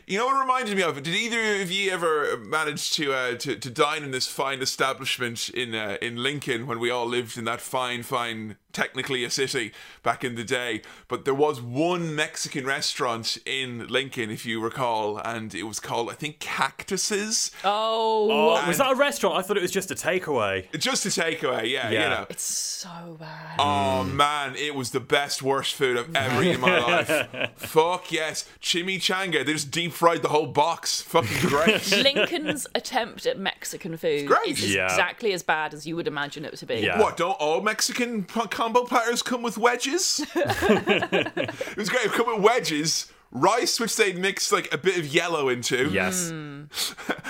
You 0.07 0.19
know 0.19 0.27
what 0.27 0.37
it 0.37 0.41
reminded 0.41 0.77
me 0.77 0.83
of? 0.83 1.03
Did 1.03 1.15
either 1.15 1.61
of 1.63 1.71
you 1.71 1.91
ever 1.91 2.39
manage 2.39 2.93
to 2.93 3.13
uh, 3.13 3.35
to, 3.37 3.57
to 3.57 3.71
dine 3.71 4.03
in 4.03 4.11
this 4.13 4.27
fine 4.27 4.61
establishment 4.63 5.49
in 5.51 5.75
uh, 5.75 5.97
in 6.01 6.23
Lincoln 6.23 6.67
when 6.67 6.79
we 6.81 6.91
all 6.91 7.07
lived 7.07 7.37
in 7.37 7.45
that 7.45 7.61
fine, 7.61 8.03
fine, 8.03 8.57
technically 8.73 9.25
a 9.25 9.31
city 9.31 9.73
back 10.03 10.25
in 10.25 10.35
the 10.35 10.45
day? 10.45 10.83
But 11.09 11.25
there 11.25 11.35
was 11.35 11.61
one 11.61 12.15
Mexican 12.15 12.65
restaurant 12.67 13.39
in 13.47 13.87
Lincoln, 13.89 14.31
if 14.31 14.45
you 14.47 14.61
recall, 14.61 15.19
and 15.19 15.55
it 15.55 15.65
was 15.65 15.81
called 15.81 16.11
I 16.11 16.15
think 16.15 16.39
Cactuses. 16.41 17.51
Oh, 17.65 18.29
Oh, 18.31 18.67
was 18.69 18.79
that 18.79 18.93
a 18.93 18.95
restaurant? 18.95 19.37
I 19.37 19.43
thought 19.43 19.57
it 19.57 19.63
was 19.63 19.71
just 19.71 19.91
a 19.91 19.95
takeaway. 19.95 20.67
Just 20.79 21.05
a 21.07 21.09
takeaway, 21.09 21.71
yeah, 21.71 21.89
you 21.91 21.95
Yeah. 21.99 22.09
know. 22.09 22.27
it's 22.31 22.43
so 22.43 23.17
bad. 23.19 23.57
Oh 23.59 24.05
man, 24.05 24.55
it 24.57 24.75
was 24.75 24.91
the 24.91 25.01
best, 25.01 25.43
worst 25.43 25.75
food 25.75 25.97
I've 25.99 26.15
ever 26.15 26.43
eaten 26.43 26.55
in 26.57 26.61
my 26.61 26.79
life. 26.79 27.51
Fuck 27.57 28.11
yes, 28.13 28.49
chimichanga. 28.61 29.45
They 29.45 29.53
just 29.53 29.71
deep 29.71 29.93
fried 29.93 30.23
the 30.23 30.29
whole 30.29 30.47
box. 30.47 31.01
Fucking 31.03 31.49
great. 31.49 31.91
Lincoln's 31.97 32.67
attempt 32.75 33.27
at 33.27 33.39
Mexican 33.39 33.97
food 33.97 34.27
great. 34.27 34.53
is 34.59 34.65
is 34.65 34.75
Yeah. 34.75 34.87
exactly 34.87 35.33
as 35.33 35.43
bad 35.43 35.75
as 35.75 35.87
you 35.87 35.97
would 35.97 36.07
imagine 36.07 36.45
it 36.45 36.57
to 36.57 36.67
be. 36.67 36.77
Yeah. 36.77 36.99
What? 37.01 37.17
Don't 37.17 37.33
all 37.41 37.61
Mexican 37.61 38.25
p- 38.25 38.47
combo 38.61 38.85
platters 38.85 39.23
come 39.23 39.41
with 39.43 39.57
wedges? 39.57 40.21
it 40.35 41.77
was 41.79 41.89
great. 41.89 42.05
It 42.07 42.13
come 42.13 42.27
with 42.27 42.43
wedges, 42.45 43.11
rice 43.31 43.81
which 43.81 43.97
they'd 43.97 44.19
mix 44.19 44.53
like 44.53 44.73
a 44.75 44.77
bit 44.77 44.99
of 44.99 45.07
yellow 45.07 45.49
into, 45.49 45.89
Yes. 45.91 46.31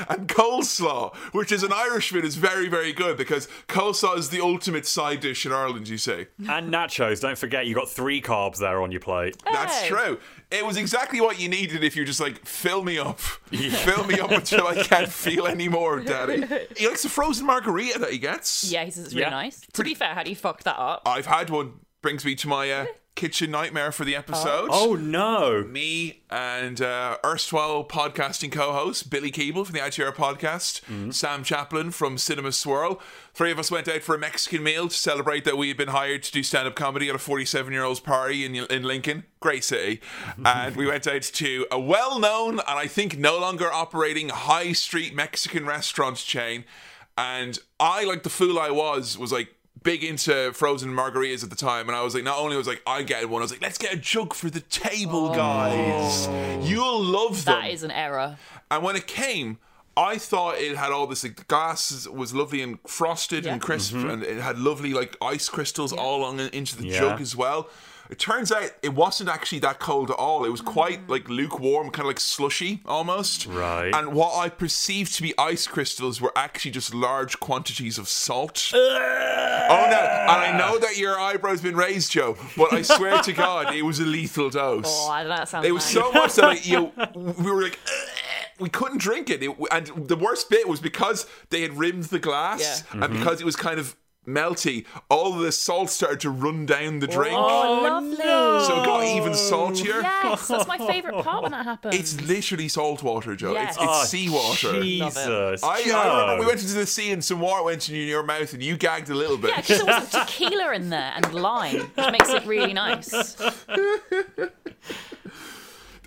And 0.09 0.27
coleslaw, 0.29 1.15
which 1.33 1.53
as 1.53 1.63
an 1.63 1.73
Irishman 1.73 2.25
is 2.25 2.35
very, 2.35 2.69
very 2.69 2.93
good 2.93 3.17
because 3.17 3.47
coleslaw 3.69 4.19
is 4.19 4.31
the 4.31 4.41
ultimate 4.41 4.87
side 4.87 5.21
dish 5.21 5.47
in 5.47 5.53
Ireland. 5.53 5.89
You 5.89 5.99
say. 5.99 6.29
And 6.49 6.73
nachos. 6.73 7.21
Don't 7.21 7.39
forget, 7.39 7.67
you 7.67 7.75
got 7.75 7.89
three 7.89 8.21
carbs 8.21 8.59
there 8.59 8.83
on 8.83 8.91
your 8.91 9.01
plate. 9.01 9.37
That's 9.45 9.83
Hey. 9.83 9.89
true. 9.89 10.19
It 10.51 10.67
was 10.67 10.77
exactly 10.77 11.21
what 11.21 11.39
you 11.41 11.49
needed 11.49 11.85
if 11.85 11.95
you're 11.95 12.05
just 12.05 12.21
like, 12.21 12.45
fill 12.45 12.83
me 12.83 12.99
up. 12.99 13.21
Fill 13.21 14.05
me 14.05 14.19
up 14.19 14.31
until 14.33 14.67
I 14.67 14.83
can't 14.83 15.09
feel 15.09 15.47
anymore, 15.47 16.01
Daddy. 16.01 16.45
He 16.77 16.89
likes 16.89 17.03
the 17.05 17.09
frozen 17.09 17.47
margarita 17.47 17.99
that 18.01 18.11
he 18.11 18.19
gets. 18.19 18.65
Yeah, 18.71 18.85
he 18.85 18.91
says 18.91 19.05
it's 19.07 19.15
really 19.15 19.27
Yeah. 19.27 19.31
nice. 19.31 19.61
To 19.75 19.85
be 19.85 19.95
fair, 19.95 20.15
how 20.15 20.23
do 20.25 20.31
you 20.31 20.37
fuck 20.37 20.63
that 20.65 20.77
up? 20.79 21.03
I've 21.07 21.27
had 21.27 21.51
one. 21.51 21.75
Brings 22.03 22.25
me 22.25 22.35
to 22.37 22.49
my 22.49 22.71
uh, 22.71 22.87
kitchen 23.21 23.51
nightmare 23.51 23.93
for 23.93 24.07
the 24.07 24.17
episode. 24.17 24.71
Oh, 24.73 24.95
no. 24.95 25.63
Me 25.63 26.23
and 26.31 26.81
uh, 26.81 27.19
erstwhile 27.23 27.85
podcasting 27.85 28.51
co-host 28.51 29.11
Billy 29.11 29.31
Keeble 29.31 29.67
from 29.67 29.75
the 29.75 29.81
ITR 29.81 30.15
podcast, 30.15 31.13
Sam 31.13 31.45
Chaplin 31.45 31.91
from 31.91 32.17
Cinema 32.17 32.51
Swirl. 32.51 32.99
Three 33.35 33.53
of 33.53 33.59
us 33.59 33.71
went 33.71 33.89
out 33.89 34.01
for 34.01 34.15
a 34.15 34.19
Mexican 34.19 34.63
meal 34.63 34.89
to 34.89 34.97
celebrate 34.97 35.45
that 35.45 35.59
we 35.59 35.69
had 35.69 35.77
been 35.77 35.89
hired 35.89 36.23
to 36.23 36.33
do 36.33 36.43
stand-up 36.43 36.75
comedy 36.75 37.11
at 37.11 37.15
a 37.15 37.19
47-year-old's 37.19 38.01
party 38.01 38.47
in, 38.47 38.55
in 38.57 38.85
Lincoln, 38.85 39.25
great 39.39 39.65
city. 39.65 40.01
and 40.47 40.75
we 40.75 40.87
went 40.87 41.07
out 41.07 41.21
to 41.21 41.67
a 41.71 41.79
well-known 41.79 42.53
and 42.53 42.63
I 42.67 42.87
think 42.87 43.19
no 43.19 43.39
longer 43.39 43.71
operating 43.71 44.31
high 44.31 44.73
street 44.73 45.15
Mexican 45.15 45.67
restaurant 45.67 46.17
chain. 46.17 46.65
And 47.19 47.59
I, 47.79 48.05
like 48.05 48.23
the 48.23 48.31
fool 48.31 48.59
I 48.59 48.71
was, 48.71 49.19
was 49.19 49.31
like 49.31 49.55
big 49.83 50.05
into 50.05 50.53
frozen 50.53 50.91
margaritas 50.91 51.43
at 51.43 51.51
the 51.51 51.57
time, 51.57 51.89
and 51.89 51.97
I 51.97 52.03
was 52.03 52.15
like, 52.15 52.25
not 52.25 52.39
only 52.39 52.57
was 52.57 52.67
like 52.67 52.83
I 52.87 53.03
get 53.03 53.29
one, 53.29 53.43
I 53.43 53.45
was 53.45 53.51
like, 53.51 53.63
let's 53.63 53.79
get 53.79 53.93
a 53.93 53.97
jug 53.97 54.35
for 54.35 54.51
the 54.51 54.61
table, 54.61 55.29
oh. 55.29 55.35
guys. 55.35 56.29
You'll 56.69 57.03
love 57.03 57.45
them. 57.45 57.61
That 57.61 57.71
is 57.71 57.83
an 57.83 57.91
error. 57.91 58.37
and 58.71 58.83
when 58.83 58.97
it 58.97 59.07
came. 59.07 59.59
I 59.97 60.17
thought 60.19 60.57
it 60.57 60.77
had 60.77 60.93
all 60.93 61.07
this 61.09 61.25
like 61.25 61.37
the 61.37 61.45
glass 61.45 62.07
was 62.07 62.33
lovely 62.33 62.63
and 62.63 62.79
frosted 62.87 63.45
Yeah. 63.45 63.55
and 63.55 63.61
crisp, 63.61 63.93
mm-hmm. 63.93 64.09
and 64.09 64.23
it 64.23 64.39
had 64.41 64.57
lovely 64.57 64.95
like 64.95 65.17
ice 65.21 65.49
crystals 65.49 65.93
all 65.93 66.21
along 66.21 66.39
into 66.39 66.77
the 66.77 66.87
Yeah. 66.87 67.01
jug 67.01 67.21
as 67.21 67.35
well. 67.37 67.69
It 68.11 68.19
turns 68.19 68.51
out 68.51 68.71
it 68.83 68.93
wasn't 68.93 69.31
actually 69.31 69.61
that 69.61 69.79
cold 69.79 70.11
at 70.11 70.17
all. 70.17 70.45
It 70.45 70.51
was 70.51 70.61
quite 70.61 71.07
mm. 71.07 71.11
like 71.11 71.29
lukewarm, 71.29 71.91
kind 71.91 72.01
of 72.01 72.07
like 72.07 72.21
slushy 72.21 72.81
almost. 72.85 73.47
Right. 73.47 73.95
And 73.95 74.13
what 74.13 74.37
I 74.37 74.49
perceived 74.49 75.15
to 75.15 75.23
be 75.23 75.33
ice 75.39 75.67
crystals 75.69 76.21
were 76.21 76.33
actually 76.37 76.73
just 76.73 76.93
large 76.93 77.39
quantities 77.39 77.99
of 77.99 78.09
salt. 78.09 78.73
Oh 78.75 78.79
no! 79.91 79.99
And 80.01 80.31
I 80.31 80.57
know 80.59 80.79
that 80.79 80.97
your 80.97 81.15
eyebrow's 81.15 81.61
been 81.61 81.77
raised, 81.77 82.11
Joe, 82.11 82.37
but 82.57 82.73
I 82.73 82.83
swear 82.83 83.23
to 83.23 83.33
God, 83.33 83.75
it 83.75 83.83
was 83.83 84.01
a 84.01 84.05
lethal 84.05 84.51
dose. 84.51 84.85
Oh, 84.87 85.11
I 85.11 85.23
don't 85.23 85.31
know. 85.31 85.37
That 85.37 85.49
sounds 85.49 85.67
It 85.67 85.73
was 85.73 85.85
nice. 85.85 85.93
so 85.93 86.13
much 86.13 86.35
that 86.35 86.43
like, 86.45 86.67
you 86.67 86.77
know, 86.77 86.93
we 87.39 87.51
were 87.51 87.63
like, 87.63 87.79
we 88.59 88.69
couldn't 88.69 88.99
drink 88.99 89.31
it. 89.31 89.43
It- 89.43 89.57
And 89.71 90.09
the 90.09 90.17
worst 90.17 90.51
bit 90.51 90.69
was 90.69 90.81
because 90.81 91.27
they 91.51 91.63
had 91.63 91.79
rimmed 91.79 92.05
the 92.05 92.19
glass, 92.19 92.61
Yeah. 92.61 92.93
and 92.93 93.03
mm-hmm. 93.03 93.19
because 93.19 93.41
it 93.41 93.45
was 93.45 93.57
kind 93.57 93.79
of 93.79 93.95
melty, 94.27 94.85
all 95.09 95.33
the 95.33 95.51
salt 95.53 95.91
started 95.91 96.21
to 96.21 96.31
run 96.31 96.67
down 96.67 96.99
the 97.01 97.07
drink. 97.07 97.35
Oh, 97.37 97.81
oh 97.81 97.83
lovely. 97.83 98.17
So 98.17 98.83
it 98.83 98.87
got 98.87 99.05
even 99.05 99.35
saltier. 99.35 100.01
Yes, 100.03 100.47
that's 100.49 100.69
my 100.69 100.79
favourite 100.79 101.25
part 101.25 101.43
when 101.43 101.53
that 101.53 101.65
happens. 101.65 101.95
It's 101.95 102.21
literally 102.23 102.69
salt 102.69 103.03
water, 103.03 103.35
Joe. 103.37 103.53
Yes. 103.53 103.77
It's, 103.81 103.83
it's 103.83 103.91
Oh, 103.91 104.05
sewater. 104.07 104.83
Jesus. 104.83 105.63
I, 105.63 105.69
I 105.69 105.83
Joe. 105.85 106.21
remember 106.23 106.41
we 106.43 106.47
went 106.47 106.63
into 106.63 106.75
the 106.75 106.87
sea 106.87 107.13
and 107.13 107.25
some 107.25 107.41
water 107.41 107.65
went 107.65 107.89
into 107.89 107.99
your 107.99 108.23
mouth 108.23 108.53
and 108.53 108.63
you 108.63 108.77
gagged 108.77 109.11
a 109.11 109.15
little 109.15 109.39
bit. 109.39 109.51
yeah, 109.51 109.61
because 109.61 109.79
there 109.83 109.87
wasn't 110.01 110.29
tequila 110.29 110.73
in 110.75 110.91
there 110.91 111.13
and 111.17 111.33
lime, 111.35 111.81
which 111.81 112.13
makes 112.13 112.29
it 112.31 112.45
really 112.47 112.73
nice. 112.73 113.37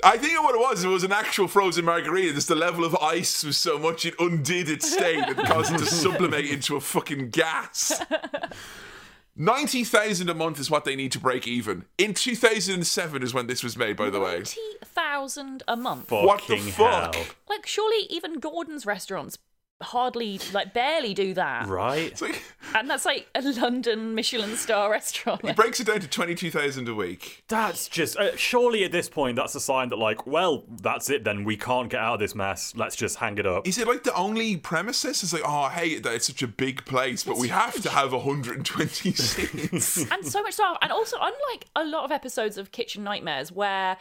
I 0.06 0.18
think 0.18 0.42
what 0.44 0.56
it 0.56 0.60
was, 0.60 0.84
it 0.84 0.88
was 0.88 1.04
an 1.04 1.12
actual 1.12 1.48
frozen 1.48 1.86
margarita. 1.86 2.34
Just 2.34 2.48
the 2.48 2.56
level 2.56 2.84
of 2.86 2.96
ice 2.98 3.44
was 3.44 3.58
so 3.58 3.78
much 3.80 4.06
it 4.06 4.14
undid 4.20 4.70
its 4.70 4.92
state 4.92 5.24
and 5.28 5.38
caused 5.38 5.74
it 5.74 5.78
to 5.80 5.86
sublimate 6.04 6.46
into 6.46 6.76
a 6.76 6.82
fucking 6.82 7.30
gas. 7.30 8.02
90,000 9.36 10.30
a 10.30 10.34
month 10.34 10.60
is 10.60 10.70
what 10.70 10.86
they 10.86 10.96
need 10.96 11.12
to 11.14 11.20
break 11.20 11.48
even. 11.48 11.86
In 11.98 12.14
2007 12.14 13.24
is 13.24 13.34
when 13.34 13.48
this 13.48 13.64
was 13.64 13.76
made, 13.76 13.98
by 13.98 14.10
the 14.10 14.20
way. 14.20 14.34
Twenty 14.44 14.62
thousand 14.84 15.64
a 15.68 15.76
month. 15.76 16.12
What 16.12 16.42
the 16.48 16.58
Fucking 16.58 16.72
fuck? 16.74 17.16
hell. 17.16 17.26
Like, 17.50 17.66
surely 17.66 18.06
even 18.10 18.40
Gordon's 18.40 18.86
restaurants 18.86 19.40
hardly, 19.82 20.40
like, 20.54 20.74
barely 20.74 21.14
do 21.16 21.34
that. 21.34 21.68
Right? 21.68 22.12
It's 22.12 22.22
like, 22.22 22.44
And 22.76 22.90
that's 22.90 23.06
like 23.06 23.28
a 23.36 23.42
London 23.42 24.16
Michelin 24.16 24.56
star 24.56 24.90
restaurant. 24.92 25.46
he 25.46 25.54
breaks 25.54 25.80
it 25.80 25.88
down 25.88 26.00
to 26.00 26.08
22,000 26.08 26.88
a 26.88 26.96
week. 26.96 27.44
That's 27.48 27.88
just 27.88 28.18
uh, 28.18 28.36
surely 28.36 28.84
at 28.84 28.92
this 28.92 29.10
point 29.10 29.36
that's 29.36 29.56
a 29.56 29.60
sign 29.60 29.90
that 29.90 29.98
like, 29.98 30.26
well, 30.26 30.64
that's 30.82 31.10
it 31.10 31.24
then. 31.24 31.44
We 31.44 31.58
can't 31.58 31.90
get 31.90 32.00
out 32.00 32.16
of 32.16 32.20
this 32.20 32.36
mess. 32.36 32.74
Let's 32.76 32.96
just 32.96 33.18
hang 33.18 33.38
it 33.38 33.46
up. 33.46 33.68
Is 33.68 33.78
it 33.78 33.88
like 33.88 34.04
the 34.04 34.14
only 34.16 34.58
premises? 34.58 35.24
It's 35.24 35.34
like, 35.34 35.44
oh, 35.46 35.70
hey, 35.70 36.00
that 36.00 36.14
it's 36.14 36.28
such 36.28 36.42
a 36.44 36.48
big 36.48 36.86
place, 36.86 37.24
but 37.24 37.38
we 37.38 37.50
have 37.50 37.82
to 37.82 37.90
have 37.90 38.14
120 38.14 39.12
seats. 39.14 39.98
and 40.12 40.26
so 40.26 40.42
much 40.42 40.54
staff. 40.54 40.78
And 40.82 40.92
also, 40.92 41.18
unlike 41.18 41.66
a 41.76 41.84
lot 41.86 42.06
of 42.06 42.12
episodes 42.12 42.58
of 42.58 42.72
Kitchen 42.72 43.04
Nightmares, 43.04 43.52
where 43.52 43.98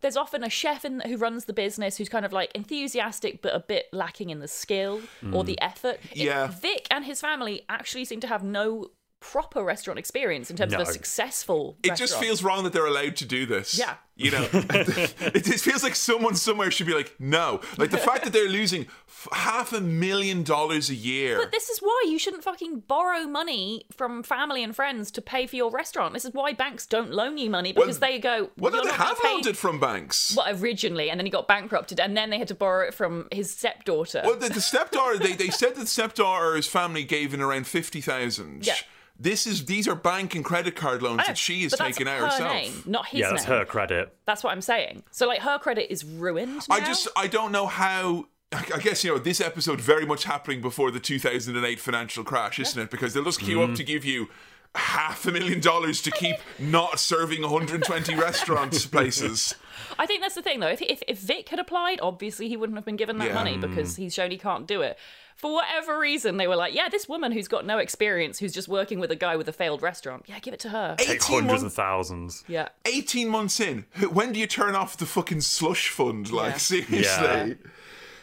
there's 0.00 0.16
often 0.16 0.44
a 0.44 0.50
chef 0.50 0.84
in 0.84 1.00
who 1.00 1.16
runs 1.16 1.46
the 1.46 1.52
business 1.52 1.96
who's 1.96 2.08
kind 2.08 2.24
of 2.24 2.32
like 2.32 2.50
enthusiastic 2.54 3.42
but 3.42 3.54
a 3.54 3.60
bit 3.60 3.86
lacking 3.92 4.30
in 4.30 4.40
the 4.40 4.48
skill 4.48 5.00
or 5.32 5.42
mm. 5.42 5.46
the 5.46 5.60
effort. 5.60 5.98
It- 6.12 6.18
Yeah. 6.18 6.48
Vic 6.48 6.86
and 6.90 7.04
his 7.04 7.20
family 7.20 7.62
actually 7.68 8.04
seem 8.04 8.20
to 8.20 8.26
have 8.26 8.42
no 8.42 8.90
proper 9.32 9.64
restaurant 9.64 9.98
experience 9.98 10.50
in 10.50 10.56
terms 10.56 10.72
of 10.72 10.80
a 10.80 10.86
successful. 10.86 11.76
It 11.82 11.96
just 11.96 12.18
feels 12.18 12.42
wrong 12.42 12.64
that 12.64 12.72
they're 12.72 12.86
allowed 12.86 13.16
to 13.16 13.24
do 13.24 13.44
this. 13.46 13.78
Yeah. 13.78 13.94
You 14.18 14.30
know, 14.30 14.48
it 14.52 15.44
just 15.44 15.62
feels 15.62 15.82
like 15.82 15.94
someone 15.94 16.36
somewhere 16.36 16.70
should 16.70 16.86
be 16.86 16.94
like, 16.94 17.14
no. 17.18 17.60
Like 17.76 17.90
the 17.90 17.98
fact 17.98 18.24
that 18.24 18.32
they're 18.32 18.48
losing 18.48 18.86
f- 19.06 19.28
half 19.32 19.74
a 19.74 19.80
million 19.80 20.42
dollars 20.42 20.88
a 20.88 20.94
year. 20.94 21.36
But 21.38 21.52
this 21.52 21.68
is 21.68 21.80
why 21.80 22.04
you 22.08 22.18
shouldn't 22.18 22.42
fucking 22.42 22.80
borrow 22.88 23.24
money 23.26 23.84
from 23.92 24.22
family 24.22 24.62
and 24.62 24.74
friends 24.74 25.10
to 25.12 25.20
pay 25.20 25.46
for 25.46 25.56
your 25.56 25.70
restaurant. 25.70 26.14
This 26.14 26.24
is 26.24 26.32
why 26.32 26.54
banks 26.54 26.86
don't 26.86 27.10
loan 27.10 27.36
you 27.36 27.50
money 27.50 27.74
because 27.74 27.98
they 27.98 28.18
go. 28.18 28.48
well, 28.56 28.72
no, 28.72 28.78
"You're 28.78 28.92
they 28.92 28.96
have 28.96 29.20
pay-" 29.20 29.34
loaned 29.34 29.46
it 29.46 29.56
from 29.56 29.78
banks. 29.80 30.34
Well, 30.34 30.46
originally, 30.62 31.10
and 31.10 31.20
then 31.20 31.26
he 31.26 31.30
got 31.30 31.46
bankrupted, 31.46 32.00
and 32.00 32.16
then 32.16 32.30
they 32.30 32.38
had 32.38 32.48
to 32.48 32.54
borrow 32.54 32.86
it 32.88 32.94
from 32.94 33.28
his 33.30 33.50
stepdaughter. 33.54 34.22
Well, 34.24 34.36
the, 34.36 34.48
the 34.48 34.62
stepdaughter, 34.62 35.18
they, 35.18 35.34
they 35.34 35.50
said 35.50 35.74
that 35.74 35.80
the 35.80 35.86
stepdaughter's 35.86 36.66
family 36.66 37.04
gave 37.04 37.34
in 37.34 37.42
around 37.42 37.66
50,000. 37.66 38.66
Yeah. 38.66 38.74
This 39.18 39.46
is 39.46 39.64
these 39.64 39.88
are 39.88 39.94
bank 39.94 40.34
and 40.34 40.44
credit 40.44 40.76
card 40.76 41.02
loans 41.02 41.18
know, 41.18 41.24
that 41.24 41.32
oh, 41.32 41.34
she 41.34 41.64
is 41.64 41.72
taking 41.72 42.06
out 42.06 42.18
her 42.18 42.26
herself. 42.26 42.52
name, 42.52 42.82
not 42.84 43.06
his 43.06 43.20
yeah, 43.20 43.30
that's 43.30 43.48
name. 43.48 43.58
her 43.58 43.64
credit. 43.64 44.14
That's 44.26 44.44
what 44.44 44.52
I'm 44.52 44.60
saying. 44.60 45.04
So 45.10 45.26
like 45.26 45.40
her 45.40 45.58
credit 45.58 45.90
is 45.90 46.04
ruined. 46.04 46.66
I 46.70 46.80
just 46.80 47.08
I 47.16 47.26
don't 47.26 47.52
know 47.52 47.66
how. 47.66 48.26
I 48.52 48.64
I 48.74 48.78
guess 48.78 49.02
you 49.02 49.12
know 49.12 49.18
this 49.18 49.40
episode 49.40 49.80
very 49.80 50.06
much 50.06 50.24
happening 50.24 50.60
before 50.60 50.90
the 50.90 51.00
2008 51.00 51.80
financial 51.80 52.24
crash, 52.24 52.58
isn't 52.60 52.80
it? 52.80 52.90
Because 52.90 53.14
they'll 53.14 53.24
just 53.24 53.40
queue 53.40 53.62
up 53.62 53.68
mm-hmm. 53.68 53.74
to 53.74 53.84
give 53.84 54.04
you 54.04 54.28
half 54.74 55.26
a 55.26 55.32
million 55.32 55.60
dollars 55.60 56.02
to 56.02 56.10
keep 56.10 56.36
not 56.58 57.00
serving 57.00 57.42
120 57.42 58.14
restaurant 58.14 58.72
places. 58.92 59.54
I 59.98 60.06
think 60.06 60.22
that's 60.22 60.34
the 60.34 60.42
thing 60.42 60.60
though. 60.60 60.68
If, 60.68 60.82
if 60.82 61.02
if 61.08 61.18
Vic 61.18 61.48
had 61.48 61.58
applied, 61.58 62.00
obviously 62.00 62.48
he 62.48 62.56
wouldn't 62.56 62.76
have 62.76 62.84
been 62.84 62.96
given 62.96 63.18
that 63.18 63.28
Yeah. 63.28 63.34
money 63.34 63.56
because 63.56 63.94
mm. 63.94 63.98
he's 63.98 64.14
shown 64.14 64.30
he 64.30 64.38
can't 64.38 64.66
do 64.66 64.82
it. 64.82 64.98
For 65.36 65.52
whatever 65.52 65.98
reason, 65.98 66.38
they 66.38 66.46
were 66.46 66.56
like, 66.56 66.74
"Yeah, 66.74 66.88
this 66.88 67.08
woman 67.08 67.30
who's 67.30 67.46
got 67.46 67.66
no 67.66 67.76
experience, 67.76 68.38
who's 68.38 68.54
just 68.54 68.68
working 68.68 69.00
with 69.00 69.10
a 69.10 69.16
guy 69.16 69.36
with 69.36 69.46
a 69.48 69.52
failed 69.52 69.82
restaurant. 69.82 70.24
Yeah, 70.26 70.38
give 70.38 70.54
it 70.54 70.60
to 70.60 70.70
her." 70.70 70.96
Take 70.98 71.10
18 71.10 71.20
hundreds 71.20 71.62
months, 71.62 71.64
of 71.64 71.74
thousands. 71.74 72.44
Yeah. 72.48 72.68
18 72.86 73.28
months 73.28 73.60
in, 73.60 73.84
when 74.10 74.32
do 74.32 74.40
you 74.40 74.46
turn 74.46 74.74
off 74.74 74.96
the 74.96 75.04
fucking 75.04 75.42
slush 75.42 75.90
fund? 75.90 76.32
Like, 76.32 76.52
Yeah. 76.52 76.56
seriously. 76.56 77.00
Yeah. 77.02 77.48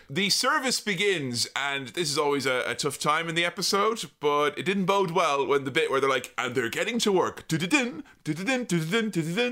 The 0.09 0.29
service 0.29 0.79
begins, 0.79 1.47
and 1.55 1.89
this 1.89 2.09
is 2.11 2.17
always 2.17 2.45
a, 2.45 2.63
a 2.67 2.75
tough 2.75 2.99
time 2.99 3.29
in 3.29 3.35
the 3.35 3.45
episode, 3.45 4.05
but 4.19 4.57
it 4.57 4.63
didn't 4.63 4.85
bode 4.85 5.11
well 5.11 5.45
when 5.45 5.63
the 5.63 5.71
bit 5.71 5.89
where 5.89 5.99
they're 6.01 6.09
like, 6.09 6.33
and 6.37 6.53
they're 6.55 6.69
getting 6.69 6.99
to 6.99 7.11
work, 7.11 7.47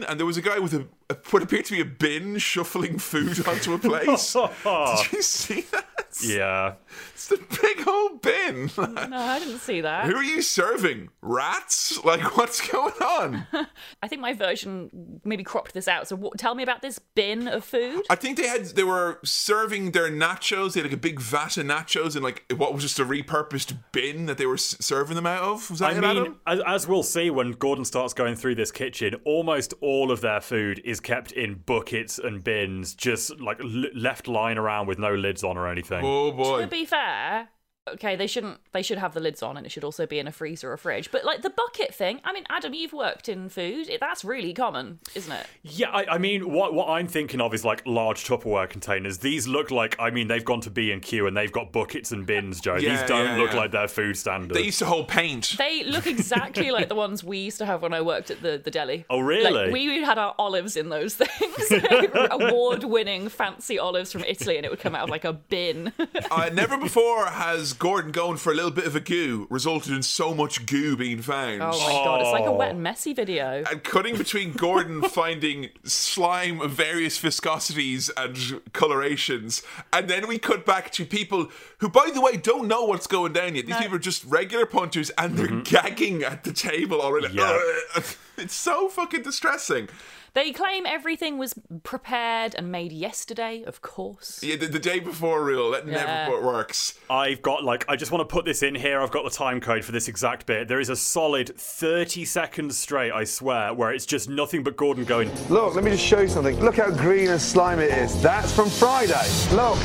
and 0.04 0.20
there 0.20 0.26
was 0.26 0.38
a 0.38 0.42
guy 0.42 0.60
with 0.60 0.74
a, 0.74 0.88
a 1.10 1.16
what 1.32 1.42
appeared 1.44 1.66
to 1.66 1.74
be 1.74 1.82
a 1.82 1.86
bin 1.86 2.38
shuffling 2.38 2.98
food 3.00 3.46
onto 3.48 3.74
a 3.74 3.78
place. 3.80 4.06
Did 5.04 5.12
you 5.14 5.22
see 5.22 5.62
that? 5.72 6.01
Yeah. 6.24 6.74
It's 7.14 7.28
the 7.28 7.38
big 7.62 7.88
old 7.88 8.22
bin. 8.22 8.70
No, 9.12 9.18
I 9.18 9.40
didn't 9.40 9.60
see 9.60 9.82
that. 9.82 10.06
Who 10.06 10.16
are 10.16 10.24
you 10.24 10.42
serving? 10.42 11.10
Rats? 11.22 12.04
Like, 12.04 12.36
what's 12.38 12.66
going 12.70 12.94
on? 13.02 13.48
I 14.04 14.08
think 14.08 14.22
my 14.22 14.34
version 14.34 15.22
maybe 15.24 15.44
cropped 15.44 15.74
this 15.74 15.88
out. 15.88 16.08
So 16.08 16.16
what, 16.16 16.38
tell 16.38 16.56
me 16.56 16.64
about 16.64 16.82
this 16.82 17.00
bin 17.16 17.48
of 17.48 17.64
food. 17.64 18.04
I 18.10 18.16
think 18.16 18.38
they 18.38 18.48
had 18.48 18.66
they 18.68 18.84
were 18.84 19.20
serving 19.24 19.92
their 19.92 20.10
nachos. 20.10 20.74
They 20.74 20.82
had 20.82 20.88
like 20.88 20.98
a 20.98 21.02
big 21.02 21.20
vat 21.20 21.58
of 21.58 21.66
nachos 21.66 22.16
and 22.16 22.24
like 22.24 22.52
what 22.56 22.74
was 22.74 22.84
just 22.84 23.00
a 23.00 23.06
repurposed 23.06 23.78
bin 23.92 24.26
that 24.26 24.38
they 24.38 24.46
were 24.46 24.56
s- 24.56 24.76
serving 24.80 25.16
them 25.16 25.26
out 25.28 25.44
of. 25.44 25.70
Was 25.70 25.80
that 25.80 25.94
I 25.94 25.98
it, 25.98 26.02
mean, 26.02 26.18
Adam? 26.18 26.40
as, 26.48 26.60
as 26.66 26.88
we'll 26.88 27.04
see 27.04 27.30
when 27.30 27.52
Gordon 27.52 27.86
starts 27.86 28.14
going 28.14 28.36
through 28.36 28.56
this 28.56 28.72
kitchen, 28.72 29.16
almost 29.26 29.74
all 29.82 30.12
of 30.12 30.22
their 30.22 30.42
food 30.42 30.82
is 30.84 31.00
kept 31.00 31.32
in 31.32 31.56
buckets 31.66 32.18
and 32.20 32.44
bins, 32.44 32.94
just 32.96 33.40
like 33.40 33.60
l- 33.62 33.86
left 33.96 34.28
lying 34.28 34.58
around 34.58 34.88
with 34.88 35.00
no 35.00 35.14
lids 35.14 35.44
on 35.44 35.58
or 35.58 35.68
anything. 35.68 36.01
Oh 36.04 36.32
To 36.62 36.68
be 36.68 36.86
fair, 36.86 37.50
okay, 37.90 38.16
they 38.16 38.28
shouldn't. 38.28 38.60
They 38.72 38.82
should 38.82 38.98
have 38.98 39.14
the 39.14 39.20
lids 39.20 39.42
on, 39.42 39.58
and 39.58 39.66
it 39.66 39.72
should 39.72 39.84
also 39.84 40.06
be 40.06 40.20
in 40.20 40.28
a 40.28 40.32
freezer 40.32 40.72
or 40.72 40.78
fridge. 40.78 41.12
But 41.12 41.26
like 41.26 41.42
the 41.42 41.50
bucket 41.50 41.94
thing, 41.94 42.22
I 42.24 42.34
mean, 42.34 42.44
Adam, 42.50 42.74
you've 42.74 42.94
worked 42.94 43.30
in 43.30 43.50
food. 43.50 43.90
It, 43.90 44.00
that's 44.00 44.24
really 44.24 44.54
common, 44.54 45.00
isn't 45.16 45.32
it? 45.32 45.48
Yeah, 45.64 45.90
I, 45.90 46.16
I 46.16 46.18
mean, 46.18 46.52
what 46.52 46.74
what 46.74 46.90
I'm 46.90 47.08
thinking 47.08 47.42
of 47.42 47.54
is 47.54 47.66
like 47.66 47.82
large 47.86 48.26
Tupperware 48.26 48.70
containers. 48.70 49.20
These 49.20 49.48
look 49.48 49.72
like, 49.72 49.96
I 50.00 50.12
mean, 50.12 50.28
they've 50.28 50.46
gone 50.46 50.62
to 50.62 50.70
B 50.70 50.92
and 50.92 51.02
Q 51.02 51.28
and 51.28 51.36
they've 51.36 51.52
got 51.52 51.72
buckets 51.72 52.12
and 52.12 52.26
bins, 52.26 52.62
Joe. 52.62 52.76
Yeah, 52.76 52.98
These 52.98 53.10
don't 53.10 53.26
yeah, 53.26 53.38
look 53.38 53.52
yeah. 53.52 53.58
like 53.58 53.72
they're 53.72 53.88
food 53.88 54.18
standard. 54.18 54.56
They 54.56 54.64
used 54.64 54.80
to 54.80 54.86
hold 54.86 55.08
paint. 55.08 55.56
They 55.58 55.84
look 55.84 56.08
exactly 56.08 56.72
like 56.72 56.90
the 56.90 56.96
ones 56.96 57.24
we 57.24 57.40
used 57.40 57.58
to 57.60 57.66
have 57.66 57.82
when 57.82 57.94
I 57.94 58.02
worked 58.02 58.32
at 58.32 58.42
the, 58.42 58.62
the 58.64 58.72
deli. 58.72 59.06
Oh, 59.10 59.20
really? 59.20 59.52
Like, 59.52 59.72
we 59.72 60.02
had 60.04 60.18
our 60.18 60.36
olives 60.38 60.78
in 60.78 60.90
those 60.90 61.16
things. 61.22 61.84
Award 62.32 62.84
winning 62.84 63.30
fancy 63.30 63.80
olives 63.80 64.12
from 64.12 64.24
Italy, 64.24 64.58
and 64.58 64.66
it 64.66 64.70
would 64.70 64.80
come 64.80 64.96
out 64.96 65.04
of 65.04 65.10
like 65.10 65.26
a 65.26 65.34
bin. 65.34 65.92
uh, 66.30 66.50
never 66.54 66.78
before 66.78 67.26
has 67.28 67.71
Gordon 67.74 68.12
going 68.12 68.38
for 68.38 68.52
a 68.52 68.56
little 68.56 68.72
bit 68.72 68.86
of 68.86 68.96
a 68.96 69.00
goo 69.00 69.48
resulted 69.50 69.94
in 69.94 70.04
so 70.04 70.34
much 70.34 70.66
goo 70.66 70.96
being 70.96 71.22
found. 71.22 71.62
Oh 71.62 71.72
my 71.72 71.94
god, 71.94 72.22
it's 72.22 72.32
like 72.32 72.44
a 72.44 72.48
Oh. 72.48 72.56
wet 72.56 72.70
and 72.72 72.80
oh. 72.80 72.82
messy 72.82 73.14
video. 73.14 73.64
and 73.70 73.84
cutting 73.84 74.18
between 74.18 74.54
Gordon 74.54 75.02
finding 75.10 75.70
slime 75.84 76.62
of 76.62 76.72
various 76.72 77.20
viscosities 77.20 78.10
and 78.18 78.62
colorations, 78.74 79.64
and 79.92 80.10
then 80.10 80.28
we 80.28 80.38
cut 80.38 80.66
back 80.66 80.92
to 80.92 81.06
people 81.06 81.50
who, 81.80 81.90
by 81.90 82.10
the 82.14 82.22
way, 82.22 82.38
don't 82.38 82.68
know 82.68 82.86
what's 82.86 83.08
going 83.08 83.34
down 83.34 83.56
yet. 83.56 83.66
These 83.66 83.78
people 83.78 83.96
are 83.96 84.00
just 84.00 84.24
regular 84.26 84.66
punters, 84.66 85.10
and 85.18 85.38
they're 85.38 85.48
mm-hmm. 85.48 85.62
gagging 85.64 86.24
at 86.24 86.44
the 86.44 86.54
table 86.54 87.02
already. 87.02 87.34
Yeah. 87.34 87.60
It's 88.38 88.56
so 88.56 88.90
fucking 88.90 89.22
distressing. 89.22 89.88
They 90.34 90.54
claim 90.54 90.86
everything 90.86 91.38
was 91.38 91.54
prepared 91.84 92.56
and 92.56 92.72
made 92.72 92.94
yesterday, 92.94 93.64
of 93.68 93.82
course. 93.82 94.42
Yeah, 94.42 94.56
the, 94.56 94.68
the 94.68 94.80
day 94.80 95.00
before 95.02 95.44
rule 95.44 95.72
that 95.72 95.86
Yeah. 95.86 96.26
never 96.30 96.42
works. 96.42 96.98
I've 97.10 97.42
got 97.42 97.66
like 97.66 97.84
I 97.90 97.98
just 97.98 98.14
want 98.14 98.28
to 98.28 98.32
put 98.34 98.46
this 98.46 98.64
in 98.64 98.74
here. 98.74 99.02
I've 99.02 99.12
got 99.12 99.26
the 99.26 99.30
time 99.30 99.60
code 99.60 99.84
for 99.84 99.92
this 99.92 100.08
exact 100.08 100.46
bit. 100.46 100.70
There 100.70 100.80
is 100.80 100.88
a 100.88 100.96
solid 100.96 101.54
30 101.58 102.24
seconds 102.24 102.78
straight, 102.78 103.12
I 103.12 103.26
swear, 103.26 103.74
where 103.74 103.92
it's 103.92 104.06
just 104.06 104.30
nothing 104.30 104.64
but 104.64 104.78
Gordon 104.78 105.04
going, 105.04 105.30
Look, 105.50 105.76
let 105.76 105.84
me 105.84 105.92
just 105.92 106.04
show 106.06 106.22
you 106.22 106.30
something. 106.30 106.58
Look 106.62 106.78
how 106.78 106.92
green 106.92 107.28
and 107.30 107.42
slimy 107.42 107.84
it 107.84 107.98
is. 107.98 108.22
That's 108.22 108.54
from 108.56 108.70
Friday. 108.70 109.28
Look. 109.52 109.80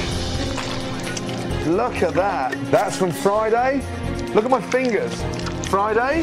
Look 1.67 2.03
at 2.05 2.15
that. 2.15 2.53
That's 2.71 2.97
from 2.97 3.11
Friday. 3.11 3.85
Look 4.33 4.45
at 4.45 4.51
my 4.53 4.61
fingers. 4.71 5.13
Friday. 5.69 6.23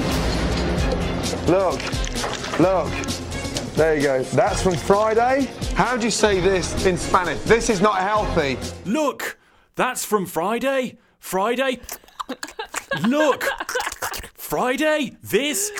Look. 1.47 1.81
Look. 2.61 2.89
There 3.75 3.95
you 3.95 4.03
go. 4.03 4.23
That's 4.23 4.61
from 4.61 4.75
Friday. 4.75 5.49
How 5.73 5.97
do 5.97 6.05
you 6.05 6.11
say 6.11 6.39
this 6.39 6.85
in 6.85 6.95
Spanish? 6.95 7.39
This 7.41 7.71
is 7.71 7.81
not 7.81 7.97
healthy. 7.97 8.57
Look, 8.85 9.39
that's 9.75 10.05
from 10.05 10.27
Friday. 10.27 10.97
Friday. 11.19 11.79
Look, 13.07 13.43
Friday. 14.35 15.17
This. 15.23 15.71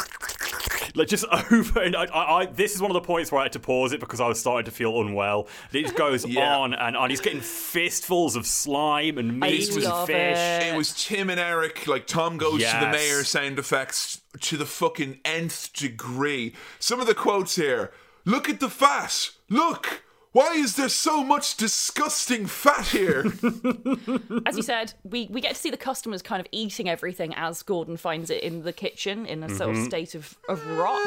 Like 0.95 1.07
just 1.07 1.25
over 1.51 1.81
and 1.81 1.95
I, 1.95 2.05
I, 2.05 2.39
I, 2.41 2.45
this 2.47 2.73
is 2.75 2.81
one 2.81 2.89
of 2.89 2.95
the 2.95 3.01
points 3.01 3.31
where 3.31 3.41
I 3.41 3.43
had 3.45 3.53
to 3.53 3.59
pause 3.59 3.93
it 3.93 3.99
because 3.99 4.19
I 4.19 4.27
was 4.27 4.39
starting 4.39 4.65
to 4.65 4.71
feel 4.71 4.99
unwell. 5.01 5.47
It 5.71 5.83
just 5.83 5.95
goes 5.95 6.25
Yeah. 6.27 6.57
on 6.57 6.73
and 6.73 6.97
on. 6.97 7.11
He's 7.11 7.21
getting 7.21 7.41
fistfuls 7.41 8.35
of 8.35 8.47
slime 8.47 9.19
and 9.19 9.39
meat 9.39 9.69
I 9.71 9.75
and 9.97 10.07
fish. 10.07 10.37
it. 10.37 10.73
It 10.73 10.77
was 10.77 10.93
Tim 10.93 11.29
and 11.29 11.39
Eric, 11.39 11.87
like 11.87 12.07
Tom 12.07 12.37
goes 12.37 12.63
to 12.63 12.77
the 12.79 12.89
mayor 12.91 13.23
sound 13.23 13.59
effects 13.59 14.21
to 14.41 14.57
the 14.57 14.65
fucking 14.65 15.19
nth 15.25 15.71
degree. 15.73 16.53
Some 16.79 16.99
of 16.99 17.07
the 17.07 17.15
quotes 17.15 17.55
here 17.55 17.91
Look 18.25 18.49
at 18.49 18.59
the 18.59 18.69
fat! 18.69 19.31
Look! 19.49 20.03
Why 20.31 20.53
is 20.53 20.75
there 20.77 20.89
so 20.89 21.23
much 21.23 21.57
disgusting 21.57 22.47
fat 22.47 22.87
here? 22.87 23.25
As 24.47 24.57
you 24.57 24.63
said, 24.63 24.93
we, 25.03 25.27
we 25.29 25.41
get 25.41 25.49
to 25.53 25.61
see 25.61 25.69
the 25.69 25.77
customers 25.77 26.23
kind 26.23 26.39
of 26.39 26.47
eating 26.51 26.89
everything 26.89 27.35
as 27.35 27.61
Gordon 27.61 27.97
finds 27.97 28.31
it 28.31 28.41
in 28.41 28.63
the 28.63 28.73
kitchen 28.73 29.25
in 29.27 29.43
a 29.43 29.49
sort 29.49 29.69
Mm-hmm. 29.71 29.81
of 29.81 29.85
state 29.85 30.15
of, 30.15 30.35
of 30.49 30.65
rot, 30.77 30.99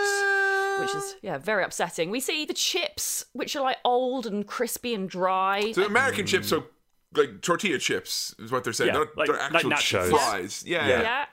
which 0.80 0.94
is, 0.94 1.16
yeah, 1.22 1.38
very 1.38 1.64
upsetting. 1.64 2.10
We 2.10 2.20
see 2.20 2.44
the 2.44 2.54
chips, 2.54 3.24
which 3.32 3.56
are 3.56 3.62
like 3.62 3.78
old 3.84 4.26
and 4.26 4.46
crispy 4.46 4.94
and 4.94 5.08
dry. 5.08 5.72
the 5.74 5.86
American 5.86 6.24
chips 6.26 6.52
are 6.52 6.62
like 7.14 7.40
tortilla 7.42 7.78
chips, 7.78 8.32
is 8.38 8.52
what 8.52 8.62
they're 8.62 8.72
saying. 8.72 8.88
Yeah, 8.94 8.98
they're, 8.98 9.08
like- 9.16 9.26
they're 9.26 9.36
like 9.50 9.54
actual 9.54 9.70
nachos. 9.72 10.10
fries. 10.10 10.64
Yeah. 10.64 10.86
Yeah. 10.86 11.02
Yeah. 11.02 11.24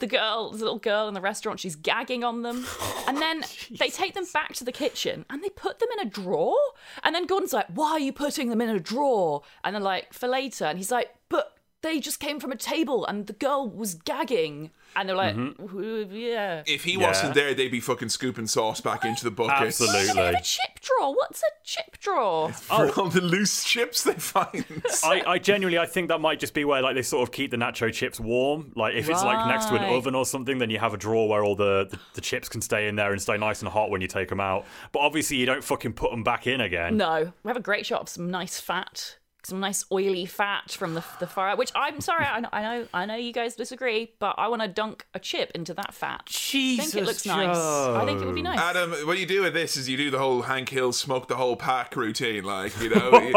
The 0.00 0.06
girl, 0.06 0.50
the 0.50 0.58
little 0.58 0.78
girl 0.78 1.08
in 1.08 1.14
the 1.14 1.20
restaurant, 1.20 1.60
she's 1.60 1.76
gagging 1.76 2.24
on 2.24 2.42
them. 2.42 2.66
And 3.06 3.18
then 3.18 3.42
oh, 3.42 3.76
they 3.78 3.90
take 3.90 4.14
them 4.14 4.24
back 4.32 4.54
to 4.54 4.64
the 4.64 4.70
kitchen 4.70 5.24
and 5.28 5.42
they 5.42 5.48
put 5.48 5.80
them 5.80 5.88
in 5.98 6.06
a 6.06 6.10
drawer. 6.10 6.56
And 7.02 7.12
then 7.12 7.26
Gordon's 7.26 7.52
like, 7.52 7.66
Why 7.74 7.92
are 7.92 7.98
you 7.98 8.12
putting 8.12 8.48
them 8.48 8.60
in 8.60 8.68
a 8.68 8.78
drawer? 8.78 9.42
And 9.64 9.74
they're 9.74 9.82
like, 9.82 10.12
For 10.12 10.28
later. 10.28 10.66
And 10.66 10.78
he's 10.78 10.92
like, 10.92 11.12
But 11.28 11.56
they 11.82 12.00
just 12.00 12.20
came 12.20 12.38
from 12.40 12.52
a 12.52 12.56
table 12.56 13.06
and 13.06 13.26
the 13.26 13.32
girl 13.32 13.68
was 13.68 13.94
gagging. 13.94 14.70
And 14.96 15.08
they're 15.08 15.16
like, 15.16 15.36
mm-hmm. 15.36 15.66
"Wh- 16.08 16.12
yeah. 16.12 16.64
If 16.66 16.82
he 16.82 16.94
Yeah. 16.94 17.06
wasn't 17.06 17.34
there, 17.34 17.54
they'd 17.54 17.68
be 17.70 17.78
fucking 17.78 18.08
scooping 18.08 18.48
sauce 18.48 18.80
back 18.80 19.04
into 19.04 19.22
the 19.22 19.30
bucket. 19.30 19.68
Absolutely. 19.68 20.08
A 20.10 20.32
bit 20.32 20.40
a 20.40 20.42
chip 20.42 20.80
drawer. 20.80 21.14
What's 21.14 21.42
a 21.44 21.46
chip 21.62 21.96
drawer? 22.00 22.50
For 22.52 22.74
oh. 22.86 22.92
all 22.96 23.08
the 23.08 23.20
loose 23.20 23.62
chips 23.62 24.02
they 24.02 24.14
find. 24.14 24.64
I, 25.04 25.22
I 25.24 25.38
genuinely 25.38 25.78
I 25.78 25.86
think 25.86 26.08
that 26.08 26.20
might 26.20 26.40
just 26.40 26.54
be 26.54 26.64
where 26.64 26.82
like 26.82 26.96
they 26.96 27.02
sort 27.02 27.22
of 27.22 27.32
keep 27.32 27.52
the 27.52 27.56
nacho 27.56 27.92
chips 27.92 28.18
warm. 28.18 28.72
Like 28.74 28.94
if 28.96 29.08
it's 29.08 29.22
like 29.22 29.46
next 29.46 29.66
to 29.66 29.76
an 29.76 29.82
Right. 29.82 29.92
oven 29.92 30.16
or 30.16 30.26
something, 30.26 30.58
then 30.58 30.70
you 30.70 30.80
have 30.80 30.92
a 30.92 30.96
drawer 30.98 31.28
where 31.28 31.44
all 31.44 31.54
the, 31.54 31.86
the, 31.88 31.98
the 32.14 32.20
chips 32.20 32.48
can 32.48 32.60
stay 32.60 32.88
in 32.88 32.96
there 32.96 33.12
and 33.12 33.22
stay 33.22 33.36
nice 33.36 33.62
and 33.62 33.70
hot 33.70 33.90
when 33.90 34.00
you 34.00 34.08
take 34.08 34.28
them 34.28 34.40
out. 34.40 34.66
But 34.90 34.98
obviously 35.00 35.36
you 35.36 35.46
don't 35.46 35.62
fucking 35.62 35.92
put 35.92 36.10
them 36.10 36.24
back 36.24 36.48
in 36.48 36.60
again. 36.60 36.96
No, 36.96 37.32
we 37.44 37.48
have 37.48 37.56
a 37.56 37.60
great 37.60 37.86
shot 37.86 38.00
of 38.02 38.08
some 38.08 38.28
nice 38.28 38.58
fat, 38.58 39.18
some 39.42 39.60
nice 39.60 39.84
oily 39.92 40.26
fat 40.26 40.70
from 40.72 40.94
the 40.94 41.04
the 41.18 41.26
fire. 41.26 41.56
Which 41.56 41.70
I'm 41.74 42.00
sorry, 42.00 42.24
I 42.24 42.40
know, 42.40 42.48
I 42.52 42.62
know, 42.62 42.86
I 42.94 43.06
know 43.06 43.14
you 43.16 43.32
guys 43.32 43.56
disagree, 43.56 44.12
but 44.18 44.34
I 44.38 44.48
want 44.48 44.62
to 44.62 44.68
dunk 44.68 45.06
a 45.14 45.18
chip 45.18 45.50
into 45.54 45.74
that 45.74 45.94
fat. 45.94 46.26
Jesus, 46.26 46.86
I 46.86 46.90
think 46.90 47.02
it 47.02 47.06
looks 47.06 47.26
nice. 47.26 47.56
I 47.56 48.04
think 48.04 48.20
it 48.22 48.26
would 48.26 48.34
be 48.34 48.42
nice. 48.42 48.58
Adam, 48.58 48.92
what 49.06 49.18
you 49.18 49.26
do 49.26 49.42
with 49.42 49.54
this 49.54 49.76
is 49.76 49.88
you 49.88 49.96
do 49.96 50.10
the 50.10 50.18
whole 50.18 50.42
Hank 50.42 50.68
Hill 50.68 50.92
smoke 50.92 51.28
the 51.28 51.36
whole 51.36 51.56
pack 51.56 51.96
routine, 51.96 52.44
like 52.44 52.78
you 52.80 52.90
know. 52.90 53.10
you- 53.20 53.32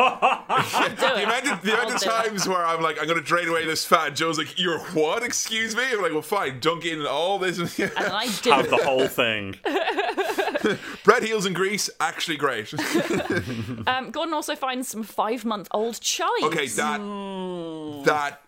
Do 0.93 0.99
the 0.99 1.17
it. 1.19 1.23
amount 1.23 1.51
of, 1.51 1.61
the 1.61 1.73
amount 1.73 1.93
of 1.95 1.99
do 2.01 2.09
it. 2.09 2.11
times 2.11 2.47
where 2.47 2.63
I'm 2.65 2.81
like, 2.81 2.99
I'm 3.01 3.07
gonna 3.07 3.21
drain 3.21 3.47
away 3.47 3.65
this 3.65 3.85
fat. 3.85 4.07
and 4.09 4.15
Joe's 4.15 4.37
like, 4.37 4.59
you're 4.59 4.79
what? 4.79 5.23
Excuse 5.23 5.75
me? 5.75 5.83
I'm 5.91 6.01
like, 6.01 6.11
well, 6.13 6.21
fine, 6.21 6.59
dunk 6.59 6.85
in 6.85 7.05
all 7.05 7.39
this. 7.39 7.53
And 7.79 7.91
I 7.97 8.27
do. 8.41 8.51
Have 8.51 8.69
the 8.69 8.77
whole 8.77 9.07
thing. 9.07 9.55
Bread 11.03 11.23
heels 11.23 11.45
and 11.45 11.55
grease, 11.55 11.89
actually 11.99 12.37
great. 12.37 12.73
Um, 13.87 14.11
Gordon 14.11 14.33
also 14.33 14.55
finds 14.55 14.87
some 14.87 15.03
five 15.03 15.43
month 15.45 15.67
old 15.71 15.92
chives. 15.99 16.43
okay, 16.43 16.67
that 16.67 16.99
hmm. 16.99 18.03
that 18.03 18.41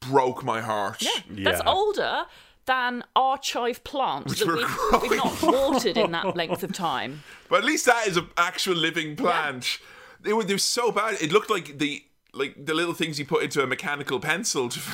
broke 0.00 0.44
my 0.44 0.60
heart. 0.60 0.98
That's 1.28 1.60
Yeah. 1.60 1.62
older 1.66 2.26
than 2.66 3.02
our 3.16 3.38
chive 3.38 3.82
plant 3.82 4.28
that 4.28 4.46
were 4.46 4.56
we've, 4.56 5.02
we've 5.02 5.16
not 5.16 5.42
watered 5.42 5.96
in 5.96 6.12
that 6.12 6.36
length 6.36 6.62
of 6.62 6.72
time. 6.72 7.22
But 7.48 7.60
at 7.60 7.64
least 7.64 7.86
that 7.86 8.06
is 8.06 8.18
an 8.18 8.28
actual 8.36 8.74
living 8.76 9.16
plant. 9.16 9.78
They 10.20 10.34
were 10.34 10.44
they 10.44 10.52
were 10.54 10.58
so 10.58 10.92
bad. 10.92 11.14
It 11.22 11.32
looked 11.32 11.48
like 11.48 11.78
the 11.78 12.04
like 12.34 12.66
the 12.66 12.74
little 12.74 12.92
things 12.92 13.18
you 13.18 13.24
put 13.24 13.42
into 13.42 13.62
a 13.62 13.66
mechanical 13.66 14.20
pencil. 14.20 14.68
To 14.68 14.78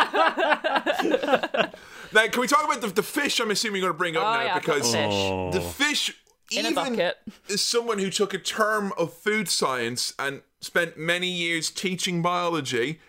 now, 2.12 2.26
can 2.28 2.40
we 2.40 2.46
talk 2.46 2.64
about 2.64 2.80
the, 2.80 2.86
the 2.88 3.02
fish? 3.02 3.40
I'm 3.40 3.50
assuming 3.50 3.82
you're 3.82 3.90
going 3.90 3.96
to 3.96 3.98
bring 3.98 4.16
up 4.16 4.22
Oh, 4.22 4.32
now 4.34 4.42
yeah, 4.42 4.54
I've 4.54 4.62
got 4.62 4.76
because 4.76 4.92
fish. 4.92 5.12
Oh. 5.12 5.50
the 5.50 5.60
fish. 5.60 6.14
In 6.52 6.66
a 6.66 6.70
even 6.70 6.74
bucket. 6.74 7.16
as 7.48 7.62
someone 7.62 8.00
who 8.00 8.10
took 8.10 8.34
a 8.34 8.38
term 8.38 8.92
of 8.98 9.14
food 9.14 9.48
science 9.48 10.12
and 10.18 10.42
spent 10.60 10.96
many 10.98 11.28
years 11.28 11.70
teaching 11.70 12.22
biology, 12.22 13.00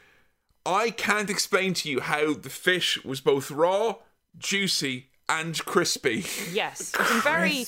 I 0.65 0.91
can't 0.91 1.29
explain 1.29 1.73
to 1.75 1.89
you 1.89 2.01
how 2.01 2.33
the 2.33 2.49
fish 2.49 3.03
was 3.03 3.21
both 3.21 3.49
raw, 3.51 3.95
juicy, 4.37 5.07
and 5.27 5.57
crispy. 5.65 6.25
Yes, 6.51 6.91
some 6.95 7.21
very 7.21 7.65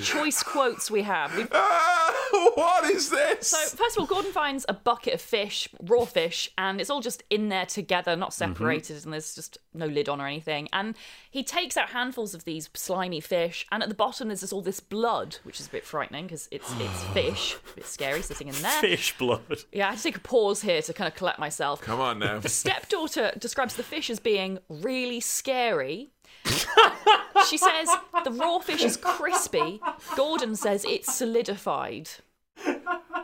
choice 0.00 0.42
quotes 0.42 0.90
we 0.90 1.02
have. 1.02 1.34
We've 1.36 1.48
Ah, 1.52 2.25
what 2.60 2.90
is 2.90 3.10
this? 3.10 3.48
So 3.48 3.76
first 3.76 3.96
of 3.96 4.00
all, 4.00 4.06
Gordon 4.06 4.32
finds 4.32 4.64
a 4.66 4.72
bucket 4.72 5.12
of 5.12 5.20
fish, 5.20 5.68
raw 5.82 6.06
fish, 6.06 6.50
and 6.56 6.80
it's 6.80 6.88
all 6.88 7.02
just 7.02 7.22
in 7.28 7.50
there 7.50 7.66
together, 7.66 8.16
not 8.16 8.30
mm-hmm. 8.30 8.52
separated, 8.52 9.04
and 9.04 9.12
there's 9.12 9.34
just 9.34 9.58
no 9.74 9.84
lid 9.84 10.08
on 10.08 10.22
or 10.22 10.26
anything. 10.26 10.68
And 10.72 10.96
he 11.30 11.44
takes 11.44 11.76
out 11.76 11.90
handfuls 11.90 12.32
of 12.32 12.44
these 12.44 12.70
slimy 12.72 13.20
fish, 13.20 13.66
and 13.70 13.82
at 13.82 13.90
the 13.90 13.94
bottom 13.94 14.28
there's 14.28 14.40
just 14.40 14.54
all 14.54 14.62
this 14.62 14.80
blood, 14.80 15.36
which 15.42 15.60
is 15.60 15.66
a 15.66 15.70
bit 15.70 15.84
frightening 15.84 16.24
because 16.24 16.48
it's 16.50 16.72
it's 16.80 17.04
fish, 17.12 17.56
a 17.72 17.74
bit 17.76 17.86
scary 17.86 18.22
sitting 18.22 18.48
in 18.48 18.54
there. 18.62 18.80
Fish 18.80 19.16
blood. 19.18 19.64
Yeah, 19.70 19.88
I 19.88 19.90
had 19.90 19.98
to 19.98 20.02
take 20.02 20.16
a 20.16 20.20
pause 20.20 20.62
here 20.62 20.80
to 20.80 20.92
kind 20.94 21.08
of 21.08 21.14
collect 21.14 21.38
myself. 21.38 21.82
Come 21.82 22.00
on 22.00 22.20
now. 22.20 22.40
Stepdaughter 22.40 23.32
describes 23.38 23.76
the 23.76 23.82
fish 23.82 24.08
as 24.08 24.18
being 24.18 24.60
really 24.70 25.20
scary. 25.20 26.10
she 27.48 27.56
says 27.58 27.88
the 28.24 28.30
raw 28.32 28.58
fish 28.58 28.82
is 28.82 28.96
crispy. 28.96 29.80
Gordon 30.16 30.56
says 30.56 30.84
it's 30.88 31.14
solidified. 31.14 32.08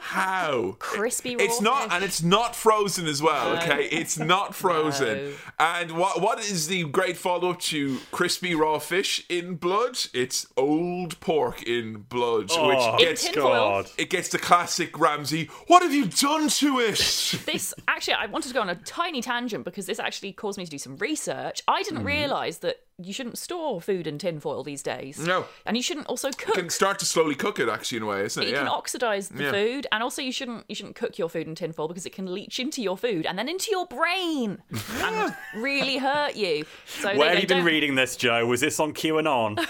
How? 0.03 0.77
Crispy 0.79 1.37
raw 1.37 1.45
It's 1.45 1.61
not, 1.61 1.85
fish. 1.85 1.93
and 1.93 2.05
it's 2.05 2.23
not 2.23 2.57
frozen 2.57 3.07
as 3.07 3.23
well. 3.23 3.57
Okay, 3.59 3.85
it's 3.85 4.19
not 4.19 4.55
frozen. 4.62 5.31
No. 5.31 5.35
And 5.61 5.93
what 5.93 6.21
what 6.21 6.41
is 6.41 6.67
the 6.67 6.85
great 6.85 7.17
follow 7.17 7.51
up 7.51 7.61
to 7.61 7.99
crispy 8.11 8.55
raw 8.55 8.79
fish 8.81 9.25
in 9.29 9.55
blood? 9.55 9.97
It's 10.12 10.47
old 10.57 11.21
pork 11.21 11.62
in 11.62 12.03
blood, 12.09 12.51
Oh, 12.53 12.69
which 12.69 12.99
gets. 12.99 13.31
God. 13.35 13.87
it 13.97 14.11
gets 14.11 14.29
the 14.29 14.38
classic 14.38 14.99
Ramsay. 14.99 15.49
What 15.69 15.83
have 15.83 15.95
you 15.95 16.07
done 16.07 16.49
to 16.49 16.81
it? 16.81 16.99
this 17.47 17.73
actually 17.88 18.15
i 18.15 18.27
wanted 18.27 18.49
to 18.49 18.55
go 18.55 18.61
on 18.61 18.69
a 18.69 18.75
tiny 18.75 19.23
tangent 19.23 19.65
because 19.65 19.87
this 19.87 19.99
actually 20.01 20.33
caused 20.33 20.59
me 20.59 20.65
to 20.65 20.71
do 20.71 20.79
some 20.79 20.97
research 20.97 21.62
i 21.69 21.83
Mm-hmm. 21.83 21.95
didn't 21.97 22.05
realize 22.05 22.59
that 22.59 22.77
you 23.07 23.12
shouldn't 23.12 23.38
store 23.38 23.81
food 23.81 24.07
in 24.07 24.19
tinfoil 24.19 24.62
these 24.62 24.83
days 24.83 25.19
No. 25.19 25.45
and 25.67 25.77
you 25.77 25.83
shouldn't 25.83 26.07
also 26.07 26.31
cook 26.31 26.57
You 26.57 26.62
can 26.62 26.71
start 26.71 26.99
to 27.01 27.05
slowly 27.05 27.35
cook 27.35 27.59
it, 27.59 27.69
actually, 27.69 27.97
in 27.99 28.03
a 28.05 28.07
way, 28.07 28.25
isn't 28.25 28.43
it? 28.43 28.47
you 28.47 28.53
Yeah. 28.53 28.61
can 28.61 28.69
oxidize 28.69 29.29
the 29.29 29.45
Yeah. 29.45 29.51
food 29.53 29.87
and 29.93 30.03
also 30.03 30.23
you 30.23 30.33
shouldn't 30.33 30.65
you 30.69 30.75
shouldn't 30.75 30.97
cook 30.97 31.19
your 31.19 31.29
food 31.29 31.47
in 31.47 31.55
tinfoil 31.55 31.88
because 31.88 32.07
it 32.07 32.12
can 32.12 32.33
leach 32.33 32.59
into 32.59 32.83
your 32.83 32.97
food 32.97 33.27
and 33.27 33.38
then 33.38 33.49
into 33.49 33.71
your 33.71 33.87
brain 33.87 34.62
and 35.03 35.35
really 35.57 35.99
hurt 35.99 36.37
you 36.37 36.65
so 36.87 37.17
Where 37.17 37.31
have 37.31 37.41
you 37.41 37.47
been 37.47 37.59
don't- 37.59 37.67
reading 37.67 37.95
this, 37.95 38.17
Joe? 38.17 38.47
Was 38.47 38.61
this 38.61 38.79
on 38.81 38.93
QAnon? 38.95 39.57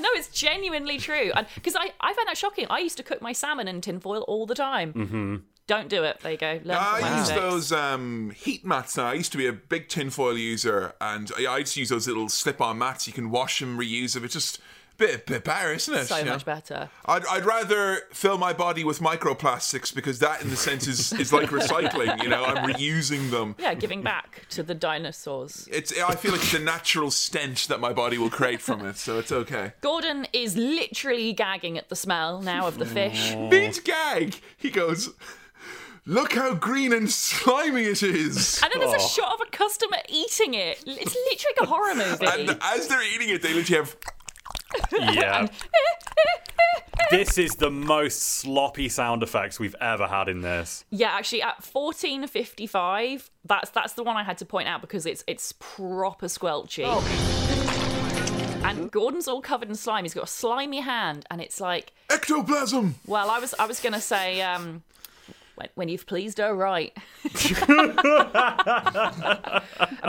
no 0.00 0.08
it's 0.14 0.28
genuinely 0.28 0.96
true 0.98 1.32
and 1.34 1.46
because 1.56 1.74
I, 1.74 1.90
I 2.00 2.12
found 2.14 2.28
that 2.28 2.36
shocking 2.38 2.66
i 2.70 2.78
used 2.78 2.96
to 2.98 3.02
cook 3.02 3.20
my 3.20 3.32
salmon 3.32 3.66
in 3.66 3.80
tinfoil 3.80 4.22
all 4.28 4.46
the 4.46 4.54
time 4.54 4.92
mm-hmm. 4.92 5.36
Don't 5.68 5.88
do 5.88 6.02
it 6.02 6.18
there 6.20 6.32
you 6.32 6.38
go 6.38 6.58
Learn 6.64 6.76
I 6.80 7.18
use 7.20 7.28
those 7.30 7.70
um, 7.72 8.32
heat 8.34 8.64
mats 8.66 8.96
now. 8.96 9.06
I 9.06 9.14
used 9.14 9.30
to 9.32 9.38
be 9.38 9.46
a 9.46 9.52
big 9.52 9.88
tinfoil 9.88 10.36
user, 10.36 10.94
and 11.00 11.30
I 11.38 11.44
I 11.44 11.58
used 11.58 11.74
to 11.74 11.80
use 11.80 11.90
those 11.90 12.08
little 12.08 12.28
slip-on 12.28 12.78
mats. 12.78 13.06
You 13.06 13.12
can 13.12 13.30
wash 13.30 13.60
them, 13.60 13.78
reuse 13.78 14.14
them. 14.14 14.24
It's 14.24 14.32
just 14.34 14.58
a 14.58 14.60
bit, 14.96 15.26
bit 15.26 15.44
better, 15.44 15.72
isn't 15.72 15.94
it? 15.94 16.06
so 16.06 16.16
You 16.16 16.24
know? 16.24 16.32
much 16.32 16.44
better 16.44 16.90
I'd, 17.06 17.24
I'd 17.26 17.44
rather 17.44 18.00
fill 18.12 18.36
my 18.38 18.52
body 18.52 18.82
with 18.82 18.98
microplastics 19.00 19.94
because 19.94 20.18
that, 20.20 20.42
in 20.42 20.50
the 20.50 20.56
sense, 20.56 20.86
is, 20.88 21.12
is 21.12 21.32
like 21.32 21.50
recycling. 21.50 22.22
You 22.22 22.28
know, 22.30 22.44
I'm 22.44 22.66
reusing 22.68 23.30
them. 23.30 23.54
yeah 23.58 23.74
giving 23.74 24.02
back 24.02 24.46
to 24.50 24.62
the 24.62 24.74
dinosaurs 24.74 25.68
It's 25.70 25.92
I 26.00 26.14
feel 26.16 26.32
like 26.32 26.42
it's 26.42 26.54
a 26.54 26.58
natural 26.58 27.10
stench 27.10 27.68
that 27.68 27.78
my 27.78 27.92
body 27.92 28.16
will 28.18 28.30
create 28.30 28.60
from 28.60 28.84
it, 28.86 28.96
so 28.96 29.18
it's 29.18 29.30
okay. 29.32 29.72
Gordon 29.82 30.26
is 30.32 30.56
literally 30.56 31.32
gagging 31.32 31.76
at 31.78 31.88
the 31.88 31.96
smell 31.96 32.40
now 32.40 32.66
of 32.66 32.78
the 32.78 32.86
fish. 32.86 33.34
Beat 33.50 33.82
gag. 33.84 34.40
He 34.56 34.70
goes. 34.70 35.10
Look 36.08 36.32
how 36.32 36.54
green 36.54 36.94
and 36.94 37.10
slimy 37.10 37.82
it 37.84 38.02
is. 38.02 38.60
And 38.64 38.72
then 38.72 38.80
there's 38.80 39.04
a 39.04 39.08
shot 39.08 39.34
of 39.34 39.46
a 39.46 39.50
customer 39.50 39.98
eating 40.08 40.54
it. 40.54 40.82
It's 40.86 41.14
literally 41.14 41.54
like 41.58 41.60
a 41.60 41.66
horror 41.66 41.94
movie. 42.10 42.26
And 42.26 42.58
as 42.62 42.88
they're 42.88 43.14
eating 43.14 43.28
it, 43.28 43.42
they 43.42 43.52
literally 43.52 43.84
have. 43.84 43.96
yeah. 45.14 45.46
this 47.10 47.36
is 47.36 47.56
the 47.56 47.70
most 47.70 48.22
sloppy 48.22 48.88
sound 48.88 49.22
effects 49.22 49.60
we've 49.60 49.76
ever 49.82 50.06
had 50.06 50.30
in 50.30 50.40
this. 50.40 50.86
yeah, 50.90 51.10
actually 51.10 51.42
at 51.42 51.60
14:55, 51.62 53.28
that's 53.44 53.68
that's 53.70 53.92
the 53.92 54.02
one 54.02 54.16
I 54.16 54.22
had 54.22 54.38
to 54.38 54.46
point 54.46 54.66
out 54.66 54.80
because 54.80 55.04
it's 55.04 55.22
it's 55.26 55.52
proper 55.58 56.26
squelchy. 56.26 56.86
And 58.64 58.90
Gordon's 58.90 59.28
all 59.28 59.42
covered 59.42 59.68
in 59.68 59.74
slime. 59.74 60.04
He's 60.04 60.14
got 60.14 60.24
a 60.24 60.26
slimy 60.26 60.80
hand, 60.80 61.26
and 61.30 61.40
it's 61.42 61.60
like, 61.60 61.92
Ectoplasm! 62.10 62.94
well, 63.06 63.30
I 63.30 63.38
was 63.38 63.54
I 63.58 63.66
was 63.66 63.78
gonna 63.80 64.00
say, 64.00 64.40
um, 64.42 64.82
when, 65.58 65.68
when 65.74 65.88
you've 65.88 66.06
pleased 66.06 66.38
her 66.38 66.54
right. 66.54 66.96
and 67.68 67.96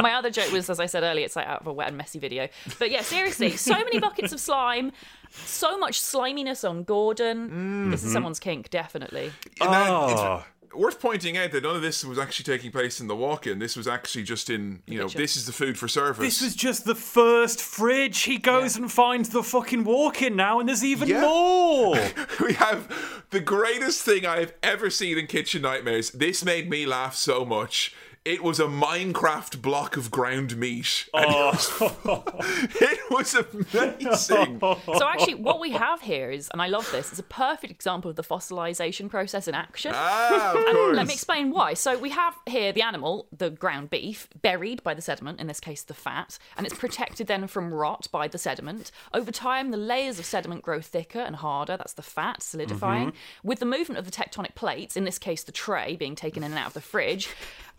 my 0.02 0.14
other 0.14 0.30
joke 0.30 0.52
was, 0.52 0.70
as 0.70 0.80
I 0.80 0.86
said 0.86 1.04
earlier, 1.04 1.26
it's 1.26 1.36
like 1.36 1.48
out 1.48 1.62
of 1.62 1.68
a 1.68 1.74
wet 1.74 1.88
and 1.88 1.98
messy 1.98 2.20
video. 2.20 2.48
But 2.78 2.92
yeah, 2.92 3.02
seriously, 3.02 3.58
so 3.58 3.74
many 3.74 4.00
buckets 4.00 4.32
of 4.32 4.40
slime, 4.40 4.92
so 5.32 5.78
much 5.78 6.00
sliminess 6.00 6.64
on 6.64 6.84
Gordon. 6.84 7.90
This 7.90 8.02
is 8.02 8.08
mm-hmm. 8.08 8.14
someone's 8.14 8.40
kink, 8.40 8.70
definitely. 8.70 9.32
Oh. 9.62 10.46
It's 10.70 10.76
worth 10.76 11.00
pointing 11.00 11.38
out 11.38 11.52
that 11.52 11.64
none 11.64 11.76
of 11.76 11.82
this 11.82 12.04
was 12.06 12.20
actually 12.20 12.44
taking 12.46 12.72
place 12.72 13.00
in 13.00 13.08
the 13.08 13.16
walk-in. 13.16 13.60
This 13.60 13.76
was 13.76 13.88
actually 13.88 14.24
just 14.24 14.50
in, 14.50 14.82
you 14.86 14.98
know, 15.00 15.06
kitchen. 15.06 15.22
this 15.22 15.36
is 15.38 15.46
the 15.46 15.52
food 15.52 15.78
for 15.78 15.88
service. 15.88 16.20
This 16.24 16.42
was 16.42 16.56
just 16.56 16.86
the 16.86 16.96
first 16.96 17.62
fridge. 17.62 18.22
He 18.22 18.38
goes 18.38 18.76
and 18.78 18.92
finds 18.92 19.30
the 19.30 19.44
fucking 19.44 19.84
walk 19.84 20.22
in 20.22 20.36
now, 20.36 20.60
and 20.60 20.70
there's 20.70 20.84
even 20.84 21.08
Yeah. 21.10 21.22
more. 21.22 21.96
we 22.42 22.54
have 22.54 23.26
the 23.32 23.40
greatest 23.40 24.04
thing 24.04 24.26
I've 24.26 24.54
ever 24.64 24.90
seen 24.90 25.18
in 25.18 25.28
Kitchen 25.28 25.62
Nightmares. 25.62 26.12
This 26.12 26.44
made 26.46 26.70
me 26.70 26.86
laugh 26.86 27.16
so 27.16 27.46
much. 27.46 27.94
It 28.26 28.44
was 28.44 28.60
a 28.60 28.66
Minecraft 28.66 29.62
block 29.62 29.96
of 29.98 30.12
ground 30.12 30.58
meat. 30.58 31.08
And 31.14 31.26
Oh. 31.30 32.24
it 32.82 33.00
was 33.10 33.34
amazing. 33.34 34.60
So 35.00 35.08
actually, 35.08 35.36
what 35.36 35.60
we 35.60 35.72
have 35.72 36.02
here 36.02 36.30
is, 36.30 36.50
and 36.52 36.62
I 36.62 36.68
love 36.68 36.90
this, 36.92 37.10
it's 37.12 37.20
a 37.20 37.24
perfect 37.24 37.72
example 37.72 38.10
of 38.10 38.18
the 38.18 38.24
fossilization 38.24 39.10
process 39.10 39.48
in 39.48 39.56
action. 39.56 39.94
ah, 39.96 40.52
of 40.52 40.56
And 40.58 40.76
course. 40.76 40.96
let 40.98 41.08
me 41.08 41.14
explain 41.14 41.52
why. 41.52 41.74
So 41.74 41.98
we 41.98 42.10
have 42.10 42.36
here 42.46 42.72
the 42.74 42.82
animal, 42.82 43.28
the 43.36 43.50
ground 43.50 43.90
beef, 43.90 44.28
buried 44.42 44.84
by 44.84 44.94
the 44.94 45.02
sediment, 45.02 45.40
in 45.40 45.48
this 45.48 45.60
case 45.60 45.84
the 45.84 45.94
fat, 45.94 46.38
and 46.58 46.66
it's 46.68 46.76
protected 46.78 47.28
then 47.28 47.48
from 47.48 47.74
rot 47.74 48.08
by 48.12 48.28
the 48.28 48.38
sediment. 48.38 48.92
Over 49.14 49.32
time, 49.32 49.72
the 49.72 49.78
layers 49.78 50.20
of 50.20 50.26
sediment 50.26 50.62
grow 50.62 50.82
thicker 50.82 51.20
and 51.20 51.38
harder, 51.38 51.78
that's 51.78 51.94
the 51.94 52.02
fat 52.02 52.44
solidifying. 52.44 53.14
With 53.44 53.60
the 53.60 53.66
movement 53.66 53.98
of 54.00 54.06
the 54.06 54.12
tectonic 54.12 54.56
plates, 54.56 54.98
in 54.98 55.06
this 55.06 55.18
case 55.18 55.44
the 55.44 55.52
tray 55.52 55.96
being 55.96 56.16
taken 56.16 56.44
in 56.44 56.52
and 56.52 56.60
out 56.60 56.68
of 56.68 56.74
the 56.74 56.82
fridge, 56.82 57.30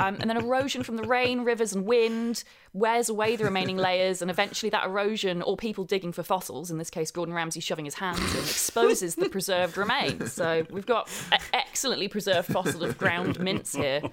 Um, 0.01 0.17
and 0.19 0.31
then 0.31 0.39
erosion 0.39 0.83
from 0.83 0.97
the 0.97 1.03
rain, 1.03 1.45
rivers, 1.45 1.75
and 1.75 1.85
wind 1.85 2.43
wears 2.73 3.11
away 3.11 3.37
the 3.37 3.45
remaining 3.45 3.77
layers, 3.89 4.23
and 4.23 4.31
eventually 4.31 4.71
that 4.71 4.87
erosion, 4.87 5.43
or 5.43 5.57
people 5.57 5.85
digging 5.85 6.13
for 6.13 6.23
fossils, 6.23 6.71
in 6.71 6.79
this 6.79 6.89
case 6.89 7.11
Gordon 7.11 7.35
Ramsay 7.35 7.61
shoving 7.61 7.85
his 7.85 7.95
hands 7.95 8.19
in, 8.35 8.41
exposes 8.41 9.15
the 9.15 9.29
preserved 9.29 9.77
remains. 9.77 10.33
So 10.33 10.67
we've 10.71 10.87
got 10.87 11.11
an 11.33 11.41
excellently 11.53 12.09
preserved 12.09 12.51
fossil 12.51 12.83
of 12.83 12.97
ground 12.97 13.39
mince 13.39 13.75
here. 13.75 14.03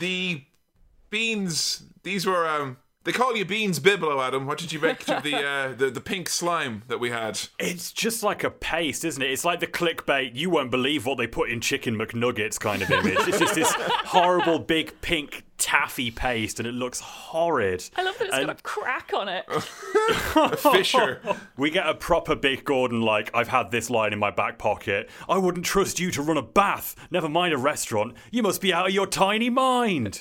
The 0.00 0.42
beans, 1.10 1.84
these 2.02 2.26
were, 2.26 2.48
um, 2.48 2.78
they 3.04 3.12
call 3.12 3.36
you 3.36 3.44
Beans 3.44 3.80
Biblo, 3.80 4.22
Adam. 4.26 4.46
What 4.46 4.58
did 4.58 4.72
you 4.72 4.80
make 4.80 5.08
of 5.08 5.22
the, 5.22 5.36
uh, 5.36 5.72
the 5.74 5.90
the 5.90 6.00
pink 6.00 6.28
slime 6.28 6.82
that 6.88 6.98
we 7.00 7.10
had? 7.10 7.38
It's 7.58 7.92
just 7.92 8.22
like 8.22 8.42
a 8.44 8.50
paste, 8.50 9.04
isn't 9.04 9.22
it? 9.22 9.30
It's 9.30 9.44
like 9.44 9.60
the 9.60 9.66
clickbait, 9.66 10.34
you 10.34 10.50
won't 10.50 10.70
believe 10.70 11.06
what 11.06 11.18
they 11.18 11.26
put 11.26 11.50
in 11.50 11.60
Chicken 11.60 11.96
McNuggets 11.98 12.58
kind 12.58 12.82
of 12.82 12.90
image. 12.90 13.18
it's 13.28 13.38
just 13.38 13.54
this 13.54 13.72
horrible 13.78 14.58
big 14.58 15.00
pink 15.00 15.44
taffy 15.56 16.10
paste 16.10 16.58
and 16.58 16.66
it 16.66 16.72
looks 16.72 17.00
horrid. 17.00 17.82
I 17.96 18.02
love 18.02 18.18
that 18.18 18.26
it's 18.28 18.36
And- 18.36 18.46
got 18.46 18.58
a 18.58 18.62
crack 18.62 19.12
on 19.14 19.28
it. 19.28 19.44
Fisher. 20.58 21.20
We 21.56 21.70
get 21.70 21.86
a 21.86 21.94
proper 21.94 22.34
big 22.34 22.64
Gordon 22.64 23.00
like, 23.02 23.30
I've 23.32 23.48
had 23.48 23.70
this 23.70 23.88
line 23.88 24.12
in 24.12 24.18
my 24.18 24.30
back 24.32 24.58
pocket. 24.58 25.08
I 25.28 25.38
wouldn't 25.38 25.64
trust 25.64 26.00
you 26.00 26.10
to 26.12 26.22
run 26.22 26.36
a 26.36 26.42
bath, 26.42 26.96
never 27.10 27.28
mind 27.28 27.54
a 27.54 27.58
restaurant. 27.58 28.14
You 28.32 28.42
must 28.42 28.60
be 28.60 28.72
out 28.72 28.88
of 28.88 28.92
your 28.92 29.06
tiny 29.06 29.50
mind. 29.50 30.14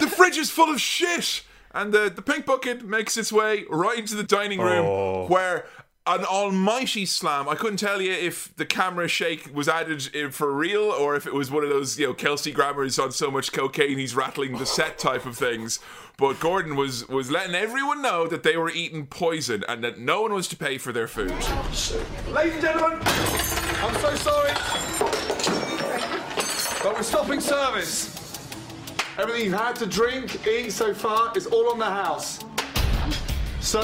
the 0.00 0.12
fridge 0.14 0.36
is 0.36 0.50
full 0.50 0.70
of 0.70 0.80
shit. 0.80 1.42
And 1.76 1.92
the, 1.92 2.10
the 2.14 2.22
pink 2.22 2.46
bucket 2.46 2.84
makes 2.84 3.16
its 3.16 3.30
way 3.32 3.64
right 3.70 3.98
into 3.98 4.14
the 4.16 4.24
dining 4.24 4.60
room 4.60 4.84
Oh. 4.86 5.26
where 5.28 5.66
an 6.08 6.24
almighty 6.24 7.04
slam. 7.04 7.48
I 7.48 7.56
couldn't 7.56 7.78
tell 7.78 8.00
you 8.00 8.12
if 8.12 8.54
the 8.56 8.64
camera 8.64 9.08
shake 9.08 9.50
was 9.52 9.68
added 9.68 10.08
in 10.14 10.30
for 10.30 10.52
real 10.52 10.82
or 10.84 11.16
if 11.16 11.26
it 11.26 11.34
was 11.34 11.50
one 11.50 11.64
of 11.64 11.68
those, 11.70 11.98
you 11.98 12.06
know, 12.06 12.14
Kelsey 12.14 12.52
Grammer's 12.52 12.96
on 12.98 13.10
so 13.10 13.28
much 13.28 13.50
cocaine 13.52 13.98
he's 13.98 14.14
rattling 14.14 14.56
the 14.56 14.66
set 14.66 14.98
type 14.98 15.26
of 15.26 15.36
things. 15.36 15.80
But 16.16 16.38
Gordon 16.40 16.76
was 16.76 17.08
was 17.08 17.30
letting 17.30 17.54
everyone 17.56 18.00
know 18.02 18.26
that 18.28 18.42
they 18.44 18.56
were 18.56 18.70
eating 18.70 19.06
poison 19.06 19.64
and 19.68 19.82
that 19.84 19.98
no 19.98 20.22
one 20.22 20.32
was 20.32 20.46
to 20.48 20.56
pay 20.56 20.78
for 20.78 20.92
their 20.92 21.08
food. 21.08 21.30
Ladies 22.30 22.54
and 22.54 22.62
gentlemen, 22.62 22.98
I'm 23.02 23.94
so 24.00 24.14
sorry, 24.14 24.52
but 26.82 26.94
we're 26.94 27.02
stopping 27.02 27.40
service. 27.40 28.25
Everything 29.18 29.44
you've 29.46 29.54
had 29.58 29.74
to 29.76 29.86
drink, 29.86 30.46
eat 30.46 30.70
so 30.72 30.92
far 30.92 31.32
is 31.36 31.46
all 31.46 31.70
on 31.70 31.78
the 31.78 31.84
house. 31.86 32.44
Sir, 33.60 33.80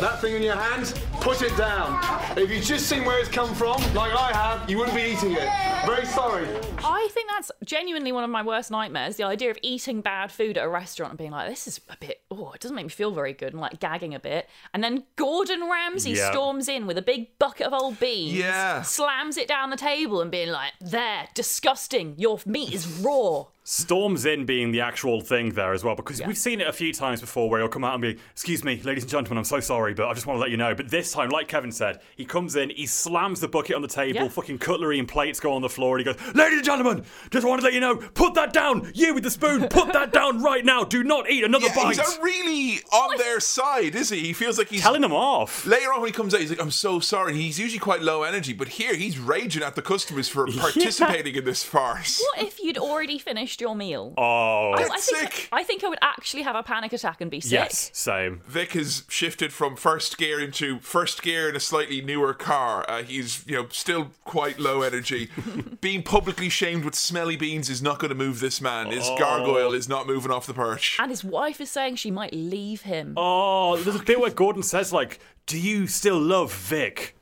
that 0.00 0.20
thing 0.20 0.34
in 0.36 0.42
your 0.42 0.54
hand, 0.56 0.94
put 1.20 1.42
it 1.42 1.56
down. 1.56 1.98
If 2.38 2.50
you'd 2.50 2.62
just 2.62 2.86
seen 2.88 3.04
where 3.04 3.18
it's 3.18 3.28
come 3.28 3.52
from, 3.54 3.82
like 3.94 4.12
I 4.12 4.32
have, 4.32 4.70
you 4.70 4.78
wouldn't 4.78 4.96
be 4.96 5.02
eating 5.02 5.32
it. 5.32 5.48
Very 5.84 6.06
sorry. 6.06 6.46
I 6.78 7.08
think 7.12 7.28
that's 7.30 7.50
genuinely 7.64 8.12
one 8.12 8.22
of 8.24 8.30
my 8.30 8.42
worst 8.42 8.70
nightmares. 8.70 9.16
The 9.16 9.24
idea 9.24 9.50
of 9.50 9.58
eating 9.62 10.00
bad 10.00 10.30
food 10.30 10.56
at 10.56 10.64
a 10.64 10.68
restaurant 10.68 11.10
and 11.12 11.18
being 11.18 11.32
like, 11.32 11.48
this 11.48 11.66
is 11.66 11.80
a 11.90 11.96
bit, 11.96 12.20
oh, 12.30 12.52
it 12.52 12.60
doesn't 12.60 12.74
make 12.76 12.86
me 12.86 12.90
feel 12.90 13.10
very 13.10 13.32
good, 13.32 13.52
and 13.52 13.60
like 13.60 13.80
gagging 13.80 14.14
a 14.14 14.20
bit. 14.20 14.48
And 14.72 14.84
then 14.84 15.02
Gordon 15.16 15.68
Ramsay 15.68 16.12
Yeah. 16.12 16.30
storms 16.30 16.68
in 16.68 16.86
with 16.86 16.96
a 16.96 17.02
big 17.02 17.38
bucket 17.40 17.66
of 17.66 17.72
old 17.74 17.98
beans, 17.98 18.38
Yeah. 18.38 18.82
slams 18.82 19.36
it 19.36 19.48
down 19.48 19.70
the 19.70 19.76
table 19.76 20.20
and 20.20 20.30
being 20.30 20.50
like, 20.50 20.72
there, 20.80 21.28
disgusting, 21.34 22.14
your 22.18 22.38
meat 22.46 22.72
is 22.72 22.86
raw. 22.86 23.46
Storms 23.66 24.26
in 24.26 24.44
being 24.44 24.72
the 24.72 24.82
actual 24.82 25.22
thing 25.22 25.48
there 25.54 25.72
as 25.72 25.82
well, 25.82 25.94
because 25.96 26.20
we've 26.26 26.36
seen 26.36 26.60
it 26.60 26.66
a 26.66 26.72
few 26.72 26.92
times 26.92 27.22
before 27.22 27.48
where 27.48 27.60
he'll 27.60 27.68
come 27.68 27.82
out 27.82 27.94
and 27.94 28.02
be, 28.02 28.18
Excuse 28.32 28.62
me, 28.62 28.78
ladies 28.82 29.04
and 29.04 29.10
gentlemen, 29.10 29.38
I'm 29.38 29.44
so 29.44 29.58
sorry, 29.58 29.94
but 29.94 30.06
I 30.06 30.12
just 30.12 30.26
want 30.26 30.36
to 30.36 30.42
let 30.42 30.50
you 30.50 30.58
know. 30.58 30.74
But 30.74 30.90
this 30.90 31.12
time, 31.12 31.30
like 31.30 31.48
Kevin 31.48 31.72
said, 31.72 32.00
he 32.14 32.26
comes 32.26 32.56
in, 32.56 32.68
he 32.68 32.84
slams 32.84 33.40
the 33.40 33.48
bucket 33.48 33.74
on 33.74 33.80
the 33.80 33.88
table, 33.88 34.20
Yeah. 34.24 34.28
fucking 34.28 34.58
cutlery 34.58 34.98
and 34.98 35.08
plates 35.08 35.40
go 35.40 35.54
on 35.54 35.62
the 35.62 35.70
floor, 35.70 35.96
and 35.96 36.06
he 36.06 36.12
goes, 36.12 36.34
Ladies 36.34 36.58
and 36.58 36.64
gentlemen, 36.66 37.04
just 37.30 37.46
want 37.46 37.62
to 37.62 37.64
let 37.64 37.72
you 37.72 37.80
know, 37.80 37.96
put 37.96 38.34
that 38.34 38.52
down, 38.52 38.92
you 38.94 39.14
with 39.14 39.24
the 39.24 39.30
spoon, 39.30 39.66
put 39.68 39.94
that 39.94 40.12
down 40.12 40.42
right 40.42 40.62
now, 40.62 40.84
do 40.84 41.02
not 41.02 41.30
eat 41.30 41.42
another 41.42 41.68
Yeah, 41.68 41.74
bite. 41.74 41.86
he's 41.96 41.96
not 41.96 42.22
really 42.22 42.80
on 42.92 43.16
their 43.16 43.40
side, 43.40 43.94
is 43.94 44.10
he? 44.10 44.20
He 44.20 44.32
feels 44.34 44.58
like 44.58 44.68
he's 44.68 44.82
Telling 44.82 45.00
them 45.00 45.14
off. 45.14 45.64
Later 45.64 45.90
on, 45.94 46.02
when 46.02 46.08
he 46.08 46.12
comes 46.12 46.34
out, 46.34 46.40
he's 46.42 46.50
like, 46.50 46.60
"I'm 46.60 46.70
so 46.70 47.00
sorry." 47.00 47.32
He's 47.34 47.58
usually 47.58 47.78
quite 47.78 48.02
low 48.02 48.24
energy, 48.24 48.52
but 48.52 48.68
here 48.68 48.94
he's 48.94 49.18
raging 49.18 49.62
at 49.62 49.74
the 49.74 49.80
customers 49.80 50.28
for 50.28 50.46
participating 50.58 51.34
in 51.34 51.44
this 51.46 51.64
farce. 51.64 52.20
What 52.36 52.46
if 52.46 52.60
you'd 52.60 52.76
already 52.76 53.18
finished 53.18 53.53
your 53.60 53.74
meal? 53.76 54.14
Oh, 54.16 54.72
I, 54.72 54.82
I 54.82 54.98
think, 55.00 55.32
sick. 55.32 55.48
I 55.52 55.62
think 55.62 55.84
I 55.84 55.88
would 55.88 55.98
actually 56.02 56.42
have 56.42 56.56
a 56.56 56.62
panic 56.62 56.92
attack 56.92 57.20
and 57.20 57.30
be 57.30 57.40
sick. 57.40 57.52
yes, 57.52 57.90
same. 57.92 58.40
Vic 58.46 58.72
has 58.72 59.04
shifted 59.08 59.52
from 59.52 59.76
first 59.76 60.18
gear 60.18 60.40
into 60.40 60.78
first 60.80 61.22
gear 61.22 61.48
in 61.48 61.56
a 61.56 61.60
slightly 61.60 62.00
newer 62.00 62.34
car. 62.34 62.84
Uh, 62.88 63.02
he's, 63.02 63.44
you 63.46 63.54
know, 63.54 63.68
still 63.70 64.10
quite 64.24 64.58
low 64.58 64.82
energy. 64.82 65.30
Being 65.80 66.02
publicly 66.02 66.48
shamed 66.48 66.84
with 66.84 66.94
smelly 66.94 67.36
beans 67.36 67.68
is 67.70 67.82
not 67.82 67.98
going 67.98 68.10
to 68.10 68.14
move 68.14 68.40
this 68.40 68.60
man. 68.60 68.90
His 68.90 69.08
gargoyle 69.18 69.72
is 69.72 69.88
not 69.88 70.06
moving 70.06 70.30
off 70.30 70.46
the 70.46 70.54
perch. 70.54 70.96
And 71.00 71.10
his 71.10 71.22
wife 71.24 71.60
is 71.60 71.70
saying 71.70 71.96
she 71.96 72.10
might 72.10 72.32
leave 72.32 72.82
him. 72.82 73.14
Oh, 73.16 73.76
there's 73.76 73.96
a 73.96 74.02
bit 74.04 74.20
where 74.20 74.30
Gordon 74.30 74.62
says, 74.62 74.92
like, 74.92 75.18
Do 75.46 75.58
you 75.58 75.86
still 75.86 76.18
love 76.18 76.52
Vic? 76.54 77.16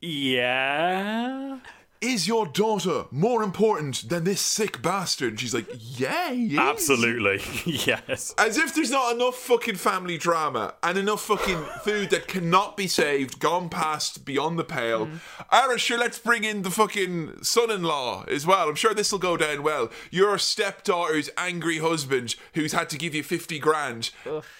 Yeah. 0.00 1.58
Is 2.02 2.26
your 2.26 2.46
daughter 2.46 3.04
more 3.12 3.44
important 3.44 4.08
than 4.08 4.24
this 4.24 4.40
sick 4.40 4.82
bastard? 4.82 5.30
And 5.30 5.40
she's 5.40 5.54
like, 5.54 5.68
Yeah, 5.78 6.32
he 6.32 6.54
is. 6.54 6.58
Absolutely. 6.58 7.40
yes. 7.86 8.34
As 8.36 8.58
if 8.58 8.74
there's 8.74 8.90
not 8.90 9.14
enough 9.14 9.36
fucking 9.36 9.76
family 9.76 10.18
drama 10.18 10.74
and 10.82 10.98
enough 10.98 11.22
fucking 11.22 11.62
food 11.84 12.10
that 12.10 12.26
cannot 12.26 12.76
be 12.76 12.88
saved, 12.88 13.38
gone 13.38 13.68
past 13.68 14.24
beyond 14.24 14.58
the 14.58 14.64
pale. 14.64 15.06
Mm. 15.06 15.20
Ira, 15.50 15.78
sure, 15.78 15.96
let's 15.96 16.18
bring 16.18 16.42
in 16.42 16.62
the 16.62 16.72
fucking 16.72 17.44
son 17.44 17.70
in 17.70 17.84
law 17.84 18.24
as 18.26 18.44
well. 18.44 18.68
I'm 18.68 18.74
sure 18.74 18.94
this 18.94 19.12
will 19.12 19.20
go 19.20 19.36
down 19.36 19.62
well. 19.62 19.88
Your 20.10 20.38
stepdaughter's 20.38 21.30
angry 21.38 21.78
husband 21.78 22.34
who's 22.54 22.72
had 22.72 22.90
to 22.90 22.98
give 22.98 23.14
you 23.14 23.22
50 23.22 23.60
grand 23.60 24.10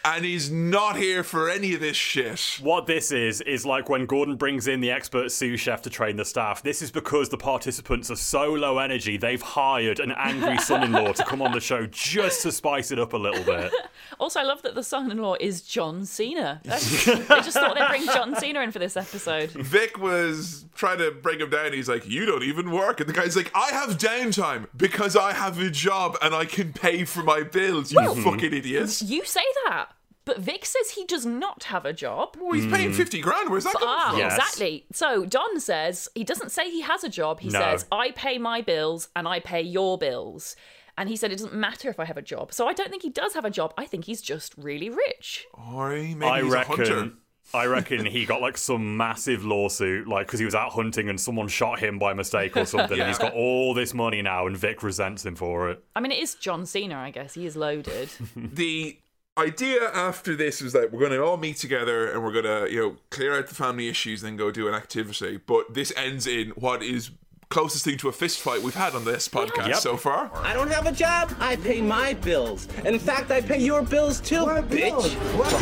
and 0.05 0.25
is 0.25 0.49
not 0.49 0.97
here 0.97 1.25
for 1.25 1.51
any 1.51 1.75
of 1.75 1.81
this 1.81 1.97
shit. 1.97 2.61
What 2.61 2.87
this 2.87 3.11
is, 3.11 3.41
is 3.41 3.67
like 3.67 3.89
when 3.89 4.07
Gordon 4.07 4.37
brings 4.37 4.69
in 4.69 4.81
the 4.81 4.93
expert 4.93 5.33
sous 5.33 5.59
chef 5.59 5.83
to 5.83 5.91
train 5.91 6.17
the 6.17 6.25
staff. 6.25 6.63
This 6.63 6.83
is 6.83 6.93
because 6.93 7.32
the 7.33 7.37
participants 7.37 8.09
are 8.13 8.17
so 8.17 8.53
low 8.53 8.79
energy, 8.79 9.17
they've 9.17 9.43
hired 9.43 9.99
an 9.99 10.13
angry 10.13 10.59
son 10.59 10.85
in 10.85 10.93
law 10.93 11.13
to 11.13 11.25
come 11.25 11.43
on 11.43 11.51
the 11.51 11.61
show 11.61 11.87
just 11.87 12.43
to 12.43 12.53
spice 12.53 12.93
it 12.93 13.01
up 13.01 13.13
a 13.13 13.17
little 13.17 13.43
bit. 13.43 13.73
Also, 14.21 14.39
I 14.39 14.45
love 14.45 14.63
that 14.63 14.77
the 14.77 14.85
son-in-law 14.85 15.37
is 15.41 15.63
John 15.63 16.05
Cena. 16.05 16.61
I 16.67 16.79
just 16.79 17.55
thought 17.55 17.75
they'd 17.75 17.89
bring 17.89 18.05
John 18.07 18.37
Cena 18.37 18.61
in 18.61 18.71
for 18.71 18.79
this 18.79 18.97
episode. 18.97 19.51
Vic 19.51 19.99
was 19.99 20.65
trying 20.77 20.99
to 20.99 21.11
bring 21.11 21.41
him 21.41 21.51
down. 21.51 21.73
He's 21.73 21.89
like, 21.89 22.07
You 22.09 22.25
don't 22.27 22.45
even 22.45 22.71
work. 22.71 23.01
And 23.01 23.09
the 23.09 23.15
guy's 23.15 23.35
like, 23.35 23.51
I 23.53 23.71
have 23.71 23.99
downtime 23.99 24.69
because 24.77 25.17
I 25.17 25.33
have 25.33 25.59
a 25.59 25.71
job 25.71 26.19
and 26.23 26.35
I 26.37 26.45
can 26.45 26.73
pay 26.73 27.05
for 27.05 27.23
my 27.25 27.43
bills, 27.43 27.91
you 27.93 28.15
fucking 28.23 28.53
idiots. 28.53 29.03
You 29.03 29.25
say 29.25 29.45
that, 29.67 29.87
but 30.25 30.39
Vic 30.39 30.65
says 30.65 30.91
he 30.91 31.05
does 31.05 31.27
not 31.27 31.65
have 31.65 31.85
a 31.85 31.93
job. 31.93 32.37
Well, 32.41 32.53
he's 32.53 32.67
paying 32.67 32.93
50 32.93 33.21
grand. 33.21 33.51
Where's 33.51 33.65
that 33.65 33.75
coming 33.75 33.89
Ah, 33.89 34.11
from? 34.11 34.19
Yes. 34.21 34.37
exactly. 34.37 34.85
So 34.93 35.25
Don 35.27 35.59
says 35.61 36.09
he 36.15 36.25
doesn't 36.25 36.53
say 36.53 36.71
he 36.71 36.83
has 36.83 37.03
a 37.05 37.09
job. 37.09 37.41
He 37.41 37.49
No. 37.49 37.59
says 37.61 37.87
I 37.91 38.13
pay 38.13 38.39
my 38.39 38.61
bills 38.61 39.09
and 39.17 39.27
I 39.27 39.41
pay 39.41 39.63
your 39.63 39.99
bills. 39.99 40.55
And 40.99 41.09
he 41.09 41.17
said 41.17 41.33
it 41.33 41.37
doesn't 41.37 41.55
matter 41.55 41.89
if 41.89 41.99
I 41.99 42.05
have 42.05 42.19
a 42.19 42.23
job. 42.23 42.53
So 42.53 42.69
I 42.69 42.73
don't 42.75 42.91
think 42.91 43.03
he 43.03 43.09
does 43.11 43.33
have 43.35 43.45
a 43.47 43.51
job. 43.51 43.73
I 43.79 43.87
think 43.87 44.05
he's 44.05 44.21
just 44.21 44.55
really 44.59 44.91
rich. 44.91 45.47
Or 45.55 45.91
maybe 45.91 46.23
I 46.25 46.43
he's 46.43 46.53
a 46.53 46.65
hunter. 46.65 46.83
reckon. 46.83 47.17
I 47.55 47.67
reckon 47.67 48.07
he 48.07 48.25
got 48.25 48.41
like 48.41 48.57
some 48.57 48.97
massive 48.97 49.45
lawsuit, 49.45 50.07
like 50.07 50.27
because 50.27 50.39
he 50.39 50.45
was 50.47 50.55
out 50.55 50.73
hunting 50.73 51.09
and 51.09 51.21
someone 51.21 51.49
shot 51.49 51.81
him 51.81 51.99
by 51.99 52.15
mistake 52.15 52.57
or 52.57 52.65
something, 52.65 52.99
and 52.99 53.09
he's 53.09 53.19
got 53.19 53.35
all 53.35 53.75
this 53.75 53.93
money 53.93 54.23
now, 54.23 54.47
and 54.47 54.57
Vic 54.57 54.83
resents 54.83 55.27
him 55.27 55.35
for 55.35 55.69
it. 55.71 55.83
I 55.97 56.01
mean, 56.01 56.13
it 56.13 56.21
is 56.21 56.35
John 56.37 56.65
Cena, 56.67 56.97
I 56.97 57.11
guess. 57.11 57.35
He 57.35 57.45
is 57.45 57.57
loaded. 57.57 58.09
The 58.37 58.97
idea 59.39 59.89
after 59.93 60.37
this 60.37 60.61
was 60.61 60.73
that 60.75 60.93
we're 60.93 61.01
going 61.01 61.13
to 61.13 61.23
all 61.25 61.37
meet 61.37 61.57
together 61.57 62.11
and 62.11 62.23
we're 62.23 62.33
going 62.33 62.45
to, 62.45 62.73
you 62.73 62.81
know, 62.81 62.97
clear 63.11 63.37
out 63.37 63.47
the 63.47 63.55
family 63.55 63.89
issues 63.89 64.23
and 64.23 64.33
then 64.33 64.37
go 64.37 64.51
do 64.51 64.69
an 64.69 64.75
activity. 64.75 65.39
But 65.47 65.75
this 65.75 65.93
ends 65.97 66.27
in 66.27 66.51
what 66.51 66.83
is 66.83 67.11
closest 67.49 67.85
thing 67.85 67.99
to 67.99 68.09
a 68.09 68.13
fist 68.13 68.41
fight 68.41 68.63
we've 68.63 68.75
had 68.75 68.95
on 68.95 69.05
this 69.05 69.29
podcast 69.29 69.67
Yep. 69.69 69.77
so 69.77 69.97
far. 69.99 70.31
I 70.35 70.55
don't 70.55 70.71
have 70.73 70.87
a 70.87 70.93
job. 70.93 71.33
I 71.39 71.57
pay 71.57 71.81
my 71.83 72.15
bills. 72.15 72.67
In 72.85 72.99
fact, 72.99 73.31
I 73.31 73.41
pay 73.43 73.59
your 73.61 73.83
bills 73.83 74.21
too, 74.21 74.45
bitch. 74.47 75.15
What? 75.37 75.53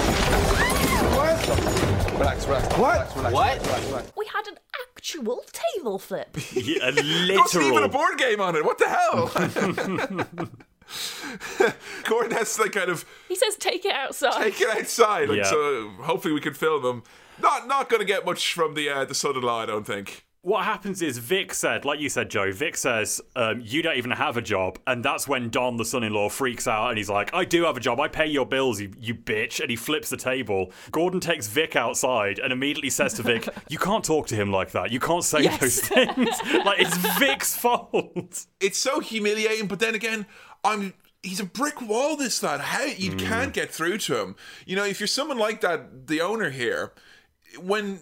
Relax, 2.12 2.46
relax. 2.46 2.76
What? 2.76 3.06
What? 3.32 4.12
we 4.16 4.26
had 4.26 4.46
an 4.48 4.58
actual 4.94 5.42
table 5.74 5.98
flip. 5.98 6.36
Yeah, 6.52 6.90
a 6.90 6.92
Wasn't 7.38 7.64
even 7.64 7.82
a 7.84 7.88
board 7.88 8.18
game 8.18 8.40
on 8.40 8.54
it. 8.56 8.64
What 8.64 8.78
the 8.78 8.88
hell? 8.88 10.48
Gordon 12.04 12.32
has 12.32 12.54
to 12.56 12.62
like 12.62 12.72
kind 12.72 12.90
of 12.90 13.04
He 13.28 13.34
says, 13.36 13.56
take 13.56 13.84
it 13.84 13.92
outside. 13.94 14.42
take 14.42 14.60
it 14.60 14.68
outside, 14.76 15.28
like, 15.28 15.38
Yeah. 15.38 15.44
so 15.44 15.90
hopefully 16.00 16.34
we 16.34 16.40
can 16.40 16.54
film 16.54 16.82
them. 16.82 17.02
Not 17.40 17.66
not 17.66 17.88
going 17.88 18.00
to 18.00 18.06
get 18.06 18.24
much 18.26 18.52
from 18.52 18.74
the 18.74 18.88
uh, 18.90 19.04
the 19.04 19.14
son-in-law, 19.14 19.62
I 19.62 19.66
don't 19.66 19.86
think. 19.86 20.26
What 20.42 20.64
happens 20.64 21.02
is 21.02 21.18
Vic 21.18 21.52
said, 21.52 21.84
like 21.84 22.00
you 22.00 22.08
said, 22.08 22.30
Joe. 22.30 22.50
Vic 22.50 22.74
says, 22.76 23.20
um, 23.36 23.60
"You 23.62 23.82
don't 23.82 23.96
even 23.98 24.10
have 24.12 24.38
a 24.38 24.42
job," 24.42 24.78
and 24.86 25.04
that's 25.04 25.28
when 25.28 25.50
Don, 25.50 25.76
the 25.76 25.84
son-in-law, 25.84 26.30
freaks 26.30 26.66
out 26.66 26.88
and 26.88 26.96
he's 26.98 27.10
like, 27.10 27.32
"I 27.34 27.44
do 27.44 27.64
have 27.64 27.76
a 27.76 27.80
job. 27.80 28.00
I 28.00 28.08
pay 28.08 28.26
your 28.26 28.46
bills, 28.46 28.80
you, 28.80 28.90
you 28.98 29.14
bitch!" 29.14 29.60
And 29.60 29.68
he 29.70 29.76
flips 29.76 30.08
the 30.08 30.16
table. 30.16 30.72
Gordon 30.92 31.20
takes 31.20 31.46
Vic 31.46 31.76
outside 31.76 32.38
and 32.38 32.54
immediately 32.54 32.88
says 32.88 33.12
to 33.14 33.22
Vic, 33.22 33.48
"You 33.68 33.76
can't 33.78 34.02
talk 34.04 34.26
to 34.28 34.34
him 34.34 34.50
like 34.50 34.70
that. 34.72 34.90
You 34.90 34.98
can't 35.00 35.24
say 35.24 35.42
Yes. 35.42 35.60
those 35.60 35.80
things. 35.80 36.28
like 36.64 36.80
it's 36.80 36.96
Vic's 37.18 37.54
fault." 37.56 38.46
it's 38.60 38.78
so 38.78 39.00
humiliating. 39.00 39.66
But 39.66 39.78
then 39.78 39.94
again, 39.94 40.24
I'm 40.64 40.94
he's 41.22 41.40
a 41.40 41.44
brick 41.44 41.80
wall. 41.80 42.16
This 42.16 42.42
lad, 42.42 42.60
how 42.60 42.84
you 42.84 43.16
can't 43.16 43.50
mm. 43.50 43.54
get 43.54 43.70
through 43.70 43.98
to 43.98 44.20
him. 44.20 44.36
You 44.66 44.76
know, 44.76 44.84
if 44.84 45.00
you're 45.00 45.06
someone 45.06 45.38
like 45.38 45.60
that, 45.60 46.06
the 46.06 46.20
owner 46.20 46.50
here, 46.50 46.92
when 47.58 48.00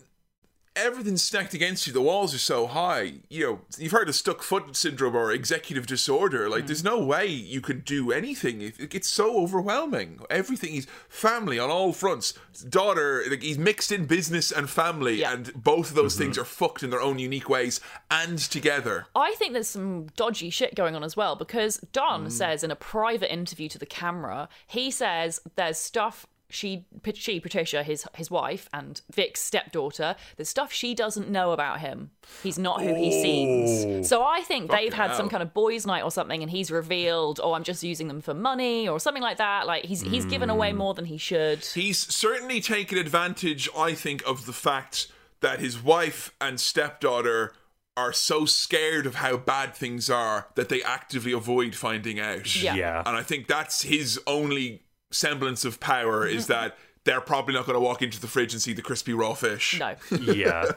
everything's 0.79 1.23
stacked 1.23 1.55
against 1.55 1.87
you, 1.87 1.93
the 1.93 2.01
walls 2.01 2.35
are 2.35 2.39
so 2.39 2.67
high. 2.67 3.15
You 3.29 3.45
know, 3.47 3.61
you've 3.79 3.93
heard 3.93 4.09
of 4.09 4.15
stuck 4.15 4.43
foot 4.43 4.75
syndrome 4.77 5.17
or 5.17 5.33
executive 5.33 5.87
disorder. 5.87 6.49
Like, 6.49 6.67
there's 6.67 6.85
no 6.85 7.03
way 7.03 7.27
you 7.27 7.61
could 7.61 7.85
do 7.85 8.13
anything. 8.13 8.61
It, 8.61 8.79
it 8.79 8.91
gets 8.91 9.09
so 9.09 9.41
overwhelming. 9.41 10.21
Everything 10.31 10.73
he's 10.73 10.87
family 11.09 11.59
on 11.59 11.71
all 11.71 11.93
fronts. 11.93 12.35
Daughter, 12.69 13.25
like 13.29 13.43
he's 13.43 13.59
mixed 13.59 13.93
in 13.93 14.07
business 14.07 14.51
and 14.51 14.69
family, 14.69 15.21
Yeah. 15.21 15.33
and 15.33 15.53
both 15.55 15.91
of 15.91 15.95
those 15.95 16.15
mm-hmm. 16.15 16.25
things 16.25 16.39
are 16.39 16.45
fucked 16.45 16.83
in 16.83 16.91
their 16.91 17.01
own 17.01 17.19
unique 17.19 17.49
ways 17.49 17.81
and 18.11 18.39
together. 18.39 19.07
I 19.15 19.35
think 19.39 19.53
there's 19.53 19.69
some 19.69 20.07
dodgy 20.17 20.51
shit 20.51 20.75
going 20.75 20.95
on 20.95 21.05
as 21.05 21.17
well 21.17 21.37
because 21.37 21.79
Don 21.93 22.27
mm. 22.27 22.33
says 22.33 22.65
in 22.65 22.71
a 22.71 22.77
private 22.77 23.33
interview 23.33 23.69
to 23.69 23.79
the 23.79 23.87
camera, 23.87 24.49
he 24.67 24.91
says 24.91 25.41
there's 25.57 25.79
stuff 25.79 26.27
she, 26.51 26.87
she 27.15 27.41
Patricia, 27.41 27.83
his 27.83 28.07
his 28.15 28.31
wife, 28.31 28.69
and 28.73 29.01
Vic's 29.13 29.41
stepdaughter, 29.41 30.17
the 30.37 30.45
stuff 30.45 30.73
she 30.73 30.95
doesn't 30.95 31.29
know 31.29 31.53
about 31.53 31.81
him. 31.81 32.11
He's 32.43 32.59
not 32.59 32.83
who 32.83 32.95
he 32.95 33.11
seems. 33.11 34.09
So 34.09 34.23
I 34.23 34.41
think 34.41 34.71
they've 34.71 34.93
had 34.93 35.15
some 35.15 35.29
kind 35.29 35.43
of 35.43 35.53
boys' 35.53 35.87
night 35.87 36.03
or 36.03 36.11
something, 36.11 36.43
and 36.43 36.51
he's 36.51 36.71
revealed, 36.71 37.39
oh, 37.43 37.53
I'm 37.53 37.65
just 37.65 37.83
using 37.83 38.09
them 38.09 38.21
for 38.21 38.35
money 38.35 38.89
or 38.89 38.99
something 38.99 39.23
like 39.23 39.39
that. 39.39 39.67
Like 39.67 39.85
he's 39.85 40.01
he's 40.01 40.25
given 40.25 40.49
away 40.49 40.71
hmm. 40.73 40.79
more 40.79 40.95
than 40.95 41.05
he 41.05 41.19
should. 41.19 41.65
He's 41.65 41.99
certainly 41.99 42.61
taken 42.61 42.97
advantage, 42.97 43.69
I 43.77 43.95
think, 43.95 44.23
of 44.27 44.47
the 44.47 44.53
fact 44.53 45.09
that 45.41 45.61
his 45.61 45.83
wife 45.83 46.35
and 46.41 46.59
stepdaughter 46.59 47.53
are 47.97 48.13
so 48.13 48.45
scared 48.47 49.07
of 49.07 49.17
how 49.17 49.37
bad 49.37 49.75
things 49.75 50.09
are 50.09 50.47
that 50.55 50.69
they 50.69 50.83
actively 50.83 51.33
avoid 51.33 51.75
finding 51.75 52.21
out. 52.21 52.55
Yeah. 52.57 52.75
Yeah. 52.75 53.03
And 53.05 53.17
I 53.17 53.23
think 53.23 53.49
that's 53.49 53.83
his 53.83 54.21
only 54.27 54.85
semblance 55.11 55.65
of 55.65 55.81
power 55.81 56.27
is 56.27 56.45
mm-hmm. 56.45 56.53
that 56.53 56.77
they're 57.05 57.21
probably 57.21 57.55
not 57.55 57.65
going 57.65 57.75
to 57.75 57.81
walk 57.81 58.03
into 58.03 58.21
the 58.21 58.27
fridge 58.27 58.53
and 58.53 58.61
see 58.61 58.73
the 58.73 58.83
crispy 58.83 59.13
raw 59.13 59.35
fish. 59.35 59.79
No. 59.79 59.95
Yeah. 60.11 60.73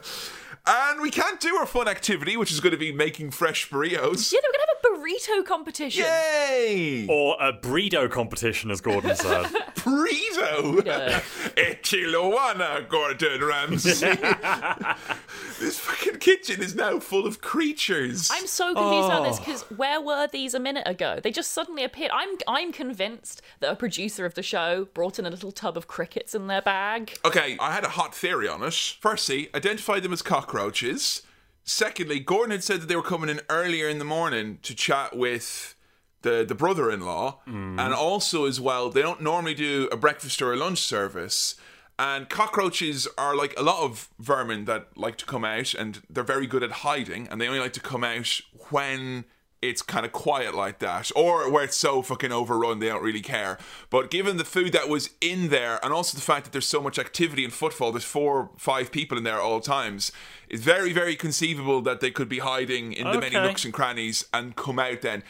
And 0.64 1.00
we 1.00 1.10
can't 1.10 1.40
do 1.40 1.56
our 1.56 1.66
fun 1.66 1.88
activity, 1.88 2.36
which 2.36 2.52
is 2.52 2.60
going 2.60 2.70
to 2.70 2.78
be 2.78 2.92
making 2.92 3.32
fresh 3.32 3.68
burritos. 3.68 4.32
Yeah, 4.32 4.38
they 4.40 4.46
were 4.46 4.52
gonna 4.52 4.60
have 4.60 4.61
a 4.61 4.61
burrito 5.02 5.44
competition. 5.44 6.04
Yay! 6.04 7.06
or 7.08 7.36
a 7.40 7.52
Breedo 7.52 8.10
competition, 8.10 8.70
as 8.70 8.80
Gordon 8.80 9.16
said. 9.16 9.44
burrito. 9.76 10.84
Yeah. 10.84 11.22
A 11.56 11.74
Tijuana, 11.82 12.88
Gordon 12.88 13.42
Ramsay. 13.44 14.06
this 15.60 15.78
fucking 15.78 16.18
kitchen 16.18 16.62
is 16.62 16.74
now 16.74 16.98
full 16.98 17.26
of 17.26 17.40
creatures. 17.40 18.28
I'm 18.32 18.46
so 18.46 18.74
confused 18.74 19.06
about 19.06 19.22
Oh. 19.22 19.24
this 19.24 19.38
because 19.38 19.62
where 19.76 20.00
were 20.00 20.26
these 20.28 20.54
a 20.54 20.60
minute 20.60 20.86
ago? 20.86 21.20
They 21.22 21.30
just 21.30 21.50
suddenly 21.52 21.84
appeared. 21.84 22.10
I'm 22.14 22.36
I'm 22.48 22.72
convinced 22.72 23.42
that 23.60 23.70
a 23.70 23.76
producer 23.76 24.24
of 24.26 24.34
the 24.34 24.42
show 24.42 24.86
brought 24.94 25.18
in 25.18 25.26
a 25.26 25.30
little 25.30 25.52
tub 25.52 25.76
of 25.76 25.86
crickets 25.86 26.34
in 26.34 26.46
their 26.46 26.62
bag. 26.62 27.18
Okay, 27.24 27.56
I 27.60 27.72
had 27.72 27.84
a 27.84 27.88
hot 27.90 28.14
theory 28.14 28.48
on 28.48 28.62
it. 28.62 28.72
Firstly, 29.00 29.48
identify 29.54 30.00
them 30.00 30.12
as 30.12 30.22
cockroaches. 30.22 31.22
Secondly, 31.64 32.18
Gordon 32.18 32.50
had 32.50 32.64
said 32.64 32.80
that 32.80 32.86
they 32.86 32.96
were 32.96 33.02
coming 33.02 33.30
in 33.30 33.40
earlier 33.48 33.88
in 33.88 33.98
the 33.98 34.04
morning 34.04 34.58
to 34.62 34.74
chat 34.74 35.16
with 35.16 35.74
the 36.22 36.44
the 36.46 36.54
brother-in-law, 36.54 37.40
mm. 37.46 37.80
and 37.80 37.94
also 37.94 38.46
as 38.46 38.60
well, 38.60 38.88
they 38.88 39.02
don't 39.02 39.20
normally 39.20 39.54
do 39.54 39.88
a 39.92 39.96
breakfast 39.96 40.40
or 40.40 40.52
a 40.52 40.56
lunch 40.56 40.78
service. 40.78 41.56
And 41.98 42.28
cockroaches 42.28 43.06
are 43.18 43.36
like 43.36 43.54
a 43.56 43.62
lot 43.62 43.84
of 43.84 44.08
vermin 44.18 44.64
that 44.64 44.88
like 44.96 45.16
to 45.18 45.26
come 45.26 45.44
out, 45.44 45.74
and 45.74 46.02
they're 46.08 46.24
very 46.24 46.46
good 46.46 46.62
at 46.62 46.70
hiding, 46.70 47.28
and 47.28 47.40
they 47.40 47.46
only 47.46 47.60
like 47.60 47.74
to 47.74 47.80
come 47.80 48.02
out 48.02 48.40
when 48.70 49.24
it's 49.62 49.80
kind 49.80 50.04
of 50.04 50.12
quiet 50.12 50.54
like 50.54 50.80
that, 50.80 51.10
or 51.14 51.50
where 51.50 51.64
it's 51.64 51.76
so 51.76 52.02
fucking 52.02 52.32
overrun 52.32 52.80
they 52.80 52.88
don't 52.88 53.02
really 53.02 53.22
care. 53.22 53.58
But 53.88 54.10
given 54.10 54.36
the 54.36 54.44
food 54.44 54.72
that 54.72 54.88
was 54.88 55.10
in 55.20 55.48
there, 55.48 55.78
and 55.84 55.92
also 55.92 56.16
the 56.16 56.22
fact 56.22 56.44
that 56.44 56.52
there's 56.52 56.66
so 56.66 56.82
much 56.82 56.98
activity 56.98 57.44
and 57.44 57.52
footfall, 57.52 57.92
there's 57.92 58.04
four, 58.04 58.50
five 58.58 58.90
people 58.90 59.16
in 59.16 59.24
there 59.24 59.36
at 59.36 59.40
all 59.40 59.60
times. 59.60 60.10
It's 60.48 60.62
very, 60.62 60.92
very 60.92 61.14
conceivable 61.14 61.80
that 61.82 62.00
they 62.00 62.10
could 62.10 62.28
be 62.28 62.40
hiding 62.40 62.92
in 62.92 63.10
the 63.10 63.18
many 63.18 63.36
nooks 63.36 63.64
and 63.64 63.72
crannies 63.72 64.26
and 64.34 64.56
come 64.56 64.78
out. 64.78 65.02
Then 65.02 65.22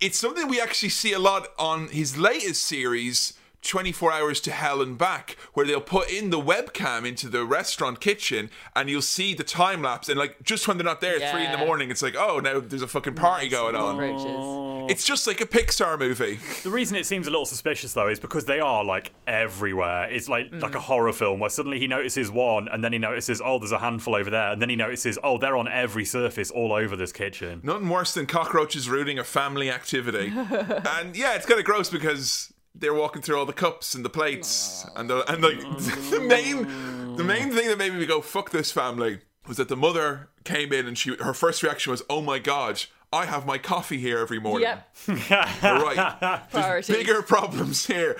it's 0.00 0.18
something 0.18 0.48
we 0.48 0.60
actually 0.60 0.90
see 0.90 1.14
a 1.14 1.18
lot 1.18 1.48
on 1.58 1.88
his 1.88 2.18
latest 2.18 2.62
series. 2.62 3.32
24 3.62 4.12
hours 4.12 4.40
to 4.40 4.50
hell 4.52 4.80
and 4.80 4.96
back 4.96 5.36
where 5.52 5.66
they'll 5.66 5.80
put 5.80 6.10
in 6.10 6.30
the 6.30 6.40
webcam 6.40 7.06
into 7.06 7.28
the 7.28 7.44
restaurant 7.44 8.00
kitchen 8.00 8.50
and 8.76 8.88
you'll 8.88 9.02
see 9.02 9.34
the 9.34 9.42
time 9.42 9.82
lapse 9.82 10.08
and 10.08 10.18
like 10.18 10.40
just 10.42 10.68
when 10.68 10.76
they're 10.78 10.84
not 10.84 11.00
there 11.00 11.20
at 11.20 11.30
three 11.32 11.44
in 11.44 11.50
the 11.52 11.58
morning 11.58 11.90
it's 11.90 12.00
like 12.02 12.14
oh 12.16 12.38
now 12.38 12.60
there's 12.60 12.82
a 12.82 12.86
fucking 12.86 13.14
party 13.14 13.48
going 13.48 13.74
on 13.74 13.96
Cockroaches. 13.98 14.90
it's 14.92 15.04
just 15.04 15.26
like 15.26 15.40
a 15.40 15.46
Pixar 15.46 15.98
movie. 15.98 16.38
The 16.62 16.70
reason 16.70 16.96
it 16.96 17.04
seems 17.04 17.26
a 17.26 17.30
little 17.30 17.44
suspicious 17.46 17.92
though 17.94 18.08
is 18.08 18.20
because 18.20 18.44
they 18.44 18.60
are 18.60 18.84
like 18.84 19.12
everywhere. 19.26 20.08
It's 20.10 20.28
like 20.28 20.52
like 20.52 20.72
Mm. 20.72 20.76
a 20.76 20.80
horror 20.80 21.12
film 21.12 21.40
where 21.40 21.50
suddenly 21.50 21.78
he 21.80 21.86
notices 21.88 22.30
one 22.30 22.68
and 22.68 22.82
then 22.84 22.92
he 22.92 22.98
notices 22.98 23.40
oh 23.44 23.58
there's 23.58 23.72
a 23.72 23.78
handful 23.80 24.14
over 24.14 24.30
there 24.30 24.52
and 24.52 24.62
then 24.62 24.68
he 24.68 24.76
notices 24.76 25.18
oh 25.24 25.36
they're 25.38 25.56
on 25.56 25.66
every 25.68 26.04
surface 26.04 26.50
all 26.50 26.72
over 26.72 26.94
this 26.96 27.12
kitchen. 27.12 27.60
Nothing 27.64 27.88
worse 27.88 28.14
than 28.14 28.26
cockroaches 28.26 28.88
ruining 28.88 29.18
a 29.18 29.24
family 29.24 29.70
activity. 29.70 30.32
and 30.36 31.16
yeah, 31.16 31.34
it's 31.34 31.46
kind 31.46 31.58
of 31.58 31.66
gross 31.66 31.90
because 31.90 32.52
they're 32.78 32.94
walking 32.94 33.22
through 33.22 33.38
all 33.38 33.46
the 33.46 33.52
cups 33.52 33.94
and 33.94 34.04
the 34.04 34.10
plates 34.10 34.86
and 34.96 35.10
the 35.10 35.30
and 35.30 35.42
like 35.42 35.60
the 36.10 36.20
main 36.20 37.16
the 37.16 37.24
main 37.24 37.50
thing 37.50 37.68
that 37.68 37.78
made 37.78 37.92
me 37.92 38.06
go 38.06 38.20
fuck 38.20 38.50
this 38.50 38.70
family 38.70 39.20
was 39.46 39.56
that 39.56 39.68
the 39.68 39.76
mother 39.76 40.28
came 40.44 40.72
in 40.72 40.86
and 40.86 40.96
she 40.96 41.14
her 41.16 41.34
first 41.34 41.62
reaction 41.62 41.90
was 41.90 42.02
oh 42.08 42.20
my 42.20 42.38
god 42.38 42.84
I 43.10 43.24
have 43.24 43.46
my 43.46 43.56
coffee 43.56 43.96
here 43.96 44.18
every 44.18 44.38
morning. 44.38 44.68
Yep. 44.68 45.30
Right. 45.62 46.42
Priorities. 46.50 46.94
bigger 46.94 47.22
problems 47.22 47.86
here. 47.86 48.18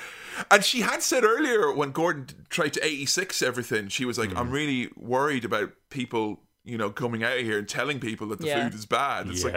And 0.51 0.65
she 0.65 0.81
had 0.81 1.03
said 1.03 1.25
earlier 1.25 1.71
when 1.71 1.91
Gordon 1.93 2.29
tried 2.49 2.73
to 2.73 2.85
86 2.85 3.43
everything, 3.43 3.89
she 3.89 4.07
was 4.07 4.19
like, 4.19 4.31
Hmm. 4.31 4.39
I'm 4.39 4.51
really 4.51 4.91
worried 4.97 5.45
about 5.45 5.73
people, 5.91 6.41
you 6.69 6.77
know, 6.79 6.91
coming 6.91 7.25
out 7.25 7.39
here 7.39 7.59
and 7.59 7.69
telling 7.69 7.99
people 7.99 8.27
that 8.29 8.39
the 8.41 8.47
Yeah. 8.47 8.65
food 8.69 8.75
is 8.79 8.87
bad. 8.87 9.27
It's 9.29 9.43
like, 9.45 9.55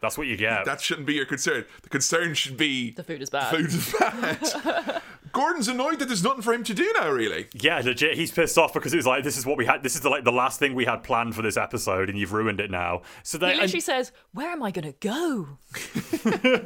that's 0.00 0.18
what 0.18 0.26
you 0.26 0.36
get. 0.36 0.64
that 0.64 0.80
shouldn't 0.80 1.06
be 1.06 1.14
your 1.14 1.26
concern. 1.26 1.64
The 1.82 1.88
concern 1.88 2.34
should 2.34 2.56
be 2.56 2.90
The 2.92 3.04
food 3.04 3.22
is 3.22 3.30
bad. 3.30 3.54
food 3.54 3.66
is 3.66 3.94
bad. 3.98 5.02
Gordon's 5.38 5.68
annoyed 5.68 5.98
that 6.00 6.06
there's 6.06 6.22
nothing 6.24 6.42
for 6.42 6.52
him 6.52 6.64
to 6.64 6.74
do 6.74 6.92
now, 6.98 7.10
really. 7.10 7.46
Yeah, 7.54 7.80
legit. 7.84 8.16
He's 8.16 8.30
pissed 8.32 8.58
off 8.58 8.72
because 8.74 8.92
it 8.92 8.96
was 8.96 9.06
like 9.06 9.22
this 9.24 9.36
is 9.38 9.46
what 9.46 9.56
we 9.56 9.66
had. 9.66 9.82
This 9.82 9.94
is 9.94 10.00
the, 10.00 10.10
like 10.10 10.24
the 10.24 10.32
last 10.32 10.58
thing 10.58 10.74
we 10.74 10.84
had 10.84 11.02
planned 11.02 11.34
for 11.34 11.42
this 11.42 11.56
episode, 11.56 12.08
and 12.10 12.18
you've 12.18 12.32
ruined 12.32 12.60
it 12.60 12.70
now. 12.70 13.02
So 13.22 13.38
He 13.38 13.40
they 13.40 13.46
literally 13.54 13.72
and- 13.74 13.82
says, 13.82 14.12
"Where 14.32 14.50
am 14.50 14.62
I 14.62 14.70
going 14.70 14.92
to 14.92 14.98
go?" 15.00 15.58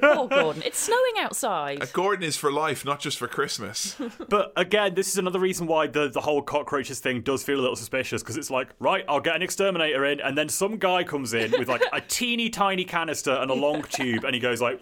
Poor 0.00 0.28
Gordon. 0.28 0.62
It's 0.64 0.78
snowing 0.78 1.12
outside. 1.20 1.82
A 1.82 1.86
Gordon 1.86 2.24
is 2.24 2.36
for 2.36 2.50
life, 2.52 2.84
not 2.84 3.00
just 3.00 3.18
for 3.18 3.28
Christmas. 3.28 3.96
But 4.28 4.52
again, 4.56 4.94
this 4.94 5.08
is 5.08 5.18
another 5.18 5.38
reason 5.40 5.66
why 5.66 5.86
the, 5.88 6.08
the 6.08 6.20
whole 6.20 6.40
cockroaches 6.42 7.00
thing 7.00 7.20
does 7.22 7.42
feel 7.42 7.58
a 7.58 7.60
little 7.60 7.76
suspicious 7.76 8.22
because 8.22 8.36
it's 8.36 8.50
like, 8.50 8.68
right, 8.78 9.04
I'll 9.08 9.20
get 9.20 9.36
an 9.36 9.42
exterminator 9.42 10.04
in, 10.06 10.20
and 10.20 10.38
then 10.38 10.48
some 10.48 10.78
guy 10.78 11.04
comes 11.04 11.34
in 11.34 11.50
with 11.58 11.68
like 11.68 11.82
a 11.92 12.00
teeny 12.08 12.48
tiny 12.48 12.84
canister 12.84 13.32
and 13.32 13.50
a 13.50 13.54
long 13.54 13.82
tube, 13.82 14.24
and 14.24 14.34
he 14.34 14.40
goes 14.40 14.60
like, 14.62 14.80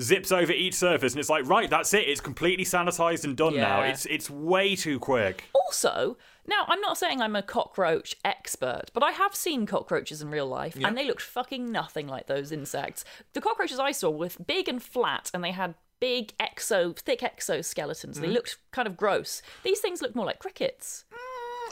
zips 0.00 0.32
over 0.32 0.52
each 0.52 0.74
surface, 0.74 1.12
and 1.12 1.20
it's 1.20 1.30
like, 1.30 1.48
right, 1.48 1.68
that's 1.70 1.92
it. 1.94 2.08
It's 2.08 2.20
completely 2.20 2.64
sanitized 2.64 3.24
and 3.24 3.36
done 3.36 3.56
now. 3.56 3.82
It's 3.82 4.06
it's 4.06 4.28
way 4.30 4.76
too 4.76 4.98
quick. 4.98 5.44
Also, 5.54 6.16
now 6.46 6.64
I'm 6.68 6.80
not 6.80 6.98
saying 6.98 7.20
I'm 7.20 7.36
a 7.36 7.42
cockroach 7.42 8.16
expert, 8.24 8.90
but 8.92 9.02
I 9.02 9.12
have 9.12 9.34
seen 9.34 9.66
cockroaches 9.66 10.22
in 10.22 10.30
real 10.30 10.46
life, 10.46 10.76
and 10.82 10.96
they 10.96 11.06
looked 11.06 11.22
fucking 11.22 11.70
nothing 11.70 12.06
like 12.06 12.26
those 12.26 12.52
insects. 12.52 13.04
The 13.32 13.40
cockroaches 13.40 13.78
I 13.78 13.92
saw 13.92 14.10
were 14.10 14.30
big 14.46 14.68
and 14.68 14.82
flat, 14.82 15.30
and 15.34 15.42
they 15.42 15.52
had 15.52 15.74
big 15.98 16.36
exo, 16.38 16.96
thick 16.96 17.20
exoskeletons. 17.20 18.12
Mm-hmm. 18.12 18.20
They 18.22 18.28
looked 18.28 18.58
kind 18.70 18.86
of 18.86 18.96
gross. 18.96 19.42
These 19.64 19.80
things 19.80 20.02
look 20.02 20.14
more 20.14 20.26
like 20.26 20.38
crickets. 20.38 21.04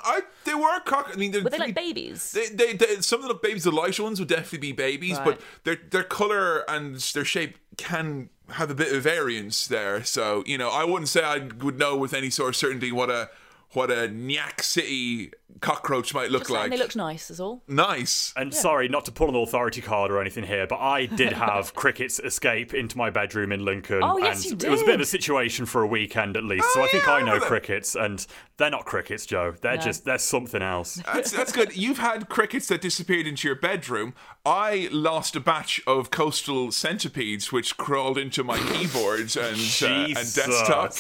I, 0.07 0.20
they 0.45 0.55
were 0.55 0.81
cock. 0.81 1.11
I 1.12 1.16
mean, 1.16 1.31
they're 1.31 1.43
Were 1.43 1.51
they 1.51 1.59
like 1.59 1.75
babies? 1.75 2.33
They, 2.33 2.49
they, 2.49 2.72
they, 2.75 2.97
some 3.01 3.22
of 3.22 3.29
the 3.29 3.35
babies, 3.35 3.64
the 3.64 3.70
lighter 3.70 4.03
ones, 4.03 4.18
would 4.18 4.29
definitely 4.29 4.59
be 4.59 4.72
babies, 4.72 5.16
Right. 5.16 5.25
but 5.25 5.41
their 5.64 5.77
their 5.91 6.03
color 6.03 6.68
and 6.68 6.97
their 6.97 7.25
shape 7.25 7.57
can 7.77 8.31
have 8.51 8.70
a 8.70 8.75
bit 8.75 8.93
of 8.93 9.03
variance 9.03 9.66
there. 9.66 10.05
So 10.05 10.43
you 10.47 10.59
know, 10.59 10.70
I 10.70 10.85
wouldn't 10.85 11.09
say 11.09 11.22
I 11.22 11.49
would 11.62 11.79
know 11.79 11.97
with 11.97 12.14
any 12.14 12.31
sort 12.31 12.51
of 12.51 12.57
certainty 12.57 12.93
what 12.93 13.11
a 13.11 13.31
what 13.75 13.91
a 13.91 14.09
Nyack 14.09 14.62
City 14.62 15.33
cockroach 15.61 16.12
might 16.14 16.31
look 16.31 16.43
Just 16.43 16.51
saying 16.51 16.62
like. 16.62 16.70
they 16.72 16.77
looked 16.77 16.97
nice, 16.97 17.31
is 17.31 17.41
all. 17.41 17.62
nice. 17.68 18.33
And 18.37 18.53
sorry, 18.53 18.89
not 18.89 19.05
to 19.05 19.12
pull 19.12 19.29
an 19.29 19.37
authority 19.37 19.81
card 19.81 20.11
or 20.11 20.20
anything 20.20 20.45
here, 20.45 20.66
but 20.66 20.79
I 20.81 21.07
did 21.07 21.33
have 21.45 21.75
crickets 21.75 22.18
escape 22.18 22.75
into 22.75 22.99
my 22.99 23.11
bedroom 23.11 23.53
in 23.53 23.64
Lincoln. 23.64 24.01
Oh, 24.03 24.18
yes, 24.18 24.51
and 24.51 24.62
you 24.62 24.68
It 24.68 24.70
was 24.70 24.83
a 24.83 24.85
bit 24.85 24.97
of 24.97 25.01
a 25.01 25.07
situation 25.07 25.64
for 25.66 25.83
a 25.83 25.87
weekend 25.87 26.37
at 26.37 26.45
least. 26.45 26.66
so 26.75 26.81
Oh, 26.81 26.85
I 26.85 26.89
think 26.89 27.05
yeah, 27.07 27.12
I 27.12 27.16
I 27.16 27.18
know 27.20 27.25
remember 27.27 27.41
that. 27.41 27.49
crickets, 27.49 27.95
and 27.95 28.27
they're 28.57 28.70
not 28.70 28.85
crickets, 28.85 29.27
Joe. 29.27 29.55
They're 29.61 29.77
just 29.77 30.05
they're 30.05 30.18
something 30.18 30.62
else. 30.62 30.97
That's, 31.12 31.31
that's 31.33 31.53
good. 31.53 31.77
You've 31.77 31.99
had 31.99 32.29
crickets 32.29 32.68
that 32.68 32.81
disappeared 32.81 33.27
into 33.27 33.47
your 33.49 33.57
bedroom. 33.57 34.14
I 34.45 34.89
lost 34.93 35.37
a 35.37 35.41
batch 35.41 35.81
of 35.87 36.11
coastal 36.11 36.72
centipedes 36.72 37.53
which 37.53 37.77
crawled 37.77 38.18
into 38.18 38.43
my 38.45 38.59
keyboards 38.59 39.37
and, 39.37 39.47
uh, 39.47 39.49
and 39.51 39.57
Jesus. 39.57 40.35
desktop. 40.35 40.95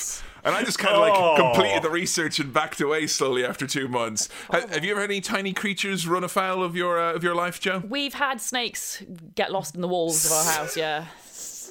And 0.44 0.54
I 0.54 0.62
just 0.62 0.78
kind 0.78 0.94
of 0.94 1.00
like 1.00 1.14
Oh. 1.14 1.36
completed 1.36 1.82
the 1.82 1.90
research 1.90 2.38
and 2.38 2.52
backed 2.52 2.80
away 2.80 3.06
slowly 3.06 3.44
after 3.46 3.66
two 3.66 3.88
months. 3.88 4.28
Ha- 4.50 4.66
Have 4.70 4.84
you 4.84 4.90
ever 4.92 5.00
had 5.00 5.10
any 5.10 5.20
tiny 5.20 5.52
creatures 5.52 6.06
run 6.06 6.22
afoul 6.24 6.62
of 6.62 6.76
your 6.76 7.00
uh, 7.00 7.14
of 7.14 7.22
your 7.24 7.34
life, 7.34 7.60
Joe? 7.60 7.82
We've 7.88 8.14
had 8.14 8.40
snakes 8.40 9.02
get 9.34 9.50
lost 9.52 9.74
in 9.74 9.80
the 9.80 9.88
walls 9.88 10.24
of 10.26 10.32
our 10.32 10.44
house, 10.44 10.76
yeah. 10.76 11.06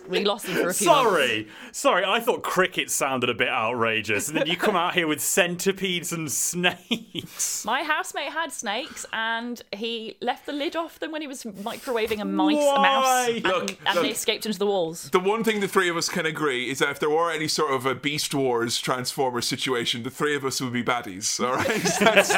We 0.08 0.24
lost 0.24 0.45
them 0.45 0.56
for 0.56 0.70
a 0.70 0.74
few 0.74 0.88
months. 0.88 1.10
Sorry, 1.10 1.47
sorry. 1.72 2.04
I 2.06 2.20
thought 2.20 2.43
cricket 2.43 2.91
sounded 2.91 3.30
a 3.30 3.34
bit 3.34 3.47
outrageous, 3.47 4.28
and 4.28 4.38
then 4.38 4.47
you 4.47 4.58
come 4.58 4.76
out 4.76 4.93
here 4.93 5.08
with 5.08 5.22
centipedes 5.22 6.12
and 6.12 6.32
snakes. 6.32 7.64
My 7.66 7.84
housemate 7.84 8.32
had 8.32 8.51
snakes, 8.51 9.06
and 9.14 9.62
he 9.72 10.18
left 10.22 10.45
the 10.45 10.51
lid 10.54 10.76
off 10.76 10.99
them 10.99 11.12
when 11.12 11.22
he 11.22 11.28
was 11.28 11.43
microwaving 11.43 12.20
a 12.20 12.26
mice, 12.26 12.58
a 12.58 12.80
mouse, 12.82 13.28
and, 13.30 13.43
Look, 13.43 13.70
and 13.86 13.95
look. 13.95 14.04
they 14.04 14.12
escaped 14.12 14.45
into 14.45 14.60
the 14.60 14.66
walls. 14.66 15.10
The 15.12 15.20
one 15.20 15.43
thing 15.43 15.60
the 15.62 15.68
three 15.68 15.89
of 15.89 15.97
us 15.97 16.10
can 16.10 16.26
agree 16.26 16.70
is 16.70 16.80
that 16.80 16.89
if 16.89 16.99
there 16.99 17.10
were 17.10 17.32
any 17.32 17.47
sort 17.47 17.72
of 17.72 17.86
a 17.86 17.95
Beast 17.95 18.34
Wars 18.36 18.78
Transformers 18.80 19.47
situation, 19.47 20.04
the 20.04 20.10
three 20.10 20.36
of 20.36 20.43
us 20.43 20.60
would 20.62 20.74
be 20.74 20.84
baddies. 20.84 21.39
All 21.43 21.56
right, 21.56 21.68
that's, 21.99 22.30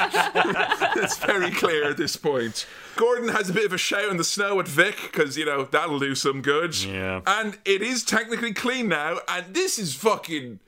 that's 0.95 1.17
very 1.17 1.51
clear 1.51 1.89
at 1.89 1.97
this 1.97 2.15
point. 2.15 2.67
Gordon 2.95 3.29
has 3.29 3.49
a 3.49 3.53
bit 3.53 3.65
of 3.65 3.73
a 3.73 3.77
shout 3.77 4.09
in 4.09 4.17
the 4.17 4.23
snow 4.23 4.59
at 4.59 4.67
Vic 4.67 4.97
because 5.11 5.37
you 5.37 5.45
know 5.45 5.65
that'll 5.65 5.99
do 5.99 6.15
some 6.15 6.41
good. 6.41 6.75
Yeah. 6.81 7.21
and 7.25 7.54
it 7.63 7.81
is 7.81 8.03
technically 8.03 8.53
clean 8.53 8.89
now, 8.89 9.19
and 9.27 9.53
this 9.53 9.79
is 9.79 9.95
fucking 9.95 10.59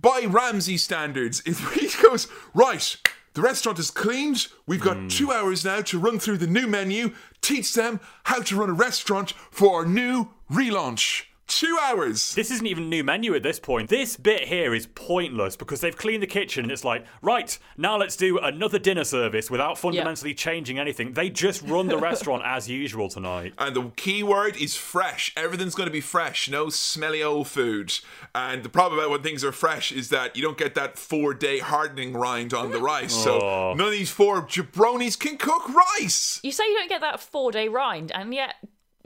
by 0.00 0.24
Ramsay 0.26 0.76
standards. 0.76 1.42
If 1.46 1.74
he 1.74 1.88
goes 2.02 2.28
right. 2.54 2.96
The 3.34 3.42
restaurant 3.42 3.80
is 3.80 3.90
cleaned. 3.90 4.46
We've 4.64 4.80
got 4.80 4.96
hmm. 4.96 5.08
two 5.08 5.32
hours 5.32 5.64
now 5.64 5.80
to 5.82 5.98
run 5.98 6.20
through 6.20 6.38
the 6.38 6.46
new 6.46 6.68
menu, 6.68 7.14
teach 7.40 7.74
them 7.74 7.98
how 8.24 8.40
to 8.42 8.56
run 8.56 8.70
a 8.70 8.74
restaurant 8.74 9.32
for 9.50 9.80
our 9.80 9.84
new 9.84 10.28
relaunch. 10.50 11.24
Two 11.46 11.78
hours. 11.82 12.34
This 12.34 12.50
isn't 12.50 12.66
even 12.66 12.84
a 12.84 12.86
new 12.86 13.04
menu 13.04 13.34
at 13.34 13.42
this 13.42 13.60
point. 13.60 13.90
This 13.90 14.16
bit 14.16 14.48
here 14.48 14.74
is 14.74 14.86
pointless 14.86 15.56
because 15.56 15.80
they've 15.80 15.96
cleaned 15.96 16.22
the 16.22 16.26
kitchen 16.26 16.64
and 16.64 16.72
it's 16.72 16.84
like, 16.84 17.04
right, 17.20 17.58
now 17.76 17.98
let's 17.98 18.16
do 18.16 18.38
another 18.38 18.78
dinner 18.78 19.04
service 19.04 19.50
without 19.50 19.76
fundamentally 19.76 20.32
changing 20.32 20.78
anything. 20.78 21.12
They 21.12 21.28
just 21.28 21.62
run 21.62 21.88
the 21.88 21.98
restaurant 22.10 22.42
as 22.46 22.68
usual 22.68 23.08
tonight. 23.08 23.52
And 23.58 23.76
the 23.76 23.90
key 23.96 24.22
word 24.22 24.56
is 24.56 24.74
fresh. 24.74 25.32
Everything's 25.36 25.74
going 25.74 25.88
to 25.88 25.92
be 25.92 26.00
fresh, 26.00 26.48
no 26.48 26.70
smelly 26.70 27.22
old 27.22 27.46
food. 27.46 27.92
And 28.34 28.62
the 28.62 28.70
problem 28.70 28.98
about 28.98 29.10
when 29.10 29.22
things 29.22 29.44
are 29.44 29.52
fresh 29.52 29.92
is 29.92 30.08
that 30.08 30.36
you 30.36 30.42
don't 30.42 30.58
get 30.58 30.74
that 30.76 30.98
four 30.98 31.34
day 31.34 31.58
hardening 31.58 32.14
rind 32.14 32.54
on 32.54 32.70
the 32.70 32.80
rice. 32.80 33.12
So 33.12 33.40
oh. 33.40 33.74
none 33.76 33.88
of 33.88 33.92
these 33.92 34.10
four 34.10 34.42
jabronis 34.46 35.18
can 35.18 35.36
cook 35.36 35.68
rice. 35.68 36.40
You 36.42 36.52
say 36.52 36.64
you 36.64 36.78
don't 36.78 36.88
get 36.88 37.02
that 37.02 37.20
four 37.20 37.52
day 37.52 37.68
rind, 37.68 38.12
and 38.12 38.32
yet 38.32 38.56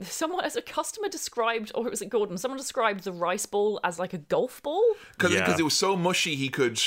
someone 0.01 0.45
as 0.45 0.55
a 0.55 0.61
customer 0.61 1.09
described, 1.09 1.71
or 1.75 1.85
it 1.87 1.89
was 1.89 2.01
it 2.01 2.09
Gordon? 2.09 2.37
Someone 2.37 2.57
described 2.57 3.03
the 3.03 3.11
rice 3.11 3.45
ball 3.45 3.79
as 3.83 3.99
like 3.99 4.13
a 4.13 4.17
golf 4.17 4.61
ball. 4.63 4.83
Because 5.17 5.33
Yeah. 5.33 5.57
it 5.57 5.61
was 5.63 5.75
so 5.77 5.95
mushy, 5.95 6.35
he 6.35 6.49
could 6.49 6.81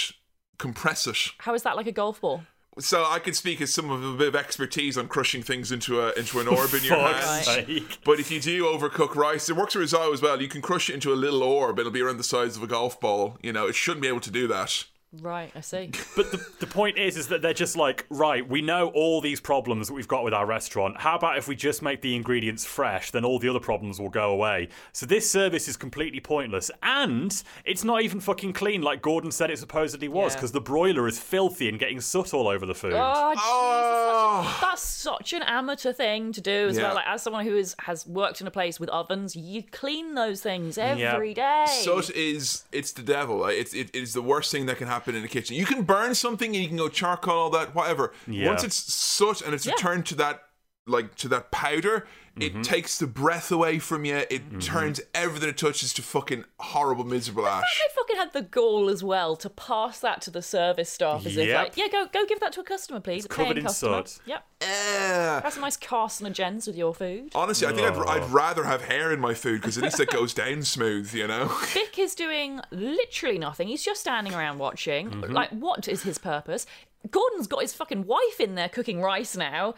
compress 0.58 1.06
it. 1.06 1.18
How 1.38 1.54
is 1.54 1.62
that 1.62 1.76
like 1.76 1.86
a 1.86 1.92
golf 1.92 2.20
ball? 2.20 2.42
So 2.78 3.04
I 3.04 3.18
could 3.18 3.36
speak 3.36 3.60
as 3.60 3.70
some 3.74 3.90
of 3.90 4.02
a 4.02 4.16
bit 4.16 4.28
of 4.28 4.34
expertise 4.36 4.96
on 4.96 5.06
crushing 5.06 5.42
things 5.42 5.70
into 5.70 6.00
a 6.00 6.12
into 6.12 6.40
an 6.40 6.48
orb 6.48 6.72
in 6.72 6.82
your 6.82 6.96
Fuck's 6.96 7.46
hand. 7.46 7.66
sake. 7.66 7.98
But 8.02 8.18
if 8.18 8.30
you 8.30 8.40
do 8.40 8.64
overcook 8.64 9.14
rice, 9.14 9.50
it 9.50 9.56
works 9.56 9.74
for 9.74 9.80
risotto 9.80 10.10
as 10.14 10.22
well. 10.22 10.40
You 10.40 10.48
can 10.48 10.62
crush 10.62 10.88
it 10.88 10.94
into 10.94 11.12
a 11.12 11.14
little 11.14 11.42
orb. 11.42 11.78
It'll 11.78 11.92
be 11.92 12.00
around 12.00 12.16
the 12.16 12.24
size 12.24 12.56
of 12.56 12.62
a 12.62 12.66
golf 12.66 12.98
ball. 12.98 13.36
You 13.42 13.52
know, 13.52 13.66
it 13.66 13.74
shouldn't 13.74 14.00
be 14.00 14.08
able 14.08 14.20
to 14.20 14.30
do 14.30 14.48
that. 14.48 14.84
Right, 15.20 15.52
I 15.54 15.60
see. 15.60 15.90
But 16.16 16.30
the, 16.32 16.42
the 16.60 16.66
point 16.66 16.96
is, 16.96 17.18
is 17.18 17.28
that 17.28 17.42
they're 17.42 17.52
just 17.52 17.76
like, 17.76 18.06
right, 18.08 18.48
we 18.48 18.62
know 18.62 18.88
all 18.88 19.20
these 19.20 19.40
problems 19.42 19.88
that 19.88 19.94
we've 19.94 20.08
got 20.08 20.24
with 20.24 20.32
our 20.32 20.46
restaurant. 20.46 20.98
How 21.00 21.16
about 21.16 21.36
if 21.36 21.48
we 21.48 21.54
just 21.54 21.82
make 21.82 22.00
the 22.00 22.16
ingredients 22.16 22.64
fresh, 22.64 23.10
then 23.10 23.22
all 23.22 23.38
the 23.38 23.48
other 23.50 23.60
problems 23.60 24.00
will 24.00 24.08
go 24.08 24.30
away. 24.30 24.68
So 24.92 25.04
this 25.04 25.30
service 25.30 25.68
is 25.68 25.76
completely 25.76 26.20
pointless. 26.20 26.70
And 26.82 27.42
it's 27.66 27.84
not 27.84 28.00
even 28.02 28.20
fucking 28.20 28.54
clean 28.54 28.80
like 28.80 29.02
Gordon 29.02 29.30
said 29.30 29.50
it 29.50 29.58
supposedly 29.58 30.08
was, 30.08 30.32
Yeah. 30.32 30.38
because 30.38 30.52
the 30.52 30.62
broiler 30.62 31.06
is 31.06 31.18
filthy 31.18 31.68
and 31.68 31.78
getting 31.78 32.00
soot 32.00 32.32
all 32.32 32.48
over 32.48 32.64
the 32.64 32.74
food. 32.74 32.94
Oh, 32.94 33.34
Oh. 33.36 34.42
Jesus, 34.44 34.60
that's 34.62 34.82
such 34.82 35.32
an 35.34 35.42
amateur 35.42 35.92
thing 35.92 36.32
to 36.32 36.40
do 36.40 36.68
as 36.68 36.76
Yeah. 36.78 36.84
well. 36.84 36.94
Like 36.94 37.06
as 37.06 37.22
someone 37.22 37.44
who 37.44 37.56
is, 37.56 37.76
has 37.80 38.06
worked 38.06 38.40
in 38.40 38.46
a 38.46 38.50
place 38.50 38.80
with 38.80 38.88
ovens, 38.88 39.36
you 39.36 39.62
clean 39.62 40.14
those 40.14 40.40
things 40.40 40.78
Yeah. 40.78 40.94
every 41.14 41.34
day. 41.34 41.66
Soot 41.68 42.08
is 42.10 42.64
it's 42.72 42.92
the 42.92 43.02
devil. 43.02 43.44
It's 43.46 43.74
it, 43.74 43.90
it 43.94 44.02
is 44.02 44.14
the 44.14 44.22
worst 44.22 44.50
thing 44.50 44.64
that 44.66 44.78
can 44.78 44.86
happen 44.88 45.01
in 45.08 45.22
the 45.22 45.28
kitchen. 45.28 45.56
You 45.56 45.66
can 45.66 45.82
burn 45.82 46.14
something 46.14 46.54
and 46.54 46.62
you 46.62 46.68
can 46.68 46.76
go 46.76 46.88
charcoal, 46.88 47.34
all 47.34 47.50
that, 47.50 47.74
whatever. 47.74 48.12
Yeah. 48.26 48.48
Once 48.48 48.64
it's 48.64 48.76
soot 48.76 49.40
and 49.42 49.54
it's 49.54 49.66
Yeah. 49.66 49.72
returned 49.72 50.06
to 50.06 50.14
that 50.16 50.42
like 50.86 51.14
to 51.16 51.28
that 51.28 51.50
powder, 51.52 52.06
Mm-hmm. 52.36 52.60
it 52.60 52.64
takes 52.64 52.98
the 52.98 53.06
breath 53.06 53.52
away 53.52 53.78
from 53.78 54.04
you. 54.04 54.22
It 54.30 54.60
turns 54.60 55.00
everything 55.14 55.50
it 55.50 55.58
touches 55.58 55.92
to 55.94 56.02
fucking 56.02 56.44
horrible, 56.58 57.04
miserable 57.04 57.46
ash. 57.46 57.62
They 57.62 57.94
fucking 57.94 58.16
had 58.16 58.32
the 58.32 58.42
gall 58.42 58.88
as 58.88 59.04
well 59.04 59.36
to 59.36 59.50
pass 59.50 60.00
that 60.00 60.22
to 60.22 60.30
the 60.30 60.42
service 60.42 60.88
staff 60.88 61.26
as 61.26 61.36
if 61.36 61.54
like, 61.54 61.76
yeah, 61.76 61.88
go 61.88 62.06
go 62.12 62.24
give 62.26 62.40
that 62.40 62.52
to 62.52 62.60
a 62.60 62.64
customer, 62.64 63.00
please. 63.00 63.26
a 63.26 63.28
covered 63.28 63.44
paying 63.44 63.56
in 63.58 63.62
customer. 63.64 64.06
soot. 64.06 64.20
Yep. 64.26 64.44
Have 64.62 65.52
some 65.52 65.62
nice 65.62 65.76
carcinogens 65.76 66.66
with 66.66 66.76
your 66.76 66.94
food. 66.94 67.32
Honestly, 67.34 67.66
I 67.66 67.72
think 67.72 67.86
I'd, 67.86 68.22
I'd 68.22 68.30
rather 68.30 68.64
have 68.64 68.82
hair 68.82 69.12
in 69.12 69.20
my 69.20 69.34
food 69.34 69.60
because 69.60 69.76
at 69.76 69.84
least 69.84 70.00
it 70.00 70.10
goes 70.10 70.32
down 70.32 70.62
smooth, 70.62 71.12
you 71.14 71.26
know? 71.26 71.46
Vic 71.66 71.98
is 71.98 72.14
doing 72.14 72.60
literally 72.70 73.38
nothing. 73.38 73.68
He's 73.68 73.82
just 73.82 74.00
standing 74.00 74.34
around 74.34 74.58
watching. 74.58 75.10
Mm-hmm. 75.10 75.32
Like, 75.32 75.50
what 75.50 75.88
is 75.88 76.02
his 76.02 76.18
purpose? 76.18 76.66
Gordon's 77.10 77.46
got 77.46 77.62
his 77.62 77.72
fucking 77.72 78.06
wife 78.06 78.40
in 78.40 78.54
there 78.54 78.68
cooking 78.68 79.02
rice 79.02 79.36
now. 79.36 79.74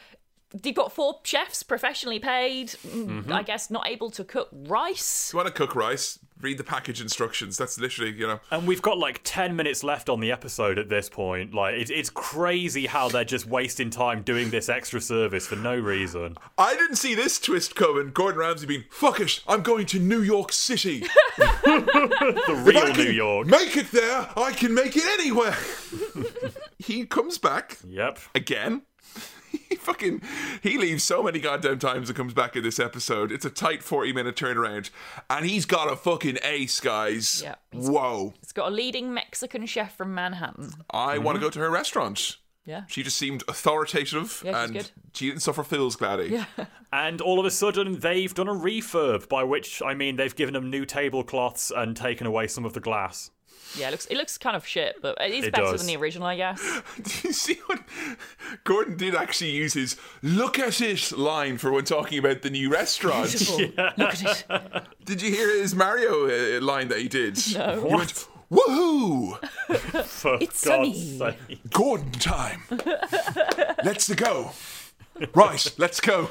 You've 0.63 0.77
got 0.77 0.93
four 0.93 1.21
chefs 1.25 1.63
professionally 1.63 2.19
paid. 2.21 2.69
mm, 2.69 3.05
Mm-hmm. 3.25 3.33
I 3.33 3.43
guess 3.43 3.71
not 3.71 3.89
able 3.89 4.11
to 4.13 4.25
cook 4.25 4.49
rice. 4.53 5.31
you 5.33 5.37
want 5.39 5.49
to 5.49 5.53
cook 5.53 5.75
rice? 5.75 6.19
Read 6.41 6.59
the 6.59 6.65
package 6.65 7.01
instructions. 7.01 7.57
That's 7.57 7.79
literally, 7.79 8.13
you 8.13 8.27
know. 8.27 8.41
And 8.51 8.67
we've 8.67 8.83
got 8.83 8.99
like 8.99 9.21
10 9.25 9.57
minutes 9.57 9.83
left 9.83 10.09
on 10.09 10.21
the 10.21 10.31
episode 10.31 10.79
at 10.79 10.89
this 10.89 11.09
point. 11.09 11.55
Like, 11.55 11.75
it, 11.77 11.91
it's 11.91 12.11
crazy 12.11 12.87
how 12.87 13.09
they're 13.09 13.25
just 13.25 13.47
wasting 13.47 13.89
time 13.89 14.23
doing 14.23 14.51
this 14.51 14.69
extra 14.69 15.01
service 15.01 15.47
for 15.47 15.57
no 15.57 15.75
reason. 15.77 16.37
I 16.59 16.75
didn't 16.75 16.97
see 16.97 17.15
this 17.15 17.41
twist 17.41 17.75
coming. 17.75 18.11
Gordon 18.11 18.41
Ramsay 18.41 18.67
being, 18.67 18.85
fuckish. 18.91 19.41
I'm 19.49 19.63
going 19.63 19.87
to 19.87 19.99
New 19.99 20.21
York 20.23 20.53
City. 20.53 21.05
The 21.37 22.45
If 22.49 22.67
real 22.67 22.79
I 22.79 22.91
can 22.93 23.05
New 23.07 23.11
York. 23.11 23.47
Make 23.47 23.77
it 23.77 23.91
there, 23.91 24.29
I 24.37 24.53
can 24.53 24.75
make 24.75 24.97
it 24.97 25.05
anywhere. 25.19 25.57
he 26.79 27.07
comes 27.07 27.39
back 27.39 27.79
Yep. 27.87 28.19
again. 28.35 28.83
He 29.75 29.77
fucking 29.81 30.23
he 30.63 30.79
leaves 30.79 31.03
so 31.03 31.21
many 31.21 31.41
goddamn 31.41 31.81
times 31.81 32.09
and 32.09 32.17
comes 32.17 32.33
back 32.33 32.55
in 32.55 32.63
this 32.63 32.79
episode. 32.79 33.33
It's 33.33 33.45
a 33.45 33.51
tight 33.51 33.83
40 33.83 34.13
minute 34.13 34.37
turnaround. 34.37 34.91
And 35.29 35.45
he's 35.45 35.67
got 35.67 35.93
a 35.93 35.97
fucking 35.97 36.39
ace, 36.45 36.79
guys. 36.79 37.43
Yeah, 37.43 37.57
he's- 37.73 37.89
Whoa. 37.89 38.35
It's 38.41 38.53
got 38.53 38.69
a 38.69 38.75
leading 38.75 39.13
Mexican 39.13 39.67
chef 39.67 39.97
from 39.97 40.15
Manhattan. 40.15 40.73
I 40.91 41.17
mm-hmm. 41.17 41.25
want 41.25 41.37
to 41.37 41.41
go 41.41 41.51
to 41.51 41.59
her 41.59 41.71
restaurant. 41.71 42.37
Yeah. 42.65 42.85
She 42.87 43.03
just 43.03 43.19
seemed 43.19 43.43
authoritative 43.49 44.43
Yeah, 44.45 44.53
she's 44.53 44.65
and 44.65 44.73
good. 44.73 44.91
she 45.13 45.27
didn't 45.29 45.43
suffer 45.43 45.65
fools, 45.65 45.97
Gladdy. 45.97 46.31
Yeah. 46.31 46.45
And 46.93 47.21
all 47.21 47.41
of 47.41 47.45
a 47.45 47.51
sudden, 47.51 47.99
they've 47.99 48.33
done 48.33 48.47
a 48.47 48.55
refurb, 48.55 49.29
by 49.29 49.43
which 49.43 49.83
I 49.85 49.95
mean 49.95 50.15
they've 50.15 50.37
given 50.37 50.55
them 50.55 50.71
new 50.71 50.87
tablecloths 50.87 51.73
and 51.75 51.97
taken 51.97 52.25
away 52.25 52.47
some 52.47 52.65
of 52.65 52.73
the 52.73 52.79
glass. 52.79 53.33
Yeah, 53.77 53.89
it 53.89 53.91
looks 53.91 54.07
it 54.07 54.17
looks 54.17 54.39
kind 54.39 54.55
of 54.57 54.65
shit, 54.65 54.97
but 55.03 55.17
it 55.21 55.33
is 55.33 55.45
It 55.47 55.53
better 55.53 55.73
does. 55.73 55.81
than 55.81 55.89
the 55.89 55.97
original, 56.01 56.29
I 56.29 56.37
guess. 56.37 56.61
Did 56.97 57.25
you 57.25 57.33
see 57.33 57.55
what 57.67 57.81
Gordon 58.63 58.97
did 58.97 59.17
actually 59.17 59.51
use 59.51 59.75
his 59.75 59.97
look 60.23 60.61
at 60.61 60.81
it 60.81 61.11
line 61.13 61.59
for 61.59 61.73
when 61.73 61.85
talking 61.85 62.19
about 62.21 62.43
the 62.43 62.51
new 62.51 62.71
restaurant? 62.71 63.31
Beautiful. 63.37 63.59
Look 63.97 64.15
at 64.15 64.23
it. 64.23 64.85
Did 65.05 65.23
you 65.23 65.31
hear 65.33 65.51
his 65.61 65.75
Mario 65.75 66.27
uh, 66.29 66.61
line 66.61 66.87
that 66.89 66.99
he 66.99 67.09
did? 67.09 67.37
No. 67.55 67.85
He 67.89 67.95
went, 67.95 68.27
Woohoo! 68.51 69.39
For 70.05 70.39
It's 70.41 70.65
God's 70.65 70.97
sunny. 71.01 71.19
sake. 71.19 71.59
Gordon 71.73 72.13
time. 72.13 72.63
let's 73.83 74.09
go. 74.15 74.53
Right, 75.35 75.67
let's 75.79 76.01
go. 76.01 76.31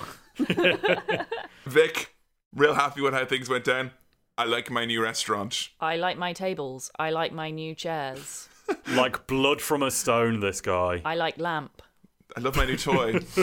Vic, 1.66 2.14
real 2.56 2.74
happy 2.76 3.02
with 3.02 3.14
how 3.14 3.26
things 3.26 3.50
went 3.50 3.66
down. 3.66 3.92
I 4.38 4.46
like 4.46 4.72
my 4.72 4.86
new 4.86 5.02
restaurant. 5.02 5.70
I 5.80 5.98
like 5.98 6.18
my 6.18 6.34
tables. 6.34 6.90
I 6.98 7.12
like 7.12 7.32
my 7.32 7.52
new 7.52 7.76
chairs. 7.76 8.50
Like 8.96 9.28
blood 9.28 9.62
from 9.62 9.84
a 9.84 9.92
stone, 9.92 10.40
this 10.40 10.62
guy. 10.62 11.02
I 11.04 11.16
like 11.16 11.38
lamp. 11.38 11.82
I 12.36 12.40
love 12.40 12.56
my 12.56 12.66
new 12.66 12.78
toy. 12.78 13.12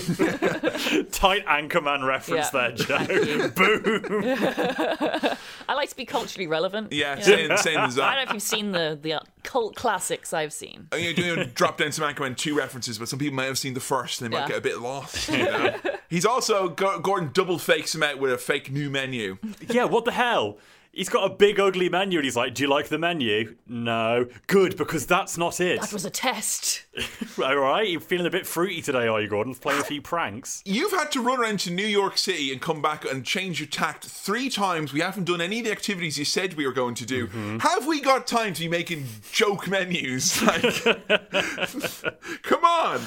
Tight 1.13 1.45
Anchorman 1.47 2.07
reference 2.07 2.49
Yeah. 2.55 2.69
there, 2.69 2.73
Joe. 2.73 3.49
Boom. 3.55 5.37
I 5.69 5.75
like 5.75 5.91
to 5.91 5.97
be 5.97 6.07
culturally 6.07 6.47
relevant. 6.47 6.91
Yeah, 6.93 7.19
You 7.19 7.23
same, 7.23 7.49
know? 7.49 7.57
same 7.57 7.79
as 7.81 7.99
I 7.99 8.15
don't 8.15 8.25
know 8.25 8.31
if 8.31 8.33
you've 8.33 8.43
seen 8.43 8.73
the 8.73 8.99
the 9.01 9.13
uh, 9.13 9.21
cult 9.45 9.77
classics 9.77 10.33
I've 10.33 10.55
seen. 10.55 10.89
I'm 10.91 11.03
going 11.15 11.15
to 11.37 11.45
drop 11.47 11.77
down 11.77 11.93
some 11.93 12.11
Anchorman 12.13 12.35
2 12.37 12.57
references, 12.57 12.99
but 12.99 13.07
some 13.09 13.19
people 13.19 13.37
might 13.37 13.45
have 13.45 13.59
seen 13.59 13.75
the 13.75 13.81
first 13.81 14.23
and 14.23 14.33
they 14.33 14.37
might 14.37 14.45
Yeah. 14.45 14.49
get 14.49 14.57
a 14.59 14.63
bit 14.63 14.81
lost. 14.81 15.29
You 15.29 15.39
know? 15.45 15.75
He's 16.09 16.25
also, 16.25 16.71
Go- 16.71 16.99
Gordon 16.99 17.31
double 17.35 17.59
fakes 17.59 17.95
him 17.95 18.03
out 18.03 18.19
with 18.19 18.33
a 18.33 18.39
fake 18.39 18.71
new 18.73 18.89
menu. 18.89 19.37
yeah, 19.69 19.85
what 19.85 20.07
the 20.07 20.13
hell? 20.13 20.57
He's 20.93 21.09
got 21.09 21.31
a 21.31 21.35
big 21.35 21.61
ugly 21.61 21.89
menu 21.89 22.19
and 22.19 22.25
he's 22.25 22.37
like, 22.37 22.55
Do 22.55 22.65
you 22.65 22.69
like 22.69 22.89
the 22.89 22.99
menu? 22.99 23.57
No. 23.69 24.27
Good, 24.49 24.77
because 24.77 25.07
that's 25.07 25.39
not 25.39 25.61
it. 25.61 25.81
That 25.81 25.93
was 25.93 26.05
a 26.05 26.11
test. 26.11 26.83
Alright, 27.39 27.89
you're 27.89 28.01
feeling 28.01 28.27
a 28.27 28.31
bit 28.31 28.47
fruity 28.47 28.83
today, 28.83 29.07
are 29.07 29.21
you, 29.21 29.29
Gordon? 29.29 29.55
Playing 29.55 29.81
a 29.81 29.85
few 29.85 30.03
pranks. 30.03 30.63
You've 30.65 30.91
had 30.91 31.13
to 31.13 31.23
run 31.23 31.41
around 31.41 31.61
to 31.61 31.71
New 31.71 31.87
York 31.87 32.19
City 32.19 32.53
and 32.53 32.61
come 32.61 32.83
back 32.83 33.05
and 33.05 33.25
change 33.25 33.61
your 33.61 33.69
tact 33.69 34.05
three 34.05 34.51
times. 34.51 34.93
We 34.93 35.01
haven't 35.01 35.25
done 35.25 35.41
any 35.41 35.61
of 35.61 35.67
the 35.67 35.73
activities 35.73 36.19
you 36.19 36.25
said 36.25 36.55
we 36.55 36.67
were 36.67 36.73
going 36.73 36.97
to 36.97 37.07
do. 37.07 37.29
Mm-hmm. 37.29 37.59
Have 37.59 37.87
we 37.87 38.01
got 38.01 38.27
time 38.27 38.53
to 38.55 38.61
be 38.61 38.69
making 38.69 39.07
joke 39.33 39.69
menus? 39.69 40.41
Like, 40.51 40.63
come 42.43 42.65
on. 42.65 43.01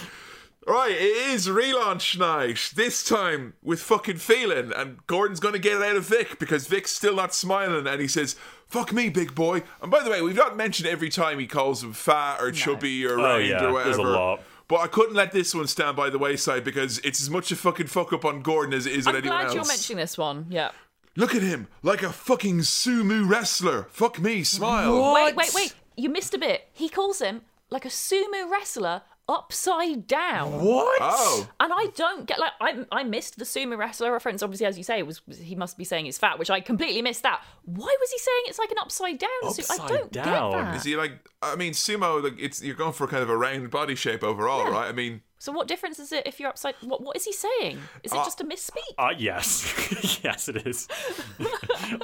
Right, 0.65 0.91
it 0.91 1.01
is 1.33 1.47
relaunch 1.47 2.17
night. 2.17 2.71
This 2.75 3.03
time 3.03 3.53
with 3.61 3.81
fucking 3.81 4.17
feeling, 4.17 4.71
and 4.73 5.05
Gordon's 5.07 5.41
gonna 5.41 5.59
get 5.59 5.77
it 5.77 5.83
out 5.83 5.95
of 5.97 6.05
Vic 6.05 6.39
because 6.39 6.67
Vic's 6.67 6.91
still 6.93 7.15
not 7.15 7.33
smiling, 7.33 7.85
and 7.85 7.99
he 7.99 8.07
says, 8.07 8.37
"Fuck 8.67 8.93
me, 8.93 9.09
big 9.09 9.35
boy." 9.35 9.63
And 9.81 9.91
by 9.91 10.01
the 10.03 10.09
way, 10.09 10.21
we've 10.21 10.35
not 10.37 10.55
mentioned 10.55 10.87
every 10.87 11.09
time 11.09 11.37
he 11.39 11.47
calls 11.47 11.83
him 11.83 11.91
fat 11.91 12.39
or 12.41 12.51
chubby 12.51 13.05
or 13.05 13.19
Oh, 13.19 13.23
round 13.23 13.45
yeah, 13.45 13.55
or 13.65 13.83
there's 13.83 13.97
whatever. 13.97 14.13
a 14.15 14.17
lot. 14.19 14.41
But 14.69 14.79
I 14.79 14.87
couldn't 14.87 15.15
let 15.15 15.33
this 15.33 15.53
one 15.53 15.67
stand 15.67 15.97
by 15.97 16.09
the 16.09 16.17
wayside 16.17 16.63
because 16.63 16.99
it's 16.99 17.21
as 17.21 17.29
much 17.29 17.51
a 17.51 17.57
fucking 17.57 17.87
fuck 17.87 18.13
up 18.13 18.23
on 18.23 18.41
Gordon 18.41 18.73
as 18.73 18.85
it 18.85 18.93
is 18.93 19.05
on 19.05 19.15
I'm 19.15 19.17
anyone 19.17 19.37
glad 19.39 19.45
else. 19.47 19.55
you're 19.55 19.65
mentioning 19.65 19.97
this 20.01 20.17
one. 20.17 20.45
Yeah. 20.49 20.71
Look 21.17 21.35
at 21.35 21.41
him, 21.43 21.67
like 21.83 22.01
a 22.01 22.11
fucking 22.13 22.59
sumo 22.59 23.29
wrestler. 23.29 23.87
Fuck 23.91 24.17
me, 24.19 24.43
smile. 24.45 25.13
Wait, 25.13 25.35
wait, 25.35 25.53
wait. 25.53 25.73
You 25.97 26.07
missed 26.09 26.33
a 26.33 26.37
bit. 26.39 26.69
He 26.71 26.87
calls 26.89 27.19
him 27.21 27.41
like 27.69 27.83
a 27.85 27.89
sumo 27.89 28.49
wrestler 28.49 29.01
upside 29.29 30.05
down. 30.07 30.51
What? 30.63 30.97
Oh, 31.01 31.47
And 31.59 31.71
I 31.73 31.87
don't 31.95 32.25
get 32.27 32.39
like 32.39 32.51
I 32.59 32.85
I 32.91 33.03
missed 33.03 33.37
the 33.39 33.45
sumo 33.45 33.77
wrestler 33.77 34.11
reference. 34.11 34.43
Obviously, 34.43 34.65
as 34.65 34.77
you 34.77 34.83
say, 34.83 35.01
was 35.03 35.25
was- 35.27 35.37
he 35.39 35.55
must 35.55 35.77
be 35.77 35.83
saying 35.83 36.05
he's 36.05 36.17
fat, 36.17 36.37
which 36.39 36.49
I 36.49 36.59
completely 36.59 37.01
missed 37.01 37.23
that. 37.23 37.43
Why 37.63 37.95
was 37.99 38.11
he 38.11 38.17
saying 38.17 38.41
it's 38.47 38.59
like 38.59 38.71
an 38.71 38.77
upside 38.79 39.19
down? 39.19 39.53
suit? 39.53 39.65
I 39.69 39.73
Upside 39.75 39.89
don't 39.89 40.11
down? 40.11 40.51
get 40.51 40.57
that. 40.63 40.75
is 40.75 40.83
he 40.83 40.95
like? 40.95 41.13
I 41.41 41.55
mean, 41.55 41.73
sumo. 41.73 42.23
Like 42.23 42.35
it's 42.39 42.61
you're 42.63 42.75
going 42.75 42.93
for 42.93 43.07
kind 43.07 43.23
of 43.23 43.29
a 43.29 43.37
round 43.37 43.69
body 43.71 43.95
shape 43.95 44.23
overall, 44.23 44.69
right? 44.69 44.87
I 44.87 44.91
mean, 44.91 45.21
So 45.43 45.51
what 45.51 45.67
difference 45.67 45.99
is 45.99 46.13
it 46.13 46.25
if 46.25 46.39
you're 46.39 46.47
upside? 46.47 46.75
What 46.79 47.01
what 47.01 47.17
is 47.17 47.25
he 47.25 47.33
saying? 47.33 47.77
Is 48.01 48.13
it 48.13 48.17
Uh, 48.17 48.23
just 48.23 48.39
a 48.39 48.45
misspeak? 48.45 48.93
Uh, 48.97 49.09
yes, 49.17 50.21
yes, 50.23 50.47
it 50.47 50.65
is. 50.65 50.87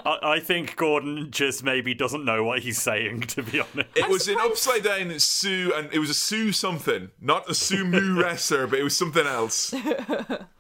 I, 0.06 0.18
I 0.36 0.40
think 0.42 0.76
Gordon 0.76 1.32
just 1.32 1.64
maybe 1.64 1.94
doesn't 1.94 2.26
know 2.26 2.44
what 2.44 2.60
he's 2.60 2.82
saying. 2.82 3.22
To 3.22 3.42
be 3.44 3.62
honest, 3.62 3.96
It 3.96 4.10
was 4.10 4.26
surprised- 4.26 4.30
an 4.30 4.52
upside 4.52 4.84
down 4.84 5.18
Sue, 5.20 5.72
and 5.74 5.88
it 5.94 6.00
was 6.00 6.10
a 6.10 6.14
Sue 6.14 6.52
something, 6.52 7.12
not 7.22 7.48
a 7.48 7.54
sumo 7.54 8.22
wrestler, 8.22 8.68
but 8.68 8.78
it 8.78 8.84
was 8.84 8.98
something 8.98 9.26
else. 9.26 9.74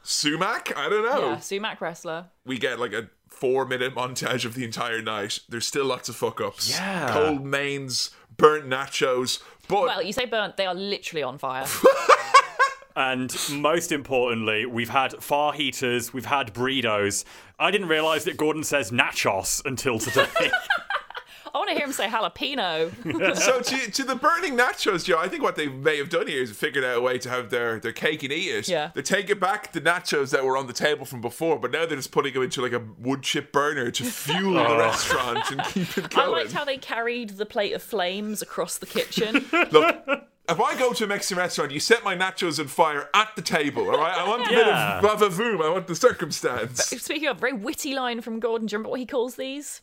Sumac? 0.03 0.71
I 0.77 0.87
don't 0.87 1.03
know. 1.03 1.31
yeah, 1.31 1.39
sumac 1.39 1.81
wrestler. 1.81 2.27
We 2.45 2.57
get 2.59 2.79
like 2.79 2.93
a 2.93 3.09
four 3.27 3.65
minute 3.65 3.93
montage 3.93 4.45
of 4.45 4.55
the 4.55 4.63
entire 4.63 5.01
night. 5.01 5.39
There's 5.49 5.67
still 5.67 5.83
lots 5.85 6.07
of 6.07 6.15
fuck 6.15 6.39
ups. 6.39 6.69
Yeah. 6.69 7.09
Cold 7.11 7.45
mains, 7.45 8.11
burnt 8.37 8.69
nachos, 8.69 9.41
but 9.67 9.81
Well, 9.83 10.01
you 10.01 10.13
say 10.13 10.23
burnt. 10.25 10.55
They 10.55 10.65
are 10.65 10.73
literally 10.75 11.23
on 11.23 11.37
fire. 11.37 11.65
and 12.99 13.33
most 13.49 13.93
importantly, 13.93 14.65
we've 14.65 14.89
had 14.89 15.13
fajitas, 15.13 16.11
we've 16.11 16.25
had 16.25 16.53
burritos. 16.53 17.23
I 17.57 17.71
didn't 17.71 17.87
realize 17.87 18.25
that 18.25 18.35
Gordon 18.35 18.63
says 18.63 18.91
nachos 18.91 19.65
until 19.65 19.99
today. 19.99 20.27
I 21.53 21.57
want 21.57 21.69
to 21.69 21.75
hear 21.75 21.85
him 21.85 21.93
say 21.93 22.07
jalapeno. 22.07 23.35
so 23.37 23.61
to, 23.61 23.91
to 23.91 24.03
the 24.03 24.15
burning 24.15 24.57
nachos, 24.57 25.05
Joe, 25.05 25.17
I 25.17 25.29
think 25.29 25.41
what 25.41 25.55
they 25.55 25.69
may 25.69 25.97
have 25.97 26.09
done 26.09 26.27
here 26.27 26.43
is 26.43 26.51
figured 26.51 26.83
out 26.83 26.97
a 26.97 27.01
way 27.01 27.17
to 27.19 27.29
have 27.29 27.49
their, 27.49 27.79
their 27.79 27.93
cake 27.93 28.21
and 28.23 28.33
eat 28.33 28.49
it. 28.49 28.67
Yeah. 28.67 28.91
They're 28.93 29.01
taking 29.01 29.39
back 29.39 29.71
the 29.71 29.79
nachos 29.79 30.31
that 30.31 30.43
were 30.43 30.57
on 30.57 30.67
the 30.67 30.73
table 30.73 31.05
from 31.05 31.21
before, 31.21 31.57
but 31.57 31.71
now 31.71 31.85
they're 31.85 31.95
just 31.95 32.11
putting 32.11 32.33
them 32.33 32.43
into 32.43 32.61
like 32.61 32.73
a 32.73 32.83
wood 32.99 33.23
chip 33.23 33.53
burner 33.53 33.91
to 33.91 34.03
fuel 34.03 34.55
the 34.55 34.59
oh. 34.67 34.77
restaurant 34.77 35.51
and 35.51 35.63
keep 35.63 35.97
it 35.97 36.09
going. 36.09 36.27
I 36.27 36.29
liked 36.29 36.51
how 36.51 36.65
they 36.65 36.77
carried 36.77 37.29
the 37.31 37.45
plate 37.45 37.71
of 37.71 37.81
flames 37.81 38.41
across 38.41 38.77
the 38.77 38.85
kitchen. 38.85 39.45
Look, 39.71 40.28
if 40.49 40.59
I 40.59 40.77
go 40.77 40.93
to 40.93 41.03
a 41.03 41.07
Mexican 41.07 41.37
restaurant, 41.37 41.71
you 41.71 41.79
set 41.79 42.03
my 42.03 42.15
nachos 42.15 42.59
on 42.59 42.67
fire 42.67 43.09
at 43.13 43.35
the 43.35 43.41
table, 43.41 43.89
all 43.89 43.97
right? 43.97 44.17
I 44.17 44.27
want 44.27 44.49
a 44.49 44.53
Yeah. 44.53 44.99
bit 45.01 45.09
of 45.11 45.19
vavavoom. 45.19 45.63
I 45.63 45.69
want 45.69 45.87
the 45.87 45.95
circumstance. 45.95 46.83
Speaking 46.85 47.27
of 47.27 47.39
very 47.39 47.53
witty 47.53 47.93
line 47.95 48.21
from 48.21 48.39
Gordon, 48.39 48.67
do 48.67 48.73
you 48.73 48.77
remember 48.77 48.89
what 48.91 48.99
he 48.99 49.05
calls 49.05 49.35
these? 49.35 49.81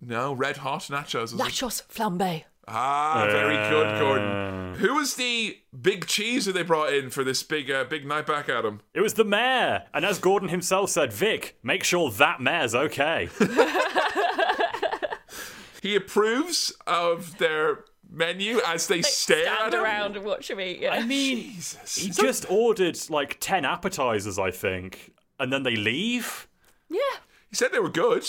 No, 0.00 0.32
red 0.32 0.58
hot 0.58 0.82
nachos. 0.82 1.20
was 1.22 1.32
it? 1.32 1.38
Nachos 1.38 1.82
flambe. 1.88 2.44
Ah, 2.68 3.28
very 3.30 3.54
good, 3.70 3.98
Gordon. 4.00 4.74
Who 4.80 4.94
was 4.94 5.14
the 5.14 5.56
big 5.80 6.06
cheese 6.06 6.46
that 6.46 6.52
they 6.52 6.64
brought 6.64 6.92
in 6.92 7.10
for 7.10 7.22
this 7.22 7.42
big, 7.44 7.70
uh, 7.70 7.84
big 7.84 8.04
night 8.04 8.26
back 8.26 8.48
at 8.48 8.64
him? 8.64 8.80
it 8.92 9.00
was 9.00 9.14
the 9.14 9.24
mayor, 9.24 9.84
and 9.94 10.04
as 10.04 10.18
Gordon 10.18 10.48
himself 10.48 10.90
said, 10.90 11.12
Vic, 11.12 11.56
make 11.62 11.84
sure 11.84 12.10
that 12.10 12.40
mayor's 12.40 12.74
okay. 12.74 13.28
He 15.82 15.94
approves 15.94 16.72
of 16.86 17.38
their 17.38 17.84
menu 18.10 18.60
as 18.66 18.86
they 18.86 19.02
stare 19.02 19.46
at 19.46 19.56
Stand 19.58 19.74
him. 19.74 19.82
around 19.82 20.16
and 20.16 20.24
watch 20.24 20.50
him 20.50 20.60
eat. 20.60 20.80
Yeah. 20.80 20.92
I 20.94 21.02
mean, 21.04 21.52
Jesus. 21.52 21.96
he 21.96 22.10
just 22.10 22.50
ordered 22.50 22.98
like 23.10 23.38
ten 23.40 23.64
appetizers, 23.64 24.38
I 24.38 24.50
think, 24.50 25.12
and 25.38 25.52
then 25.52 25.62
they 25.62 25.76
leave. 25.76 26.48
yeah. 26.88 26.98
He 27.48 27.54
said 27.56 27.72
they 27.72 27.78
were 27.78 27.88
good. 27.90 28.26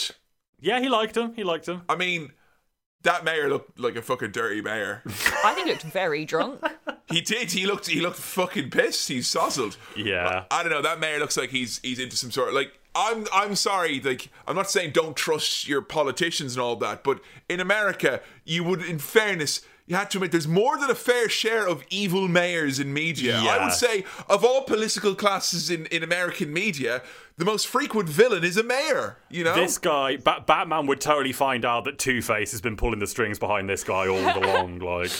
Yeah, 0.59 0.79
he 0.79 0.89
liked 0.89 1.13
them. 1.15 1.33
He 1.35 1.43
liked 1.43 1.65
them. 1.65 1.83
I 1.89 1.95
mean, 1.95 2.31
that 3.03 3.23
mayor 3.23 3.49
looked 3.49 3.79
like 3.79 3.95
a 3.95 4.01
fucking 4.01 4.31
dirty 4.31 4.61
mayor. 4.61 5.01
I 5.43 5.53
think 5.53 5.67
he 5.67 5.73
looked 5.73 5.83
very 5.83 6.25
drunk. 6.25 6.61
he 7.09 7.21
did. 7.21 7.51
He 7.51 7.65
looked. 7.65 7.87
He 7.87 7.99
looked 8.01 8.17
fucking 8.17 8.69
pissed. 8.69 9.07
He's 9.07 9.27
sozzled. 9.27 9.77
Yeah. 9.95 10.45
I 10.51 10.63
don't 10.63 10.71
know. 10.71 10.81
That 10.81 10.99
mayor 10.99 11.19
looks 11.19 11.37
like 11.37 11.49
he's 11.49 11.79
he's 11.79 11.99
into 11.99 12.15
some 12.15 12.31
sort 12.31 12.49
of 12.49 12.53
like. 12.55 12.79
I'm 12.97 13.25
I'm 13.33 13.55
sorry. 13.55 13.99
Like 13.99 14.29
I'm 14.47 14.55
not 14.55 14.69
saying 14.69 14.91
don't 14.91 15.15
trust 15.15 15.67
your 15.67 15.81
politicians 15.81 16.55
and 16.55 16.61
all 16.61 16.75
that, 16.77 17.03
but 17.03 17.19
in 17.47 17.59
America, 17.59 18.21
you 18.43 18.63
would, 18.63 18.81
in 18.83 18.99
fairness, 18.99 19.61
you 19.85 19.95
had 19.95 20.09
to 20.11 20.17
admit 20.17 20.31
there's 20.31 20.47
more 20.47 20.77
than 20.77 20.89
a 20.89 20.95
fair 20.95 21.29
share 21.29 21.67
of 21.67 21.83
evil 21.89 22.27
mayors 22.27 22.79
in 22.79 22.93
media. 22.93 23.41
Yeah. 23.41 23.51
I 23.51 23.63
would 23.63 23.73
say 23.73 24.03
of 24.27 24.43
all 24.43 24.63
political 24.63 25.15
classes 25.15 25.69
in 25.69 25.85
in 25.87 26.03
American 26.03 26.51
media, 26.51 27.03
the 27.37 27.45
most 27.45 27.67
frequent 27.67 28.09
villain 28.09 28.43
is 28.43 28.57
a 28.57 28.63
mayor. 28.63 29.17
You 29.29 29.43
know, 29.43 29.53
This 29.55 29.77
guy, 29.77 30.17
ba- 30.17 30.43
Batman 30.45 30.87
would 30.87 30.99
totally 30.99 31.33
find 31.33 31.63
out 31.65 31.85
that 31.85 31.99
Two 31.99 32.21
Face 32.21 32.51
has 32.51 32.61
been 32.61 32.75
pulling 32.75 32.99
the 32.99 33.07
strings 33.07 33.37
behind 33.37 33.69
this 33.69 33.83
guy 33.83 34.07
all 34.07 34.17
along. 34.19 34.79
Like, 34.87 35.11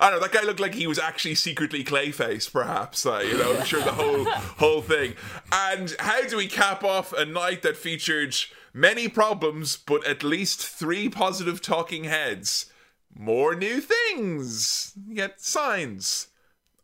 I 0.00 0.10
don't 0.10 0.12
know. 0.12 0.20
That 0.20 0.32
guy 0.32 0.42
looked 0.42 0.60
like 0.60 0.74
he 0.74 0.86
was 0.86 0.98
actually 0.98 1.34
secretly 1.34 1.84
Clayface, 1.84 2.50
perhaps. 2.50 3.04
Uh, 3.04 3.18
you 3.18 3.36
know, 3.36 3.56
I'm 3.56 3.64
sure 3.64 3.80
the 3.82 3.92
whole 3.92 4.24
whole 4.24 4.82
thing. 4.82 5.14
And 5.50 5.94
how 5.98 6.22
do 6.26 6.36
we 6.36 6.46
cap 6.46 6.82
off 6.84 7.12
a 7.12 7.24
night 7.24 7.62
that 7.62 7.76
featured 7.76 8.34
many 8.72 9.08
problems, 9.08 9.76
but 9.76 10.06
at 10.06 10.22
least 10.22 10.66
three 10.66 11.08
positive 11.08 11.60
talking 11.60 12.04
heads? 12.04 12.66
More 13.14 13.54
new 13.54 13.80
things. 13.80 14.92
Yet 15.08 15.40
signs. 15.40 16.28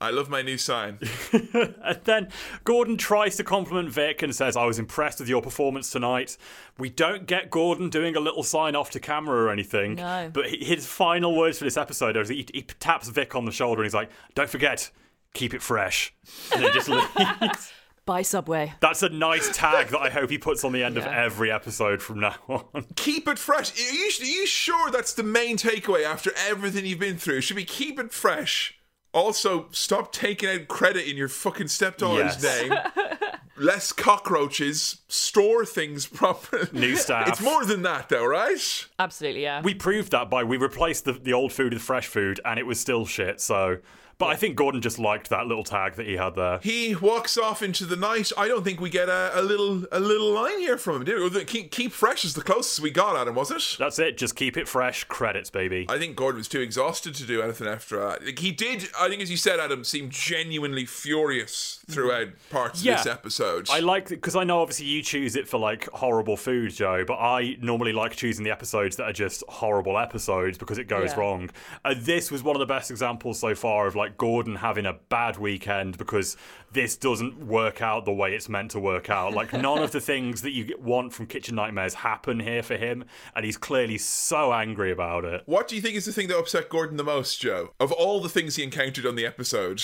I 0.01 0.11
love 0.11 0.29
my 0.29 0.43
new 0.43 0.57
sign. 0.57 0.99
and 1.33 2.01
then 2.05 2.29
Gordon 2.63 2.97
tries 2.97 3.37
to 3.37 3.45
compliment 3.45 3.91
Vic 3.91 4.23
and 4.23 4.35
says, 4.35 4.57
"I 4.57 4.65
was 4.65 4.79
impressed 4.79 5.19
with 5.19 5.29
your 5.29 5.43
performance 5.43 5.91
tonight." 5.91 6.37
We 6.79 6.89
don't 6.89 7.27
get 7.27 7.51
Gordon 7.51 7.91
doing 7.91 8.15
a 8.15 8.21
little 8.21 8.45
sign 8.45 8.77
off 8.77 8.91
to 8.91 9.01
camera 9.01 9.45
or 9.45 9.51
anything. 9.51 9.97
No. 9.97 10.31
But 10.33 10.51
his 10.51 10.87
final 10.87 11.37
words 11.37 11.59
for 11.59 11.65
this 11.65 11.77
episode 11.77 12.17
are 12.17 12.25
he, 12.25 12.47
he 12.55 12.63
taps 12.63 13.09
Vic 13.09 13.35
on 13.35 13.45
the 13.45 13.53
shoulder 13.53 13.83
and 13.83 13.87
he's 13.87 13.95
like, 13.95 14.11
"Don't 14.35 14.49
forget, 14.49 14.91
keep 15.35 15.53
it 15.53 15.63
fresh." 15.63 16.15
And 16.55 16.63
then 16.63 16.73
just 16.73 16.89
leaves. 16.89 17.73
By 18.07 18.23
Subway. 18.23 18.73
That's 18.81 19.03
a 19.03 19.11
nice 19.11 19.55
tag 19.55 19.89
that 19.89 19.99
I 20.01 20.09
hope 20.09 20.31
he 20.31 20.39
puts 20.39 20.65
on 20.65 20.73
the 20.73 20.83
end 20.83 20.97
of 20.97 21.05
every 21.05 21.53
episode 21.53 22.01
from 22.01 22.21
now 22.21 22.37
on. 22.49 22.87
Keep 22.97 23.29
it 23.29 23.39
fresh. 23.39 23.79
Are 23.79 23.93
you, 23.93 24.11
are 24.21 24.25
you 24.25 24.47
sure 24.47 24.91
that's 24.91 25.13
the 25.13 25.23
main 25.23 25.59
takeaway 25.59 26.07
after 26.07 26.33
everything 26.49 26.87
you've 26.87 26.99
been 26.99 27.19
through? 27.19 27.43
Should 27.43 27.57
we 27.57 27.67
keep 27.67 28.01
it 28.01 28.11
fresh? 28.11 28.78
Also, 29.15 29.67
stop 29.71 30.13
taking 30.13 30.49
out 30.49 30.69
credit 30.69 31.09
in 31.11 31.17
your 31.17 31.29
fucking 31.29 31.69
stepdaughter's 31.69 32.43
Yes. 32.43 32.63
name. 32.69 32.75
Less 33.57 33.91
cockroaches. 33.91 34.99
Store 35.09 35.65
things 35.65 36.07
properly. 36.07 36.69
New 36.73 36.95
staff. 36.95 37.27
It's 37.29 37.41
more 37.41 37.65
than 37.65 37.83
that, 37.83 38.09
though, 38.09 38.25
right? 38.27 38.87
Absolutely, 38.99 39.43
yeah. 39.43 39.63
We 39.63 39.75
proved 39.75 40.13
that 40.13 40.31
by 40.31 40.45
we 40.45 40.57
replaced 40.59 41.07
the, 41.07 41.13
the 41.15 41.33
old 41.33 41.53
food 41.53 41.73
with 41.73 41.83
fresh 41.83 42.07
food, 42.07 42.41
and 42.45 42.59
it 42.61 42.67
was 42.67 42.79
still 42.79 43.05
shit. 43.07 43.41
So, 43.41 43.79
but 44.19 44.27
I 44.27 44.37
think 44.37 44.57
Gordon 44.57 44.81
just 44.83 44.99
liked 44.99 45.31
that 45.31 45.47
little 45.47 45.65
tag 45.65 45.95
that 45.95 46.07
he 46.07 46.17
had 46.17 46.35
there. 46.35 46.59
He 46.63 46.95
walks 46.97 47.39
off 47.39 47.63
into 47.63 47.85
the 47.87 47.97
night. 47.97 48.31
I 48.37 48.49
don't 48.49 48.65
think 48.65 48.81
we 48.81 48.91
get 48.91 49.09
a, 49.09 49.31
a 49.39 49.43
little 49.43 49.85
a 49.93 50.01
little 50.01 50.33
line 50.33 50.59
here 50.59 50.77
from 50.79 50.97
him. 50.97 51.05
Did 51.05 51.33
we? 51.33 51.45
Keep, 51.45 51.71
keep 51.71 51.93
fresh 51.93 52.25
is 52.25 52.35
the 52.35 52.43
closest 52.43 52.81
we 52.81 52.91
got 52.91 53.17
at 53.17 53.29
him, 53.29 53.35
was 53.35 53.51
it? 53.51 53.77
That's 53.79 53.99
it. 53.99 54.19
Just 54.19 54.37
keep 54.37 54.57
it 54.57 54.67
fresh. 54.69 55.05
Credits, 55.05 55.51
baby. 55.51 55.87
I 55.89 55.99
think 55.99 56.17
Gordon 56.17 56.39
was 56.39 56.49
too 56.49 56.61
exhausted 56.61 57.15
to 57.17 57.25
do 57.27 57.43
anything 57.43 57.67
after 57.69 57.99
that. 57.99 58.25
Like, 58.25 58.39
he 58.39 58.51
did, 58.51 58.89
I 58.99 59.09
think, 59.09 59.23
as 59.23 59.31
you 59.31 59.37
said, 59.37 59.61
Adam, 59.61 59.85
seem 59.85 60.11
genuinely 60.11 60.85
furious 60.85 61.81
throughout 61.89 62.29
parts 62.51 62.83
Yeah. 62.83 62.93
of 62.99 63.05
this 63.05 63.13
episode. 63.13 63.69
I 63.71 63.81
like 63.81 64.09
because 64.09 64.37
I 64.37 64.45
know 64.45 64.61
obviously 64.61 64.87
you 64.87 65.03
choose 65.03 65.37
it 65.37 65.49
for 65.49 65.59
like 65.59 65.89
horrible 65.91 66.37
food, 66.37 66.73
Joe, 66.73 67.05
but 67.07 67.15
I 67.19 67.57
normally 67.61 67.93
like 67.93 68.13
choosing 68.17 68.45
the 68.45 68.51
episodes 68.51 68.97
that 68.97 69.05
are 69.05 69.13
just 69.13 69.43
horrible 69.49 69.99
episodes 69.99 70.59
because 70.59 70.79
it 70.79 70.85
goes 70.89 71.11
Yeah. 71.13 71.21
wrong. 71.21 71.51
Uh, 71.85 71.95
this 71.97 72.31
was 72.31 72.43
one 72.43 72.57
of 72.57 72.61
the 72.61 72.67
best 72.67 72.91
examples 72.91 73.39
so 73.39 73.55
far 73.55 73.87
of 73.87 73.97
like 73.97 74.08
Gordon 74.17 74.57
having 74.57 74.87
a 74.87 74.95
bad 74.95 75.37
weekend 75.37 75.99
because 75.99 76.37
this 76.73 76.97
doesn't 76.97 77.47
work 77.47 77.83
out 77.83 78.05
the 78.05 78.13
way 78.13 78.35
it's 78.35 78.49
meant 78.49 78.71
to 78.71 78.81
work 78.81 79.11
out. 79.11 79.35
Like 79.35 79.53
none 79.53 79.83
of 79.83 79.93
the 79.93 80.01
things 80.13 80.43
that 80.43 80.53
you 80.53 80.77
want 80.81 81.13
from 81.13 81.27
Kitchen 81.27 81.55
Nightmares 81.57 81.95
happen 81.95 82.41
here 82.41 82.63
for 82.63 82.77
him, 82.77 83.05
and 83.37 83.45
he's 83.45 83.57
clearly 83.57 83.99
so 83.99 84.53
angry 84.53 84.91
about 84.91 85.25
it. 85.25 85.43
What 85.47 85.69
do 85.69 85.77
you 85.77 85.83
think 85.83 85.97
is 85.97 86.05
the 86.07 86.13
thing 86.13 86.29
that 86.29 86.39
upset 86.39 86.69
Gordon 86.69 86.97
the 86.97 87.05
most, 87.05 87.41
Joe? 87.41 87.73
Of 87.81 87.93
all 87.93 88.21
the 88.21 88.29
things 88.29 88.57
he 88.57 88.63
encountered 88.63 89.05
on 89.05 89.17
the 89.17 89.27
episode? 89.27 89.83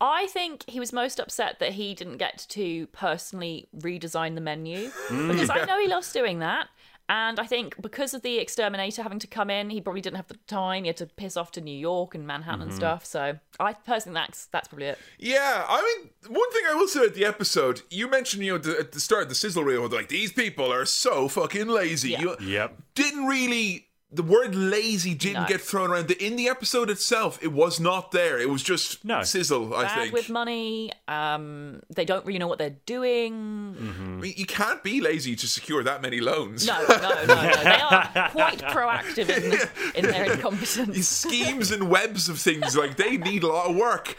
I 0.00 0.26
think 0.26 0.68
he 0.68 0.80
was 0.80 0.92
most 0.92 1.20
upset 1.20 1.60
that 1.60 1.74
he 1.74 1.94
didn't 1.94 2.16
get 2.16 2.44
to 2.48 2.88
personally 2.88 3.68
redesign 3.78 4.34
the 4.34 4.40
menu 4.40 4.90
Mm. 5.08 5.30
because 5.30 5.48
I 5.48 5.64
know 5.64 5.78
he 5.80 5.86
loves 5.86 6.12
doing 6.12 6.40
that. 6.40 6.68
And 7.14 7.38
I 7.38 7.44
think 7.46 7.80
because 7.82 8.14
of 8.14 8.22
the 8.22 8.38
exterminator 8.38 9.02
having 9.02 9.18
to 9.18 9.26
come 9.26 9.50
in, 9.50 9.68
he 9.68 9.82
probably 9.82 10.00
didn't 10.00 10.16
have 10.16 10.28
the 10.28 10.38
time. 10.46 10.84
He 10.84 10.88
had 10.88 10.96
to 10.96 11.06
piss 11.06 11.36
off 11.36 11.50
to 11.52 11.60
New 11.60 11.76
York 11.76 12.14
and 12.14 12.26
Manhattan 12.26 12.60
Mm-hmm. 12.60 12.70
and 12.70 12.74
stuff. 12.74 13.04
So 13.04 13.38
I 13.60 13.74
personally 13.74 14.14
that's 14.14 14.46
that's 14.46 14.68
probably 14.68 14.86
it. 14.86 14.98
Yeah, 15.18 15.66
I 15.68 15.82
mean, 15.82 16.10
one 16.34 16.50
thing 16.52 16.62
I 16.70 16.74
will 16.74 16.88
say 16.88 17.04
at 17.04 17.14
the 17.14 17.26
episode, 17.26 17.82
you 17.90 18.08
mentioned, 18.08 18.44
you 18.44 18.52
know, 18.52 18.58
the, 18.58 18.78
at 18.78 18.92
the 18.92 19.00
start, 19.00 19.28
the 19.28 19.34
sizzle 19.34 19.62
reel, 19.64 19.86
like, 19.88 20.08
these 20.08 20.32
people 20.32 20.72
are 20.72 20.86
so 20.86 21.28
fucking 21.28 21.68
lazy. 21.68 22.10
Yeah. 22.12 22.20
You 22.22 22.36
Yep. 22.40 22.82
didn't 22.94 23.26
really, 23.26 23.88
the 24.14 24.22
word 24.22 24.54
lazy 24.54 25.14
didn't 25.14 25.42
No. 25.44 25.48
get 25.48 25.60
thrown 25.62 25.90
around. 25.90 26.08
The, 26.08 26.22
in 26.22 26.36
the 26.36 26.48
episode 26.48 26.90
itself, 26.90 27.38
it 27.42 27.50
was 27.52 27.80
not 27.80 28.10
there. 28.12 28.38
It 28.38 28.50
was 28.50 28.62
just 28.62 29.04
No. 29.04 29.22
sizzle, 29.22 29.74
I 29.74 29.84
Bad 29.84 29.94
think. 30.02 30.12
with 30.12 30.28
money. 30.28 30.92
Um, 31.08 31.80
they 31.94 32.04
don't 32.04 32.24
really 32.26 32.38
know 32.38 32.46
what 32.46 32.58
they're 32.58 32.76
doing. 32.86 33.74
I 33.78 34.20
mean, 34.20 34.34
you 34.36 34.44
can't 34.46 34.82
be 34.82 35.00
lazy 35.00 35.34
to 35.36 35.46
secure 35.48 35.82
that 35.82 36.02
many 36.02 36.20
loans. 36.20 36.66
No, 36.66 36.78
no, 36.86 36.96
no, 36.98 37.24
no. 37.24 37.34
They 37.64 37.70
are 37.70 38.28
quite 38.32 38.58
proactive 38.58 39.28
in, 39.30 40.04
in 40.04 40.10
their 40.10 40.32
incompetence. 40.34 41.08
schemes 41.08 41.70
and 41.70 41.88
webs 41.88 42.28
of 42.28 42.38
things 42.38 42.76
like 42.76 42.96
they 42.96 43.16
need 43.16 43.42
a 43.44 43.48
lot 43.48 43.70
of 43.70 43.76
work. 43.76 44.16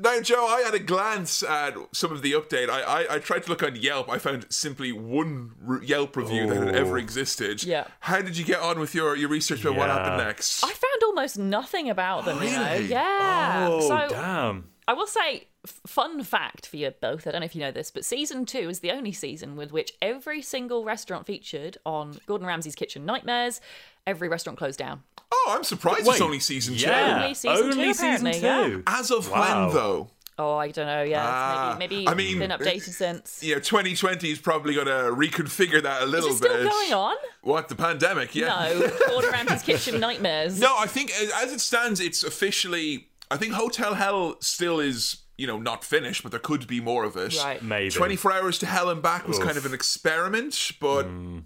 Now, 0.00 0.20
Joe, 0.20 0.46
I 0.46 0.62
had 0.62 0.74
a 0.74 0.78
glance 0.78 1.42
at 1.42 1.74
some 1.92 2.12
of 2.12 2.22
the 2.22 2.32
update. 2.32 2.68
I, 2.68 2.82
I, 2.82 3.14
I 3.14 3.18
tried 3.18 3.44
to 3.44 3.50
look 3.50 3.62
on 3.62 3.76
Yelp. 3.76 4.08
I 4.10 4.18
found 4.18 4.46
simply 4.50 4.92
one 4.92 5.52
re- 5.60 5.86
Yelp 5.86 6.16
review 6.16 6.46
that 6.48 6.56
had 6.56 6.74
ever 6.74 6.94
oh. 6.96 7.00
existed. 7.00 7.62
Yeah. 7.62 7.86
How 8.00 8.20
did 8.20 8.36
you 8.36 8.44
get 8.44 8.60
on 8.60 8.78
with 8.80 8.94
your, 8.94 9.16
your 9.16 9.28
research 9.28 9.60
about 9.62 9.76
what 9.76 9.88
Yeah. 9.88 9.98
happened 9.98 10.26
next? 10.26 10.64
I 10.64 10.68
found 10.68 11.02
almost 11.04 11.38
nothing 11.38 11.90
about 11.90 12.24
them. 12.24 12.42
You 12.42 12.50
know, 12.50 12.72
Really? 12.72 12.86
yeah. 12.86 13.68
Oh, 13.70 13.80
so 13.88 14.08
damn. 14.08 14.70
I 14.86 14.92
will 14.94 15.06
say, 15.06 15.36
f- 15.36 15.42
fun 15.66 16.22
fact 16.22 16.66
for 16.66 16.76
you 16.76 16.90
both. 17.00 17.26
I 17.26 17.30
don't 17.30 17.40
know 17.40 17.46
if 17.46 17.54
you 17.54 17.60
know 17.60 17.70
this, 17.72 17.90
but 17.90 18.04
season 18.04 18.44
two 18.46 18.68
is 18.68 18.80
the 18.80 18.90
only 18.90 19.12
season 19.12 19.56
with 19.56 19.72
which 19.72 19.92
every 20.02 20.42
single 20.42 20.84
restaurant 20.84 21.26
featured 21.26 21.78
on 21.86 22.18
Gordon 22.26 22.46
Ramsay's 22.46 22.74
Kitchen 22.74 23.04
Nightmares, 23.06 23.60
every 24.06 24.28
restaurant 24.28 24.58
closed 24.58 24.78
down. 24.78 25.02
oh, 25.32 25.52
I'm 25.56 25.64
surprised 25.64 26.06
it's 26.06 26.20
only 26.20 26.38
season 26.40 26.74
Yeah. 26.74 27.22
Only 27.22 27.34
season 27.34 27.72
two, 27.72 27.72
season 27.94 28.04
apparently, 28.26 28.40
yeah. 28.40 28.62
two. 28.64 28.70
two. 28.78 28.82
As 28.86 29.10
of 29.10 29.30
Wow. 29.30 29.66
when, 29.66 29.74
though? 29.74 30.10
Oh, 30.36 30.56
I 30.56 30.72
don't 30.72 30.86
know. 30.86 31.02
Yeah, 31.04 31.24
Ah, 31.24 31.76
maybe 31.78 31.98
maybe 31.98 32.08
I 32.08 32.14
mean, 32.14 32.38
been 32.40 32.50
updated 32.50 32.92
since. 32.92 33.40
You 33.40 33.54
know, 33.54 33.60
2020 33.60 34.30
is 34.32 34.40
probably 34.40 34.74
going 34.74 34.88
to 34.88 35.14
reconfigure 35.14 35.80
that 35.82 36.02
a 36.02 36.06
Is 36.06 36.10
little 36.10 36.30
it 36.30 36.34
still 36.38 36.52
bit. 36.56 36.68
going 36.68 36.92
on? 36.92 37.14
What, 37.42 37.68
the 37.68 37.76
pandemic? 37.76 38.34
Yeah. 38.34 38.48
No, 38.48 38.90
Gordon 39.06 39.30
Ramsay's 39.30 39.62
Kitchen 39.84 40.00
Nightmares. 40.00 40.58
No, 40.58 40.76
I 40.76 40.86
think 40.88 41.12
as 41.36 41.52
it 41.52 41.60
stands, 41.60 42.00
it's 42.00 42.24
officially. 42.24 43.08
I 43.30 43.36
think 43.36 43.52
Hotel 43.54 43.94
Hell 43.94 44.36
still 44.40 44.80
is, 44.80 45.18
you 45.36 45.46
know, 45.46 45.58
not 45.58 45.84
finished, 45.84 46.22
but 46.22 46.30
there 46.30 46.40
could 46.40 46.66
be 46.66 46.80
more 46.80 47.04
of 47.04 47.16
it. 47.16 47.36
Right. 47.42 47.62
Maybe. 47.62 47.90
24 47.90 48.32
Hours 48.32 48.58
to 48.58 48.66
Hell 48.66 48.88
and 48.90 49.02
Back 49.02 49.26
was 49.26 49.38
kind 49.38 49.56
of 49.56 49.66
an 49.66 49.74
experiment, 49.74 50.72
but 50.80 51.04
Hmm. 51.04 51.38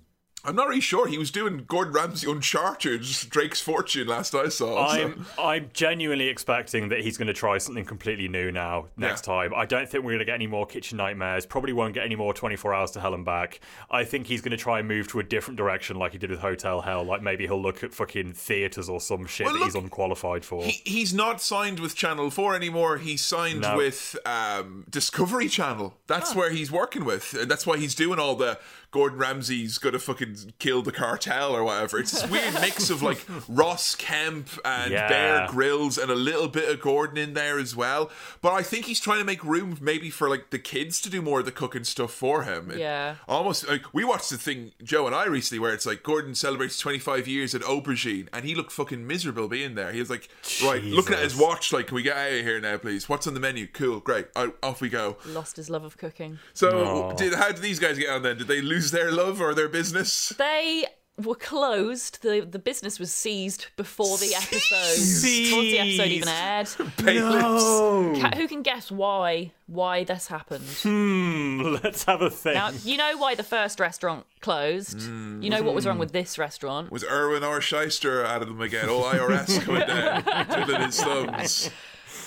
I'm 0.49 0.57
not 0.57 0.69
really 0.69 0.81
sure. 0.81 1.07
He 1.07 1.19
was 1.19 1.31
doing 1.31 1.65
Gordon 1.69 1.93
Ramsay 1.93 2.31
Uncharted, 2.31 3.03
Drake's 3.29 3.61
Fortune 3.61 4.07
last 4.09 4.35
I 4.35 4.49
saw. 4.49 4.89
I'm 4.89 5.27
I'm 5.39 5.71
genuinely 5.75 6.29
expecting 6.29 6.89
that 6.89 7.01
he's 7.01 7.19
going 7.19 7.29
to 7.29 7.35
try 7.35 7.59
something 7.59 7.85
completely 7.85 8.29
new 8.29 8.51
now 8.51 8.87
next 8.97 9.27
Yeah. 9.27 9.35
time. 9.35 9.55
I 9.55 9.67
don't 9.67 9.89
think 9.89 10.05
we're 10.05 10.13
going 10.13 10.21
to 10.21 10.25
get 10.25 10.35
any 10.35 10.47
more 10.47 10.67
kitchen 10.67 10.97
nightmares. 10.97 11.45
Probably 11.47 11.73
won't 11.73 11.95
get 11.95 12.05
any 12.05 12.17
more 12.17 12.33
24 12.33 12.73
hours 12.75 12.91
to 12.93 13.01
hell 13.01 13.15
and 13.15 13.25
back. 13.25 13.61
I 13.91 14.05
think 14.05 14.27
he's 14.27 14.41
going 14.41 14.53
to 14.53 14.57
try 14.57 14.79
and 14.79 14.89
move 14.89 15.09
to 15.09 15.21
a 15.21 15.23
different 15.23 15.59
direction, 15.59 15.97
like 15.99 16.13
he 16.13 16.19
did 16.19 16.31
with 16.31 16.41
Hotel 16.41 16.81
Hell. 16.81 17.05
Like 17.05 17.23
maybe 17.23 17.47
he'll 17.47 17.61
look 17.61 17.85
at 17.85 17.93
fucking 17.93 18.33
theaters 18.33 18.89
or 18.89 19.01
some 19.01 19.27
shit 19.27 19.47
Well, 19.47 19.59
that 19.59 19.65
he's 19.65 19.75
unqualified 19.75 20.45
for. 20.45 20.63
He, 20.65 20.81
he's 20.85 21.13
not 21.13 21.41
signed 21.43 21.79
with 21.81 21.95
Channel 21.95 22.31
4 22.31 22.55
anymore. 22.57 22.97
He's 22.99 23.21
signed 23.23 23.61
No. 23.61 23.77
with 23.77 24.17
um, 24.25 24.85
Discovery 24.89 25.49
Channel. 25.49 25.95
Ah. 25.95 26.01
That's 26.07 26.35
where 26.35 26.51
he's 26.51 26.71
working 26.73 27.05
with. 27.05 27.35
And 27.35 27.51
that's 27.51 27.67
why 27.67 27.77
he's 27.77 27.95
doing 27.95 28.19
all 28.19 28.35
the 28.35 28.59
Gordon 28.91 29.19
Ramsay's 29.19 29.77
gonna 29.79 29.99
fucking 29.99 30.55
kill 30.59 30.83
the 30.83 30.93
cartel 30.93 31.55
or 31.55 31.63
whatever. 31.65 31.99
It's 31.99 32.13
this 32.13 32.31
weird 32.31 32.55
mix 32.55 32.89
of 32.89 33.03
like 33.03 33.25
Ross 33.49 33.95
Kemp 33.95 34.49
and 34.65 34.91
Yeah. 34.93 35.09
Bear 35.09 35.47
Grylls 35.49 35.99
and 35.99 36.11
a 36.11 36.15
little 36.15 36.49
bit 36.49 36.71
of 36.71 36.81
Gordon 36.81 37.19
in 37.19 37.35
there 37.35 37.59
as 37.59 37.77
well. 37.77 38.11
But 38.41 38.53
I 38.55 38.63
think 38.63 38.87
he's 38.87 38.99
trying 39.01 39.19
to 39.19 39.25
make 39.25 39.45
room 39.45 39.77
maybe 39.81 40.09
for 40.09 40.29
like 40.31 40.51
the 40.51 40.59
kids 40.59 41.01
to 41.03 41.11
do 41.11 41.21
more 41.21 41.41
of 41.41 41.45
the 41.45 41.53
cooking 41.53 41.85
stuff 41.85 42.13
for 42.13 42.45
him. 42.45 42.71
It- 42.71 42.79
Yeah. 42.79 43.17
almost 43.29 43.69
like 43.69 43.83
we 43.93 44.05
watched 44.05 44.31
the 44.31 44.39
thing 44.39 44.73
Joe 44.83 45.07
and 45.07 45.15
I 45.15 45.27
recently 45.27 45.59
where 45.59 45.75
it's 45.75 45.85
like 45.87 46.03
Gordon 46.03 46.35
celebrates 46.35 46.79
25 46.79 47.29
years 47.29 47.55
at 47.55 47.61
Aubergine 47.63 48.29
and 48.33 48.45
he 48.47 48.55
looked 48.55 48.73
fucking 48.73 49.07
miserable 49.07 49.49
being 49.49 49.75
there. 49.75 49.93
He 49.93 50.01
was 50.01 50.09
like, 50.09 50.29
right, 50.65 50.83
looking 50.83 51.15
at 51.15 51.23
his 51.23 51.37
watch, 51.37 51.73
like, 51.73 51.89
can 51.89 51.95
we 51.97 52.03
get 52.03 52.17
out 52.17 52.33
of 52.33 52.41
here 52.45 52.61
now, 52.61 52.79
please? 52.79 53.09
What's 53.09 53.27
on 53.27 53.35
the 53.35 53.41
menu? 53.41 53.67
Cool, 53.67 54.01
great, 54.01 54.29
out, 54.37 54.57
off 54.63 54.81
we 54.81 54.89
go. 54.89 55.17
Lost 55.27 55.57
his 55.57 55.69
love 55.69 55.85
of 55.85 55.99
cooking. 55.99 56.39
So, 56.55 57.13
did 57.17 57.35
how 57.35 57.49
did 57.49 57.63
these 57.63 57.79
guys 57.79 57.99
get 57.99 58.09
on 58.11 58.23
then? 58.23 58.39
Did 58.39 58.47
they 58.49 58.61
lose 58.63 58.78
their 58.91 59.11
love 59.13 59.41
or 59.41 59.55
their 59.55 59.69
business? 59.69 60.31
They 60.39 60.87
were 61.17 61.35
closed. 61.35 62.23
The 62.23 62.47
the 62.49 62.59
business 62.61 62.99
was 63.01 63.13
seized 63.13 63.67
before 63.77 64.19
the 64.19 64.35
episode. 64.37 64.95
Seized. 64.95 65.51
Before 65.51 65.63
the 65.63 65.79
episode 65.81 66.07
even 66.09 66.29
aired. 66.29 66.69
Bailiffs. 67.03 68.21
Ca- 68.21 68.37
Who 68.37 68.47
can 68.49 68.63
guess 68.63 68.91
why 68.91 69.53
why 69.67 70.05
this 70.05 70.29
happened? 70.29 70.65
Hmm, 70.83 71.77
let's 71.83 72.05
have 72.05 72.23
a 72.23 72.31
think. 72.31 72.55
Now 72.55 72.71
you 72.85 72.97
know 72.97 73.17
why 73.19 73.35
the 73.35 73.43
first 73.43 73.81
restaurant 73.81 74.27
closed. 74.41 75.03
Hmm. 75.03 75.43
You 75.43 75.51
know 75.51 75.63
what 75.63 75.75
was 75.75 75.87
wrong 75.87 75.99
with 75.99 76.13
this 76.13 76.39
restaurant. 76.39 76.91
Was 76.93 77.05
Erwin 77.05 77.43
or 77.45 77.61
Shyster 77.61 78.25
out 78.25 78.41
of 78.43 78.49
them 78.49 78.61
again? 78.61 78.87
Oh, 78.89 79.03
IRS 79.03 79.61
coming 79.63 79.87
down, 79.87 80.23
twiddling 80.47 80.83
his 80.83 81.01
thumbs. 81.03 81.71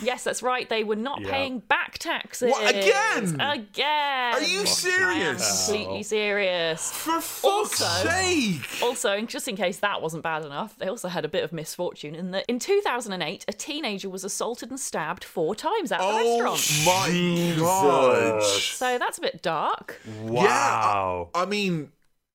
Yes, 0.01 0.23
that's 0.23 0.41
right. 0.43 0.67
They 0.67 0.83
were 0.83 0.95
not 0.95 1.21
Yeah. 1.21 1.29
paying 1.31 1.59
back 1.59 1.97
taxes. 1.97 2.51
What, 2.51 2.69
again? 2.69 3.39
Again. 3.39 4.33
Are 4.33 4.41
you 4.41 4.57
I 4.59 4.61
am 4.61 4.67
serious? 4.67 5.65
completely 5.67 6.03
serious. 6.03 6.91
For 6.91 7.21
fuck's 7.21 7.81
Also- 7.81 8.09
sake! 8.09 8.67
Also, 8.81 9.21
just 9.21 9.47
in 9.47 9.55
case 9.55 9.79
that 9.79 10.01
wasn't 10.01 10.23
bad 10.23 10.43
enough, 10.45 10.75
they 10.77 10.87
also 10.87 11.07
had 11.07 11.25
a 11.25 11.29
bit 11.29 11.43
of 11.43 11.51
misfortune 11.53 12.15
in 12.15 12.31
that 12.31 12.45
in 12.47 12.59
2008, 12.59 13.45
a 13.47 13.53
teenager 13.53 14.09
was 14.09 14.23
assaulted 14.23 14.69
and 14.69 14.79
stabbed 14.79 15.23
four 15.23 15.55
times 15.55 15.91
at 15.91 15.99
the 15.99 16.03
Oh 16.05 16.41
restaurant. 16.41 16.85
my 16.85 17.55
god! 17.57 18.43
So 18.43 18.97
that's 18.97 19.17
a 19.17 19.21
bit 19.21 19.41
dark. 19.41 19.99
wow. 20.23 21.29
I 21.35 21.45
mean, 21.45 21.91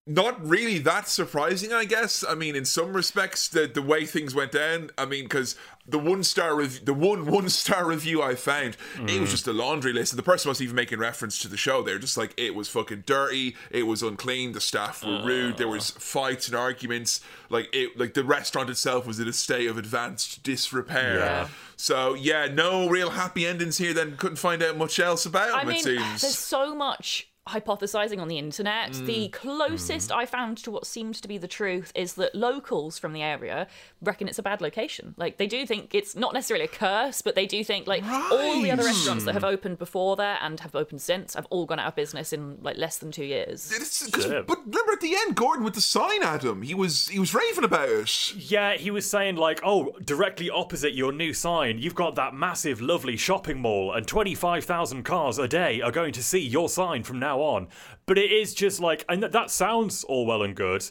not 0.09 0.47
really 0.47 0.79
that 0.79 1.09
surprising, 1.09 1.73
I 1.73 1.85
guess. 1.85 2.25
I 2.27 2.37
mean, 2.37 2.55
in 2.55 2.65
some 2.65 2.93
respects, 2.93 3.49
the 3.49 3.67
the 3.67 3.83
way 3.83 4.07
things 4.07 4.37
went 4.37 4.53
down. 4.53 4.91
I 4.97 5.05
mean, 5.05 5.25
because 5.25 5.57
the 5.89 5.99
one 5.99 6.23
star 6.23 6.55
review, 6.55 6.81
the 6.85 6.95
one 6.95 7.27
one 7.31 7.49
star 7.49 7.85
review 7.85 8.23
I 8.23 8.37
found, 8.37 8.77
it 8.95 9.21
was 9.21 9.29
mm. 9.29 9.33
just 9.33 9.49
a 9.49 9.53
laundry 9.53 9.93
list, 9.93 10.13
and 10.13 10.19
the 10.19 10.23
person 10.23 10.49
wasn't 10.49 10.67
even 10.67 10.77
making 10.77 11.01
reference 11.01 11.39
to 11.41 11.49
the 11.49 11.57
show. 11.57 11.83
They're 11.83 11.99
just 11.99 12.17
like, 12.17 12.35
it 12.37 12.55
was 12.55 12.69
fucking 12.69 13.03
dirty, 13.05 13.57
it 13.73 13.83
was 13.83 14.05
unclean, 14.05 14.53
the 14.53 14.61
staff 14.61 15.05
were 15.05 15.25
rude, 15.25 15.57
there 15.57 15.67
ah. 15.67 15.73
was 15.73 15.91
fights 15.91 16.47
and 16.47 16.57
arguments. 16.57 17.21
Like 17.51 17.69
it, 17.73 17.99
like 17.99 18.15
the 18.15 18.25
restaurant 18.25 18.71
itself 18.71 19.09
was 19.09 19.19
in 19.19 19.27
a 19.27 19.33
state 19.33 19.69
of 19.69 19.77
advanced 19.77 20.45
disrepair. 20.45 21.19
Yeah. 21.19 21.49
So 21.77 22.15
yeah, 22.15 22.47
no 22.47 22.89
real 22.89 23.11
happy 23.11 23.45
endings 23.45 23.79
here. 23.79 23.93
Then 23.93 24.17
couldn't 24.17 24.37
find 24.37 24.63
out 24.63 24.77
much 24.77 25.01
else 25.01 25.27
about 25.27 25.53
I 25.53 25.59
them. 25.61 25.69
mean, 25.69 25.77
it 25.79 25.83
seems. 25.83 26.21
there's 26.21 26.39
so 26.39 26.77
much 26.77 27.29
hypothesizing 27.49 28.21
on 28.21 28.29
the 28.29 28.39
internet. 28.39 28.91
Mm. 28.93 29.07
The 29.07 29.29
closest 29.29 30.11
I 30.13 30.27
found 30.27 30.59
to 30.59 30.71
what 30.71 30.87
seemed 30.87 31.15
to 31.17 31.29
be 31.29 31.39
the 31.39 31.49
truth 31.49 31.93
is 31.95 32.15
that 32.15 32.35
locals 32.35 32.99
from 32.99 33.13
the 33.13 33.23
area 33.23 33.67
reckon 34.03 34.29
it's 34.29 34.39
a 34.39 34.43
bad 34.43 34.61
location. 34.61 35.15
Like 35.17 35.37
they 35.37 35.47
do 35.47 35.65
think 35.67 35.95
it's 35.95 36.17
not 36.17 36.35
necessarily 36.35 36.65
a 36.65 36.69
curse, 36.69 37.23
but 37.23 37.35
they 37.35 37.47
do 37.47 37.63
think 37.65 37.87
like 37.87 38.05
all 38.05 38.61
the 38.63 38.71
other 38.71 38.85
restaurants 38.85 39.25
that 39.25 39.35
have 39.35 39.45
opened 39.45 39.79
before 39.79 40.17
there 40.17 40.39
and 40.43 40.59
have 40.61 40.75
opened 40.75 41.01
since 41.01 41.35
have 41.35 41.47
all 41.51 41.67
gone 41.67 41.79
out 41.79 41.89
of 41.89 41.95
business 41.97 42.33
in 42.33 42.59
like 42.63 42.77
less 42.77 42.99
than 42.99 43.11
two 43.13 43.25
years. 43.25 43.71
It's- 43.73 44.09
'cause- 44.11 44.27
but 44.27 44.59
remember 44.67 44.93
at 44.93 45.01
the 45.01 45.15
end, 45.15 45.37
Gordon 45.37 45.65
with 45.65 45.75
the 45.75 45.81
sign 45.81 46.23
at 46.23 46.43
him, 46.43 46.63
he 46.63 46.75
was 46.75 47.09
he 47.09 47.19
was 47.19 47.33
raving 47.35 47.65
about 47.65 47.89
it. 47.89 48.35
Yeah, 48.35 48.75
he 48.75 48.91
was 48.91 49.09
saying 49.09 49.37
like, 49.37 49.61
"Oh, 49.65 49.93
directly 50.05 50.51
opposite 50.51 50.95
your 50.95 51.13
new 51.13 51.33
sign, 51.33 51.79
you've 51.79 51.95
got 51.95 52.15
that 52.17 52.35
massive, 52.35 52.81
lovely 52.81 53.17
shopping 53.17 53.61
mall, 53.61 53.93
and 53.93 54.07
twenty-five 54.07 54.65
thousand 54.65 55.05
cars 55.05 55.39
a 55.39 55.47
day 55.49 55.81
are 55.81 55.93
going 55.93 56.13
to 56.15 56.23
see 56.23 56.41
your 56.41 56.69
sign 56.69 57.03
from 57.03 57.19
now 57.19 57.36
on." 57.43 57.69
But 58.07 58.19
it 58.19 58.31
is 58.31 58.55
just 58.55 58.81
like, 58.81 59.05
and 59.09 59.23
that 59.23 59.51
sounds 59.51 60.05
all 60.05 60.27
well 60.27 60.43
and 60.43 60.55
good. 60.55 60.85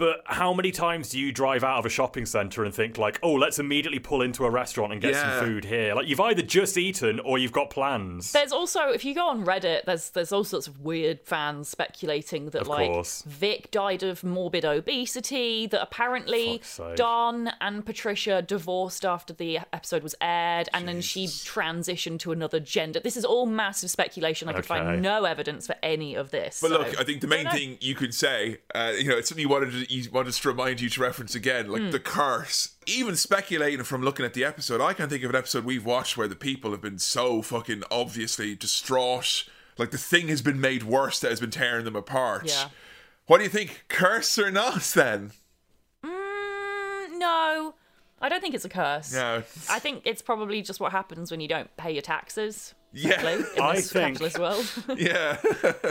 But 0.00 0.22
how 0.24 0.54
many 0.54 0.70
times 0.70 1.10
do 1.10 1.18
you 1.20 1.30
drive 1.30 1.62
out 1.62 1.78
of 1.78 1.84
a 1.84 1.90
shopping 1.90 2.24
centre 2.24 2.64
and 2.64 2.74
think 2.74 2.96
like, 2.96 3.18
"Oh, 3.22 3.34
let's 3.34 3.58
immediately 3.58 3.98
pull 3.98 4.22
into 4.22 4.46
a 4.46 4.50
restaurant 4.50 4.92
and 4.94 5.00
get 5.02 5.10
Yeah. 5.12 5.38
some 5.38 5.44
food 5.46 5.66
here"? 5.66 5.94
Like 5.94 6.08
you've 6.08 6.20
either 6.20 6.40
just 6.40 6.78
eaten 6.78 7.20
or 7.20 7.36
you've 7.36 7.52
got 7.52 7.68
plans. 7.68 8.32
There's 8.32 8.50
also, 8.50 8.88
if 8.88 9.04
you 9.04 9.14
go 9.14 9.28
on 9.28 9.44
Reddit, 9.44 9.84
there's 9.84 10.08
there's 10.08 10.32
all 10.32 10.44
sorts 10.44 10.66
of 10.66 10.80
weird 10.80 11.20
fans 11.24 11.68
speculating 11.68 12.46
that 12.50 12.62
Of 12.62 12.68
like 12.68 12.90
course. 12.90 13.22
Vic 13.26 13.70
died 13.70 14.02
of 14.02 14.24
morbid 14.24 14.64
obesity, 14.64 15.66
that 15.66 15.82
apparently 15.82 16.62
Don 16.96 17.52
and 17.60 17.84
Patricia 17.84 18.40
divorced 18.40 19.04
after 19.04 19.34
the 19.34 19.58
episode 19.70 20.02
was 20.02 20.14
aired, 20.22 20.70
and 20.72 20.88
then 20.88 21.02
she 21.02 21.26
transitioned 21.26 22.20
to 22.20 22.32
another 22.32 22.58
gender. 22.58 23.00
This 23.00 23.18
is 23.18 23.24
all 23.26 23.44
massive 23.44 23.90
speculation. 23.90 24.48
I 24.48 24.52
could 24.52 24.60
Okay. 24.64 24.68
find 24.80 25.02
no 25.02 25.24
evidence 25.24 25.66
for 25.66 25.76
any 25.82 26.14
of 26.14 26.30
this. 26.30 26.60
But 26.62 26.70
so- 26.70 26.78
look, 26.78 26.98
I 26.98 27.04
think 27.04 27.20
the 27.20 27.26
main 27.26 27.48
thing 27.50 27.76
you 27.80 27.94
could 27.94 28.14
say, 28.14 28.58
uh, 28.74 28.92
you 28.96 29.08
know, 29.10 29.16
it's 29.18 29.28
something 29.28 29.42
you 29.42 29.48
wanted 29.50 29.72
to, 29.72 29.89
you 29.90 30.10
wanted 30.10 30.28
us 30.30 30.38
to 30.40 30.48
remind 30.48 30.80
you 30.80 30.88
to 30.90 31.00
reference 31.00 31.34
again, 31.34 31.68
like 31.68 31.82
Hmm. 31.82 31.90
the 31.90 32.00
curse. 32.00 32.76
Even 32.86 33.16
speculating 33.16 33.82
from 33.84 34.02
looking 34.02 34.24
at 34.24 34.34
the 34.34 34.44
episode, 34.44 34.80
I 34.80 34.92
can't 34.94 35.10
think 35.10 35.22
of 35.24 35.30
an 35.30 35.36
episode 35.36 35.64
we've 35.64 35.84
watched 35.84 36.16
where 36.16 36.28
the 36.28 36.36
people 36.36 36.70
have 36.72 36.80
been 36.80 36.98
so 36.98 37.42
fucking 37.42 37.82
obviously 37.90 38.54
distraught. 38.54 39.44
Like 39.78 39.90
the 39.90 39.98
thing 39.98 40.28
has 40.28 40.42
been 40.42 40.60
made 40.60 40.82
worse 40.82 41.20
that 41.20 41.30
has 41.30 41.40
been 41.40 41.50
tearing 41.50 41.84
them 41.84 41.96
apart. 41.96 42.46
Yeah. 42.46 42.68
What 43.26 43.38
do 43.38 43.44
you 43.44 43.50
think? 43.50 43.84
Curse 43.88 44.38
or 44.38 44.50
not 44.50 44.82
then? 44.94 45.32
Mm, 46.04 47.18
no, 47.18 47.74
I 48.20 48.28
don't 48.28 48.40
think 48.40 48.54
it's 48.54 48.64
a 48.64 48.68
curse. 48.68 49.12
No. 49.12 49.42
I 49.68 49.78
think 49.78 50.02
it's 50.04 50.22
probably 50.22 50.62
just 50.62 50.80
what 50.80 50.92
happens 50.92 51.30
when 51.30 51.40
you 51.40 51.48
don't 51.48 51.74
pay 51.76 51.92
your 51.92 52.02
taxes. 52.02 52.74
Yeah. 52.92 53.20
sadly, 53.20 53.44
in 53.56 53.62
I 53.62 53.76
this 53.76 53.92
think- 53.92 54.18
capitalist 54.18 54.38
world. 54.38 54.98
Yeah. 55.00 55.36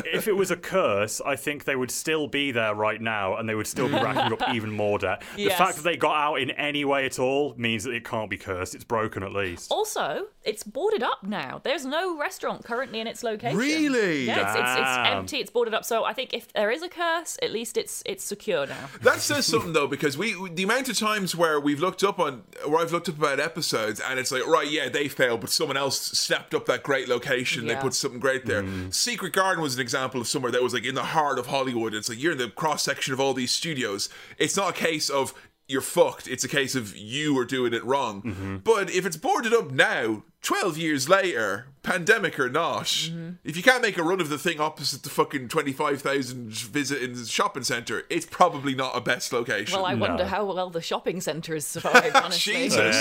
if 0.06 0.28
it 0.28 0.34
was 0.34 0.52
a 0.52 0.58
curse, 0.58 1.22
I 1.22 1.36
think 1.36 1.64
they 1.64 1.76
would 1.76 1.92
still 1.92 2.28
be 2.28 2.52
there 2.52 2.76
right 2.76 3.02
now 3.02 3.38
and 3.38 3.48
they 3.48 3.56
would 3.56 3.68
still 3.68 3.88
be 3.88 3.96
mm. 3.96 4.04
racking 4.04 4.34
up 4.34 4.54
even 4.54 4.72
more 4.72 5.00
debt. 5.00 5.24
The 5.36 5.50
fact 5.50 5.78
that 5.78 5.84
they 5.84 5.98
got 5.98 6.16
out 6.16 6.36
in 6.36 6.52
any 6.52 6.86
way 6.86 7.06
at 7.06 7.18
all 7.18 7.56
means 7.58 7.84
that 7.86 7.92
it 7.94 8.06
can't 8.06 8.30
be 8.30 8.38
cursed. 8.38 8.76
It's 8.76 8.84
broken 8.84 9.24
at 9.24 9.34
least. 9.34 9.72
also, 9.72 10.28
it's 10.44 10.64
boarded 10.64 11.02
up 11.04 11.24
now. 11.24 11.60
There's 11.64 11.86
no 11.86 12.18
restaurant 12.18 12.64
currently 12.64 13.00
in 13.00 13.08
its 13.08 13.24
location. 13.24 13.58
Really? 13.58 14.26
Yeah, 14.26 14.42
it's, 14.42 14.60
it's, 14.60 14.80
it's 14.80 15.08
empty. 15.08 15.38
It's 15.38 15.50
boarded 15.50 15.74
up. 15.74 15.86
So 15.86 16.04
I 16.04 16.14
think 16.14 16.34
if 16.34 16.52
there 16.54 16.72
is 16.72 16.82
a 16.84 16.90
curse, 16.90 17.38
at 17.42 17.52
least 17.52 17.78
it's 17.78 18.04
it's 18.06 18.24
secure 18.24 18.66
now. 18.66 18.90
That 19.02 19.20
says 19.20 19.46
something 19.46 19.74
though, 19.74 19.88
because 19.88 20.18
we 20.18 20.36
the 20.50 20.64
amount 20.64 20.90
of 20.90 20.98
times 20.98 21.36
where 21.36 21.60
we've 21.60 21.80
looked 21.80 22.04
up 22.04 22.20
on 22.20 22.44
where 22.66 22.80
I've 22.80 22.92
looked 22.92 23.10
up 23.10 23.18
about 23.18 23.40
episodes 23.40 24.00
and 24.00 24.20
it's 24.20 24.32
like, 24.32 24.46
right, 24.46 24.70
yeah, 24.70 24.90
they 24.90 25.08
failed, 25.08 25.42
but 25.42 25.50
someone 25.50 25.78
else 25.78 26.00
snapped 26.00 26.54
up 26.54 26.66
that 26.68 26.84
great 26.90 27.08
location. 27.08 27.68
They 27.68 27.76
put 27.76 27.94
something 27.94 28.20
great 28.20 28.48
there. 28.48 28.64
Mm. 28.64 28.92
Secret 28.92 29.32
Garden 29.32 29.62
was 29.62 29.76
an 29.76 29.82
example 29.82 30.20
of 30.20 30.28
somewhere 30.28 30.52
that 30.52 30.64
was 30.64 30.74
like 30.74 30.86
in 30.86 30.96
the 30.96 31.04
heart 31.04 31.38
of 31.38 31.46
Hollywood. 31.46 31.94
It's 31.94 32.10
like 32.10 32.20
you're 32.20 32.32
in 32.32 32.40
the 32.40 32.50
cross 32.50 32.82
section 32.82 33.14
of 33.14 33.20
all 33.20 33.36
these 33.36 33.52
studios. 33.52 34.10
It's 34.40 34.58
not 34.58 34.72
a 34.72 34.74
case 34.74 35.08
of 35.08 35.36
you're 35.68 35.82
fucked. 35.82 36.28
It's 36.28 36.44
a 36.44 36.48
case 36.48 36.74
of 36.74 36.98
you 36.98 37.38
are 37.38 37.46
doing 37.46 37.76
it 37.76 37.86
wrong. 37.86 38.24
Mm-hmm. 38.24 38.58
But 38.58 38.90
if 38.90 39.06
it's 39.06 39.18
boarded 39.18 39.54
up 39.54 39.70
now, 39.70 40.24
12 40.42 40.80
years 40.80 41.08
later, 41.08 41.68
pandemic 41.84 42.40
or 42.40 42.50
not, 42.50 42.86
mm-hmm. 42.86 43.34
if 43.44 43.56
you 43.56 43.62
can't 43.62 43.84
make 43.84 43.98
a 43.98 44.04
run 44.04 44.20
of 44.20 44.30
the 44.30 44.40
thing 44.40 44.60
opposite 44.60 45.04
the 45.04 45.10
fucking 45.10 45.48
25,000 45.48 46.50
visit 46.50 47.04
in 47.04 47.14
the 47.14 47.26
shopping 47.26 47.64
centre, 47.64 48.04
it's 48.10 48.26
probably 48.26 48.74
not 48.74 48.98
a 48.98 49.02
best 49.02 49.32
location. 49.32 49.76
Well, 49.76 49.86
I 49.86 49.94
No. 49.94 50.08
wonder 50.08 50.26
how 50.26 50.44
well 50.46 50.72
the 50.72 50.82
shopping 50.82 51.22
centre 51.22 51.54
has 51.54 51.68
survived. 51.68 52.16
Honestly, 52.16 52.54
Jesus. 52.54 52.96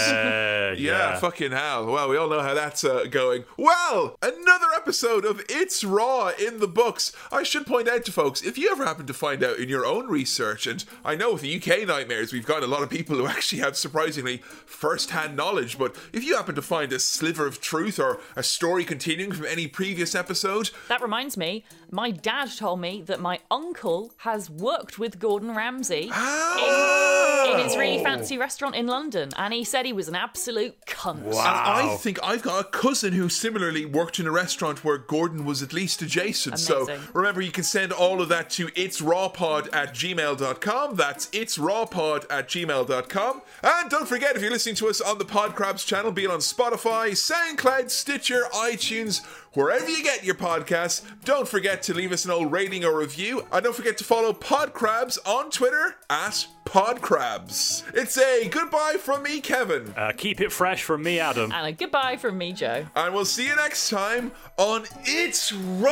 Uh, 0.78 0.82
Yeah, 0.92 1.18
fucking 1.18 1.52
hell. 1.52 1.86
Well, 1.86 2.08
we 2.08 2.16
all 2.16 2.28
know 2.28 2.40
how 2.42 2.54
that's 2.54 2.84
uh, 2.84 3.04
going. 3.10 3.44
Well, 3.56 4.16
another 4.22 4.66
episode 4.76 5.24
of 5.24 5.42
It's 5.48 5.82
Raw 5.84 6.28
in 6.38 6.60
the 6.60 6.68
books. 6.68 7.12
I 7.32 7.42
should 7.42 7.66
point 7.66 7.88
out 7.88 8.04
to 8.06 8.12
folks 8.12 8.42
if 8.42 8.56
you 8.58 8.70
ever 8.70 8.84
happen 8.84 9.06
to 9.06 9.14
find 9.14 9.42
out 9.42 9.58
in 9.58 9.68
your 9.68 9.84
own 9.86 10.06
research, 10.08 10.66
and 10.66 10.84
I 11.04 11.14
know 11.16 11.32
with 11.32 11.42
the 11.42 11.56
UK 11.56 11.86
Nightmares, 11.86 12.32
we've 12.32 12.46
got 12.46 12.62
a 12.62 12.66
lot 12.66 12.82
of 12.82 12.90
people 12.90 13.16
who 13.16 13.26
actually 13.26 13.60
have 13.60 13.76
surprisingly 13.76 14.38
first 14.66 15.10
hand 15.10 15.36
knowledge, 15.36 15.78
but 15.78 15.96
if 16.12 16.24
you 16.24 16.36
happen 16.36 16.54
to 16.54 16.62
find 16.62 16.92
a 16.92 16.98
sliver 16.98 17.46
of 17.46 17.60
truth 17.60 17.98
or 17.98 18.20
a 18.36 18.42
story 18.42 18.84
continuing 18.84 19.32
from 19.32 19.46
any 19.46 19.66
previous 19.66 20.14
episode, 20.14 20.70
that 20.88 21.02
reminds 21.02 21.36
me. 21.36 21.64
My 21.90 22.10
dad 22.10 22.50
told 22.56 22.80
me 22.80 23.02
that 23.06 23.20
my 23.20 23.38
uncle 23.50 24.12
has 24.18 24.50
worked 24.50 24.98
with 24.98 25.18
Gordon 25.18 25.54
Ramsay 25.54 26.10
Ah! 26.12 27.52
in 27.54 27.64
his 27.64 27.76
really 27.76 28.02
fancy 28.02 28.36
restaurant 28.36 28.74
in 28.74 28.86
London, 28.86 29.30
and 29.36 29.54
he 29.54 29.64
said 29.64 29.86
he 29.86 29.92
was 29.92 30.08
an 30.08 30.14
absolute 30.14 30.67
cunt. 30.86 31.24
And 31.24 31.36
I 31.36 31.96
think 31.96 32.18
I've 32.22 32.42
got 32.42 32.60
a 32.60 32.68
cousin 32.68 33.12
who 33.12 33.28
similarly 33.28 33.84
worked 33.84 34.18
in 34.18 34.26
a 34.26 34.30
restaurant 34.30 34.84
where 34.84 34.98
Gordon 34.98 35.44
was 35.44 35.62
at 35.62 35.72
least 35.72 36.02
adjacent. 36.02 36.58
So 36.58 36.86
remember, 37.12 37.40
you 37.40 37.50
can 37.50 37.64
send 37.64 37.92
all 37.92 38.20
of 38.20 38.28
that 38.28 38.50
to 38.50 38.68
it's 38.74 39.00
rawpod 39.00 39.68
at 39.72 39.94
gmail.com. 39.94 40.96
That's 40.96 41.28
it's 41.32 41.58
rawpod 41.58 42.26
at 42.30 42.48
gmail.com. 42.48 43.42
And 43.62 43.90
don't 43.90 44.08
forget, 44.08 44.36
if 44.36 44.42
you're 44.42 44.50
listening 44.50 44.76
to 44.76 44.88
us 44.88 45.00
on 45.00 45.18
the 45.18 45.24
Podcrabs 45.24 45.86
channel, 45.86 46.12
be 46.12 46.24
it 46.24 46.30
on 46.30 46.40
Spotify, 46.40 47.10
SoundCloud, 47.10 47.90
Stitcher, 47.90 48.44
iTunes, 48.54 49.24
wherever 49.58 49.88
you 49.88 50.04
get 50.04 50.22
your 50.22 50.36
podcasts, 50.36 51.02
don't 51.24 51.48
forget 51.48 51.82
to 51.82 51.92
leave 51.92 52.12
us 52.12 52.24
an 52.24 52.30
old 52.30 52.52
rating 52.52 52.84
or 52.84 52.96
review. 52.96 53.44
And 53.50 53.64
don't 53.64 53.74
forget 53.74 53.98
to 53.98 54.04
follow 54.04 54.32
Podcrabs 54.32 55.18
on 55.26 55.50
Twitter 55.50 55.96
at 56.08 56.46
Podcrabs. 56.64 57.82
It's 57.92 58.16
a 58.16 58.48
goodbye 58.48 58.98
from 59.00 59.24
me, 59.24 59.40
Kevin. 59.40 59.92
Uh, 59.96 60.12
keep 60.16 60.40
it 60.40 60.52
fresh 60.52 60.84
from 60.84 61.02
me, 61.02 61.18
Adam. 61.18 61.50
And 61.50 61.66
a 61.66 61.72
goodbye 61.72 62.18
from 62.18 62.38
me, 62.38 62.52
Joe. 62.52 62.86
And 62.94 63.12
we'll 63.12 63.24
see 63.24 63.48
you 63.48 63.56
next 63.56 63.90
time 63.90 64.30
on 64.58 64.84
It's 65.02 65.52
Raw! 65.52 65.88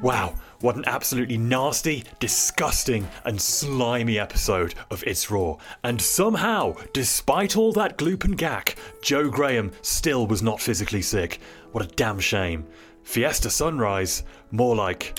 Wow, 0.00 0.34
what 0.64 0.76
an 0.76 0.84
absolutely 0.86 1.36
nasty, 1.36 2.02
disgusting, 2.20 3.06
and 3.26 3.38
slimy 3.38 4.18
episode 4.18 4.74
of 4.90 5.04
It's 5.06 5.30
Raw. 5.30 5.58
And 5.82 6.00
somehow, 6.00 6.76
despite 6.94 7.54
all 7.54 7.74
that 7.74 7.98
gloop 7.98 8.24
and 8.24 8.38
gack, 8.38 8.76
Joe 9.02 9.28
Graham 9.28 9.72
still 9.82 10.26
was 10.26 10.42
not 10.42 10.62
physically 10.62 11.02
sick. 11.02 11.38
What 11.72 11.84
a 11.84 11.94
damn 11.96 12.18
shame. 12.18 12.64
Fiesta 13.02 13.50
Sunrise, 13.50 14.22
more 14.52 14.74
like. 14.74 15.18